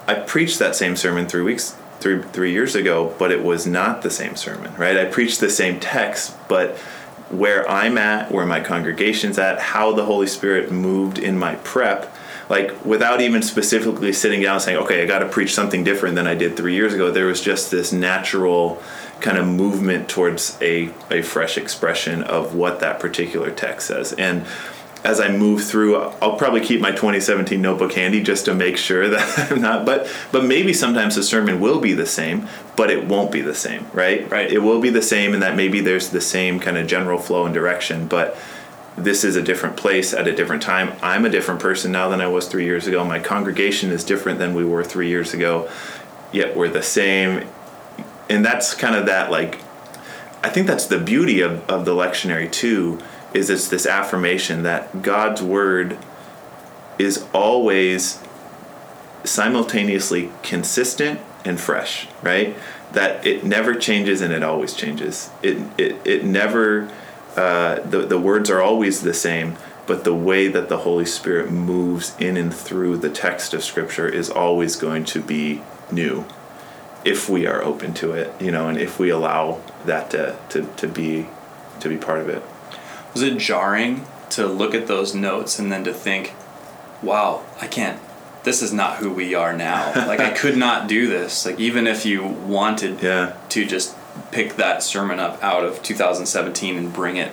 I 0.08 0.16
preached 0.16 0.60
that 0.60 0.76
same 0.76 0.96
sermon 0.96 1.28
three 1.28 1.44
weeks, 1.44 1.76
three 2.02 2.22
three 2.22 2.52
years 2.52 2.76
ago, 2.76 3.16
but 3.18 3.32
it 3.32 3.44
was 3.44 3.66
not 3.66 4.02
the 4.02 4.10
same 4.10 4.36
sermon, 4.36 4.74
right? 4.76 4.98
I 4.98 5.06
preached 5.06 5.40
the 5.40 5.50
same 5.50 5.80
text, 5.80 6.36
but 6.48 6.78
where 7.30 7.70
I'm 7.70 7.98
at, 7.98 8.32
where 8.32 8.46
my 8.46 8.60
congregation's 8.60 9.38
at, 9.40 9.60
how 9.60 9.94
the 9.94 10.06
Holy 10.06 10.28
Spirit 10.28 10.72
moved 10.72 11.18
in 11.18 11.38
my 11.38 11.56
prep, 11.56 12.14
like 12.50 12.86
without 12.86 13.22
even 13.22 13.42
specifically 13.42 14.12
sitting 14.12 14.42
down 14.42 14.56
and 14.56 14.62
saying, 14.62 14.78
okay, 14.80 15.02
I 15.02 15.06
got 15.06 15.20
to 15.20 15.30
preach 15.30 15.54
something 15.54 15.84
different 15.84 16.16
than 16.16 16.28
I 16.28 16.36
did 16.36 16.58
three 16.58 16.76
years 16.76 16.94
ago. 16.94 17.10
There 17.10 17.28
was 17.28 17.42
just 17.42 17.72
this 17.72 17.94
natural 17.94 18.82
kind 19.22 19.38
of 19.38 19.48
movement 19.48 20.10
towards 20.10 20.58
a, 20.62 20.92
a 21.10 21.22
fresh 21.22 21.58
expression 21.58 22.24
of 22.24 22.56
what 22.56 22.82
that 22.82 23.00
particular 23.00 23.52
text 23.52 23.88
says. 23.88 24.12
And 24.14 24.46
as 25.04 25.20
I 25.20 25.30
move 25.30 25.64
through, 25.64 25.98
I'll 25.98 26.36
probably 26.36 26.62
keep 26.62 26.80
my 26.80 26.92
2017 26.92 27.60
notebook 27.60 27.94
handy 27.94 28.22
just 28.22 28.46
to 28.46 28.54
make 28.54 28.78
sure 28.78 29.10
that 29.10 29.52
I'm 29.52 29.62
not. 29.62 29.86
But 29.86 30.08
but 30.32 30.46
maybe 30.46 30.74
sometimes 30.74 31.16
the 31.16 31.24
sermon 31.24 31.60
will 31.60 31.80
be 31.80 31.94
the 31.94 32.06
same, 32.06 32.48
but 32.76 32.92
it 32.92 33.08
won't 33.08 33.32
be 33.32 33.42
the 33.42 33.56
same, 33.56 33.88
right? 33.94 34.30
Right. 34.30 34.52
It 34.52 34.60
will 34.60 34.80
be 34.80 34.90
the 34.90 35.02
same, 35.02 35.34
and 35.34 35.42
that 35.42 35.56
maybe 35.56 35.82
there's 35.82 36.10
the 36.10 36.22
same 36.22 36.60
kind 36.60 36.78
of 36.78 36.88
general 36.88 37.20
flow 37.20 37.46
and 37.46 37.54
direction, 37.54 38.08
but 38.08 38.38
this 38.98 39.24
is 39.24 39.36
a 39.36 39.42
different 39.42 39.78
place 39.78 40.14
at 40.14 40.28
a 40.28 40.36
different 40.36 40.62
time. 40.62 40.94
I'm 41.02 41.26
a 41.26 41.30
different 41.30 41.62
person 41.62 41.92
now 41.92 42.10
than 42.10 42.22
I 42.22 42.28
was 42.28 42.48
three 42.48 42.66
years 42.66 42.88
ago. 42.88 43.04
My 43.04 43.20
congregation 43.20 43.90
is 43.90 44.04
different 44.04 44.38
than 44.38 44.54
we 44.54 44.66
were 44.66 44.84
three 44.84 45.08
years 45.08 45.34
ago, 45.34 45.70
yet 46.32 46.56
we're 46.56 46.70
the 46.70 46.84
same. 46.84 47.48
And 48.30 48.46
that's 48.46 48.74
kind 48.74 48.96
of 48.96 49.08
that 49.08 49.32
like. 49.32 49.60
I 50.44 50.50
think 50.50 50.66
that's 50.66 50.88
the 50.88 50.98
beauty 50.98 51.42
of, 51.42 51.70
of 51.70 51.86
the 51.86 51.94
lectionary 51.94 52.52
too 52.52 53.00
is 53.34 53.50
it's 53.50 53.68
this 53.68 53.86
affirmation 53.86 54.64
that 54.64 55.02
God's 55.02 55.42
word 55.42 55.98
is 57.00 57.26
always 57.34 58.22
simultaneously 59.24 60.32
consistent 60.44 61.20
and 61.46 61.60
fresh, 61.60 62.08
right? 62.22 62.56
That 62.94 63.26
it 63.26 63.44
never 63.44 63.76
changes 63.76 64.22
and 64.22 64.34
it 64.34 64.44
always 64.44 64.74
changes. 64.74 65.30
It 65.42 65.58
it, 65.78 65.96
it 66.06 66.26
never 66.26 66.92
uh, 67.36 67.80
the 67.80 68.00
the 68.00 68.20
words 68.20 68.50
are 68.50 68.62
always 68.62 69.02
the 69.02 69.14
same, 69.14 69.56
but 69.88 70.04
the 70.04 70.14
way 70.14 70.48
that 70.50 70.68
the 70.68 70.80
Holy 70.80 71.06
Spirit 71.06 71.52
moves 71.52 72.16
in 72.20 72.36
and 72.36 72.54
through 72.54 72.98
the 72.98 73.10
text 73.10 73.54
of 73.54 73.64
Scripture 73.64 74.08
is 74.08 74.30
always 74.30 74.76
going 74.76 75.06
to 75.06 75.22
be 75.22 75.62
new, 75.92 76.26
if 77.06 77.30
we 77.30 77.48
are 77.48 77.64
open 77.64 77.94
to 77.96 78.12
it, 78.12 78.34
you 78.42 78.52
know, 78.52 78.68
and 78.68 78.78
if 78.78 79.00
we 79.00 79.10
allow 79.10 79.62
that 79.86 80.12
to 80.12 80.38
to, 80.50 80.68
to 80.76 80.88
be 80.88 81.28
to 81.80 81.88
be 81.88 81.98
part 81.98 82.20
of 82.20 82.28
it 82.28 82.44
was 83.14 83.22
it 83.22 83.38
jarring 83.38 84.06
to 84.32 84.48
look 84.48 84.74
at 84.74 84.88
those 84.88 85.14
notes 85.14 85.60
and 85.60 85.72
then 85.72 85.84
to 85.84 85.94
think, 85.94 86.34
wow, 87.02 87.44
I 87.60 87.68
can't 87.68 88.00
this 88.44 88.62
is 88.62 88.74
not 88.74 88.98
who 88.98 89.12
we 89.12 89.36
are 89.36 89.56
now. 89.56 89.94
like 90.08 90.20
I 90.20 90.32
could 90.32 90.58
not 90.58 90.88
do 90.88 91.08
this. 91.08 91.46
Like 91.46 91.60
even 91.60 91.88
if 91.88 92.06
you 92.06 92.24
wanted 92.24 93.02
yeah. 93.02 93.38
to 93.50 93.66
just 93.66 93.96
pick 94.32 94.56
that 94.56 94.84
sermon 94.84 95.20
up 95.20 95.42
out 95.44 95.64
of 95.64 95.82
2017 95.84 96.78
and 96.78 96.94
bring 96.94 97.18
it 97.18 97.32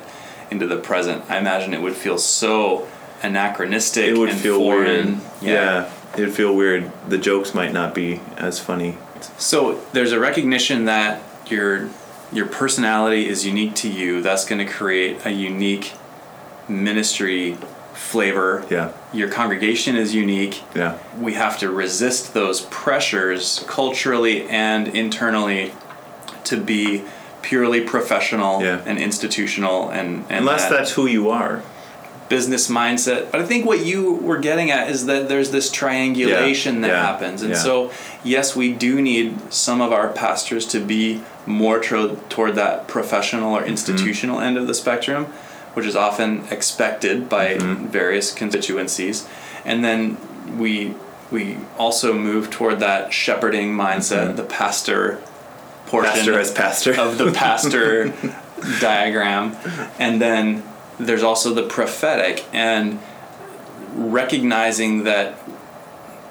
into 0.51 0.67
the 0.67 0.77
present, 0.77 1.25
I 1.29 1.39
imagine 1.39 1.75
it 1.75 1.83
would 1.83 1.97
feel 1.97 2.19
so 2.19 2.89
anachronistic. 3.23 4.05
It 4.05 4.19
would 4.19 4.33
feel 4.33 4.59
foreign. 4.59 5.07
weird. 5.07 5.21
Yeah. 5.41 5.53
yeah, 5.53 5.93
it 6.17 6.21
would 6.21 6.35
feel 6.35 6.55
weird. 6.55 6.91
The 7.09 7.19
jokes 7.19 7.55
might 7.55 7.73
not 7.73 7.95
be 7.95 8.21
as 8.37 8.59
funny. 8.59 8.97
So 9.37 9.81
there's 9.93 10.13
a 10.13 10.21
recognition 10.21 10.85
that 10.85 11.23
your 11.47 11.89
your 12.33 12.47
personality 12.47 13.29
is 13.29 13.47
unique 13.47 13.75
to 13.77 13.91
you. 13.91 14.21
That's 14.23 14.45
going 14.45 14.65
to 14.65 14.71
create 14.71 15.25
a 15.25 15.31
unique 15.31 15.93
ministry 16.69 17.57
flavor. 17.95 18.65
Yeah. 18.71 18.93
Your 19.13 19.29
congregation 19.29 19.97
is 19.97 20.15
unique. 20.15 20.63
Yeah. 20.75 20.99
We 21.19 21.35
have 21.35 21.59
to 21.59 21.71
resist 21.71 22.35
those 22.35 22.63
pressures 22.63 23.65
culturally 23.67 24.49
and 24.49 24.89
internally 24.89 25.73
to 26.45 26.57
be 26.61 27.05
purely 27.43 27.81
professional 27.81 28.63
yeah. 28.63 28.83
and 28.85 28.99
institutional 28.99 29.91
and, 29.91 30.25
and 30.29 30.41
unless 30.41 30.65
that 30.65 30.71
that's 30.71 30.93
who 30.93 31.07
you 31.07 31.31
are 31.31 31.63
business 32.29 32.69
mindset 32.69 33.31
but 33.31 33.41
i 33.41 33.45
think 33.45 33.65
what 33.65 33.85
you 33.85 34.15
were 34.15 34.39
getting 34.39 34.71
at 34.71 34.91
is 34.91 35.07
that 35.07 35.29
there's 35.29 35.51
this 35.51 35.71
triangulation 35.71 36.77
yeah. 36.77 36.81
that 36.83 36.89
yeah. 36.89 37.07
happens 37.07 37.43
and 37.43 37.57
so 37.57 37.91
yes 38.23 38.55
we 38.55 38.73
do 38.73 39.01
need 39.01 39.53
some 39.53 39.81
of 39.81 39.93
our 39.93 40.09
pastors 40.09 40.67
to 40.67 40.79
be 40.79 41.23
more 41.49 41.81
tro- 41.81 42.17
toward 42.29 42.55
that 42.55 42.87
professional 42.87 43.55
or 43.55 43.61
mm-hmm. 43.61 43.71
institutional 43.71 44.37
mm-hmm. 44.37 44.47
end 44.47 44.59
of 44.59 44.67
the 44.67 44.75
spectrum, 44.75 45.25
which 45.75 45.87
is 45.87 45.97
often 45.97 46.45
expected 46.51 47.29
by 47.29 47.57
mm-hmm. 47.57 47.87
various 47.87 48.33
constituencies, 48.33 49.27
and 49.65 49.83
then 49.83 50.17
we 50.59 50.95
we 51.31 51.59
also 51.77 52.15
move 52.15 52.51
toward 52.51 52.81
that 52.81 53.13
shepherding 53.13 53.75
mindset, 53.75 54.29
mm-hmm. 54.29 54.37
the 54.37 54.45
pastor 54.45 55.21
portion 55.87 56.13
pastor 56.13 56.39
as 56.39 56.53
pastor 56.53 57.01
of 57.01 57.19
the 57.19 57.33
pastor 57.33 58.13
diagram, 58.81 59.57
and 59.99 60.21
then 60.21 60.63
there's 60.99 61.23
also 61.23 61.55
the 61.55 61.63
prophetic 61.63 62.45
and 62.53 63.01
recognizing 63.95 65.05
that 65.05 65.39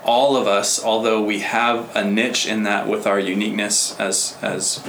all 0.03 0.37
of 0.37 0.47
us, 0.47 0.83
although 0.83 1.21
we 1.21 1.39
have 1.39 1.93
a 1.95 2.03
niche 2.03 2.47
in 2.47 2.63
that 2.63 2.87
with 2.87 3.05
our 3.05 3.19
uniqueness 3.19 3.99
as 3.99 4.37
as 4.41 4.83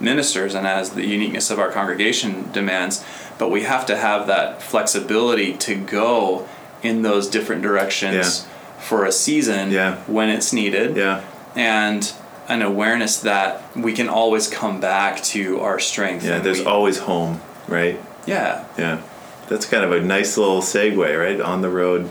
ministers 0.00 0.54
and 0.54 0.66
as 0.66 0.90
the 0.90 1.06
uniqueness 1.06 1.50
of 1.50 1.58
our 1.58 1.70
congregation 1.70 2.50
demands, 2.52 3.04
but 3.38 3.50
we 3.50 3.62
have 3.62 3.86
to 3.86 3.96
have 3.96 4.26
that 4.26 4.60
flexibility 4.60 5.54
to 5.54 5.76
go 5.76 6.48
in 6.82 7.02
those 7.02 7.28
different 7.28 7.62
directions 7.62 8.46
yeah. 8.46 8.80
for 8.80 9.04
a 9.04 9.12
season 9.12 9.70
yeah. 9.70 9.96
when 10.04 10.28
it's 10.28 10.52
needed. 10.52 10.96
Yeah. 10.96 11.24
And 11.54 12.12
an 12.48 12.60
awareness 12.60 13.20
that 13.20 13.62
we 13.76 13.92
can 13.92 14.08
always 14.08 14.48
come 14.48 14.80
back 14.80 15.22
to 15.22 15.60
our 15.60 15.80
strength. 15.80 16.24
Yeah, 16.24 16.40
there's 16.40 16.60
we, 16.60 16.66
always 16.66 16.98
home, 16.98 17.40
right? 17.68 17.98
Yeah. 18.26 18.66
Yeah. 18.76 19.00
That's 19.48 19.66
kind 19.66 19.84
of 19.84 19.92
a 19.92 20.00
nice 20.00 20.36
little 20.36 20.60
segue, 20.60 21.18
right? 21.18 21.40
On 21.40 21.62
the 21.62 21.70
road 21.70 22.10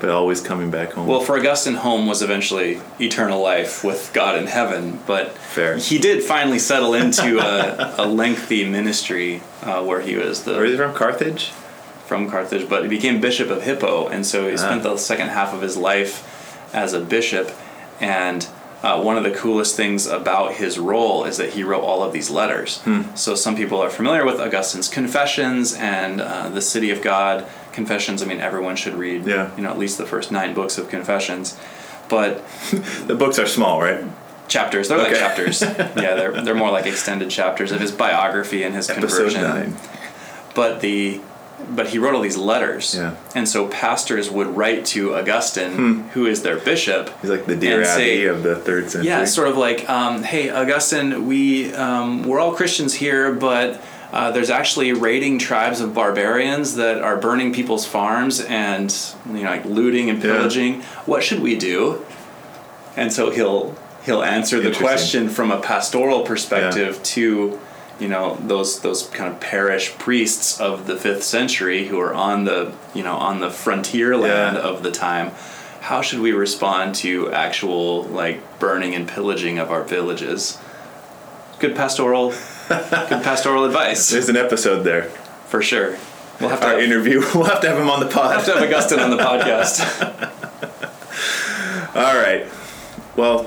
but 0.00 0.08
always 0.08 0.40
coming 0.40 0.70
back 0.70 0.92
home. 0.92 1.06
Well, 1.06 1.20
for 1.20 1.36
Augustine, 1.36 1.74
home 1.74 2.06
was 2.06 2.22
eventually 2.22 2.80
eternal 2.98 3.40
life 3.40 3.84
with 3.84 4.10
God 4.14 4.36
in 4.36 4.46
heaven, 4.46 4.98
but 5.06 5.36
Fair. 5.36 5.76
he 5.76 5.98
did 5.98 6.24
finally 6.24 6.58
settle 6.58 6.94
into 6.94 7.38
a, 7.38 7.94
a 7.98 8.06
lengthy 8.06 8.68
ministry 8.68 9.42
uh, 9.62 9.84
where 9.84 10.00
he 10.00 10.16
was 10.16 10.44
the. 10.44 10.52
Where 10.52 10.64
he 10.64 10.76
from? 10.76 10.94
Carthage? 10.94 11.50
From 12.06 12.28
Carthage, 12.28 12.68
but 12.68 12.82
he 12.82 12.88
became 12.88 13.20
Bishop 13.20 13.50
of 13.50 13.62
Hippo, 13.62 14.08
and 14.08 14.26
so 14.26 14.48
he 14.48 14.54
ah. 14.54 14.56
spent 14.56 14.82
the 14.82 14.96
second 14.96 15.28
half 15.28 15.54
of 15.54 15.60
his 15.60 15.76
life 15.76 16.74
as 16.74 16.92
a 16.92 17.00
bishop. 17.00 17.52
And 18.00 18.48
uh, 18.82 19.00
one 19.00 19.16
of 19.16 19.24
the 19.24 19.30
coolest 19.30 19.76
things 19.76 20.06
about 20.06 20.54
his 20.54 20.78
role 20.78 21.24
is 21.24 21.36
that 21.36 21.50
he 21.50 21.62
wrote 21.62 21.82
all 21.82 22.02
of 22.02 22.12
these 22.12 22.30
letters. 22.30 22.78
Hmm. 22.82 23.02
So 23.14 23.34
some 23.34 23.54
people 23.56 23.80
are 23.80 23.90
familiar 23.90 24.24
with 24.24 24.40
Augustine's 24.40 24.88
Confessions 24.88 25.74
and 25.74 26.20
uh, 26.20 26.48
the 26.48 26.62
City 26.62 26.90
of 26.90 27.02
God 27.02 27.46
Confessions. 27.72 28.22
I 28.22 28.26
mean, 28.26 28.40
everyone 28.40 28.76
should 28.76 28.94
read. 28.94 29.26
Yeah. 29.26 29.54
You 29.56 29.62
know, 29.62 29.70
at 29.70 29.78
least 29.78 29.98
the 29.98 30.06
first 30.06 30.32
nine 30.32 30.54
books 30.54 30.78
of 30.78 30.88
Confessions, 30.88 31.58
but 32.08 32.42
the 33.06 33.14
books 33.14 33.38
are 33.38 33.46
small, 33.46 33.80
right? 33.80 34.04
chapters. 34.50 34.88
They're 34.88 34.98
like 34.98 35.14
chapters. 35.14 35.62
yeah, 35.62 36.14
they're 36.14 36.42
they're 36.42 36.54
more 36.54 36.70
like 36.70 36.84
extended 36.86 37.30
chapters 37.30 37.72
of 37.72 37.80
his 37.80 37.92
biography 37.92 38.64
and 38.64 38.74
his 38.74 38.90
Episode 38.90 39.32
conversion. 39.32 39.42
nine. 39.42 39.76
But 40.54 40.80
the 40.80 41.20
but 41.68 41.88
he 41.88 41.98
wrote 41.98 42.14
all 42.14 42.20
these 42.22 42.36
letters. 42.36 42.94
Yeah. 42.94 43.16
And 43.34 43.48
so 43.48 43.68
pastors 43.68 44.30
would 44.30 44.48
write 44.48 44.84
to 44.86 45.14
Augustine, 45.14 46.08
who 46.14 46.26
is 46.26 46.42
their 46.42 46.58
bishop. 46.58 47.10
He's 47.20 47.30
like 47.30 47.46
the 47.46 47.56
dear 47.56 47.82
Abby 47.82 48.02
say- 48.04 48.24
of 48.24 48.42
the 48.42 48.56
third 48.56 48.90
century. 48.90 49.08
Yeah, 49.08 49.24
sort 49.24 49.48
of 49.48 49.56
like, 49.56 49.88
um, 49.88 50.22
hey, 50.22 50.50
Augustine, 50.50 51.26
we 51.26 51.72
um, 51.74 52.24
we're 52.24 52.40
all 52.40 52.54
Christians 52.54 52.94
here, 52.94 53.32
but 53.32 53.80
uh, 54.12 54.32
there's 54.32 54.50
actually 54.50 54.92
raiding 54.92 55.38
tribes 55.38 55.80
of 55.80 55.94
barbarians 55.94 56.74
that 56.74 57.00
are 57.00 57.16
burning 57.16 57.52
people's 57.52 57.86
farms 57.86 58.40
and 58.40 58.92
you 59.26 59.42
know 59.44 59.50
like 59.50 59.64
looting 59.64 60.10
and 60.10 60.18
Yeah. 60.22 60.36
pillaging. 60.36 60.82
What 61.06 61.22
should 61.22 61.40
we 61.40 61.56
do? 61.56 62.04
And 62.96 63.12
so 63.12 63.30
he'll 63.30 63.76
he'll 64.04 64.22
answer 64.22 64.60
the 64.60 64.72
question 64.72 65.28
from 65.28 65.50
a 65.52 65.60
pastoral 65.60 66.22
perspective 66.22 67.00
to 67.04 67.60
you 68.00 68.08
know 68.08 68.36
those 68.40 68.80
those 68.80 69.06
kind 69.08 69.32
of 69.32 69.38
parish 69.40 69.96
priests 69.98 70.60
of 70.60 70.86
the 70.86 70.96
fifth 70.96 71.22
century 71.22 71.86
who 71.88 72.00
are 72.00 72.14
on 72.14 72.44
the 72.44 72.72
you 72.94 73.02
know 73.02 73.14
on 73.16 73.40
the 73.40 73.50
frontier 73.50 74.16
land 74.16 74.56
Yeah. 74.56 74.62
of 74.62 74.82
the 74.82 74.90
time 74.90 75.32
how 75.82 76.02
should 76.02 76.20
we 76.20 76.32
respond 76.32 76.94
to 76.96 77.30
actual 77.32 78.04
like 78.04 78.58
burning 78.58 78.94
and 78.94 79.06
pillaging 79.08 79.58
of 79.58 79.70
our 79.70 79.82
villages 79.84 80.58
good 81.58 81.76
pastoral 81.76 82.30
good 82.68 83.22
pastoral 83.22 83.64
advice 83.64 84.08
There's 84.10 84.28
an 84.28 84.36
episode 84.36 84.82
there. 84.82 85.04
for 85.48 85.60
sure 85.62 85.98
we'll 86.40 86.48
have 86.50 86.60
to 86.60 86.66
Our 86.66 86.72
have, 86.74 86.82
interview. 86.82 87.20
We'll 87.34 87.44
have 87.44 87.60
to 87.60 87.68
have 87.68 87.78
him 87.78 87.90
on 87.90 88.00
the 88.00 88.06
pod. 88.08 88.34
have 88.34 88.44
to 88.46 88.52
have 88.54 88.62
augustine 88.62 88.98
on 89.00 89.10
the 89.10 89.18
podcast 89.18 89.76
All 91.96 92.16
right. 92.16 92.46
Well, 93.16 93.40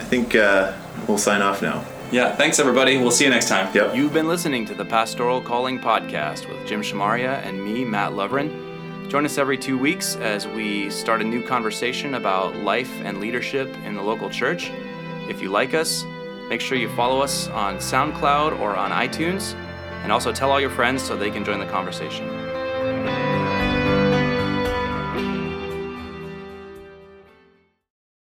I 0.00 0.04
think 0.04 0.34
uh, 0.34 0.72
we'll 1.06 1.18
sign 1.18 1.42
off 1.42 1.60
now. 1.60 1.84
Yeah 2.12 2.34
thanks 2.34 2.58
everybody. 2.58 2.96
We'll 2.98 3.12
see 3.12 3.22
you 3.22 3.30
next 3.30 3.48
time. 3.48 3.72
Yep. 3.72 3.94
you've 3.94 4.12
been 4.12 4.26
listening 4.26 4.66
to 4.66 4.74
the 4.74 4.84
pastoral 4.84 5.40
calling 5.40 5.78
podcast 5.78 6.48
with 6.48 6.66
jim 6.66 6.82
shamaria 6.82 7.40
and 7.46 7.62
me 7.62 7.84
Mat 7.84 8.12
lovren. 8.12 9.08
Join 9.08 9.24
us 9.24 9.38
every 9.38 9.56
two 9.56 9.78
weeks 9.78 10.16
as 10.16 10.48
we 10.48 10.90
start 10.90 11.20
a 11.20 11.24
new 11.24 11.40
conversation 11.40 12.14
about 12.14 12.56
life 12.56 12.90
and 13.04 13.20
leadership 13.20 13.68
in 13.84 13.94
the 13.94 14.02
local 14.02 14.28
church. 14.28 14.72
If 15.28 15.40
you 15.40 15.50
like 15.50 15.72
us 15.72 16.04
make 16.48 16.60
sure 16.60 16.76
you 16.76 16.88
follow 16.96 17.20
us 17.20 17.46
on 17.50 17.76
soundcloud 17.76 18.58
or 18.58 18.74
on 18.74 18.90
itunes 18.90 19.54
and 20.02 20.10
also 20.10 20.32
tell 20.32 20.50
all 20.50 20.60
your 20.60 20.70
friends 20.70 21.00
so 21.00 21.16
they 21.16 21.30
can 21.30 21.44
join 21.44 21.60
the 21.60 21.66
conversation 21.66 22.49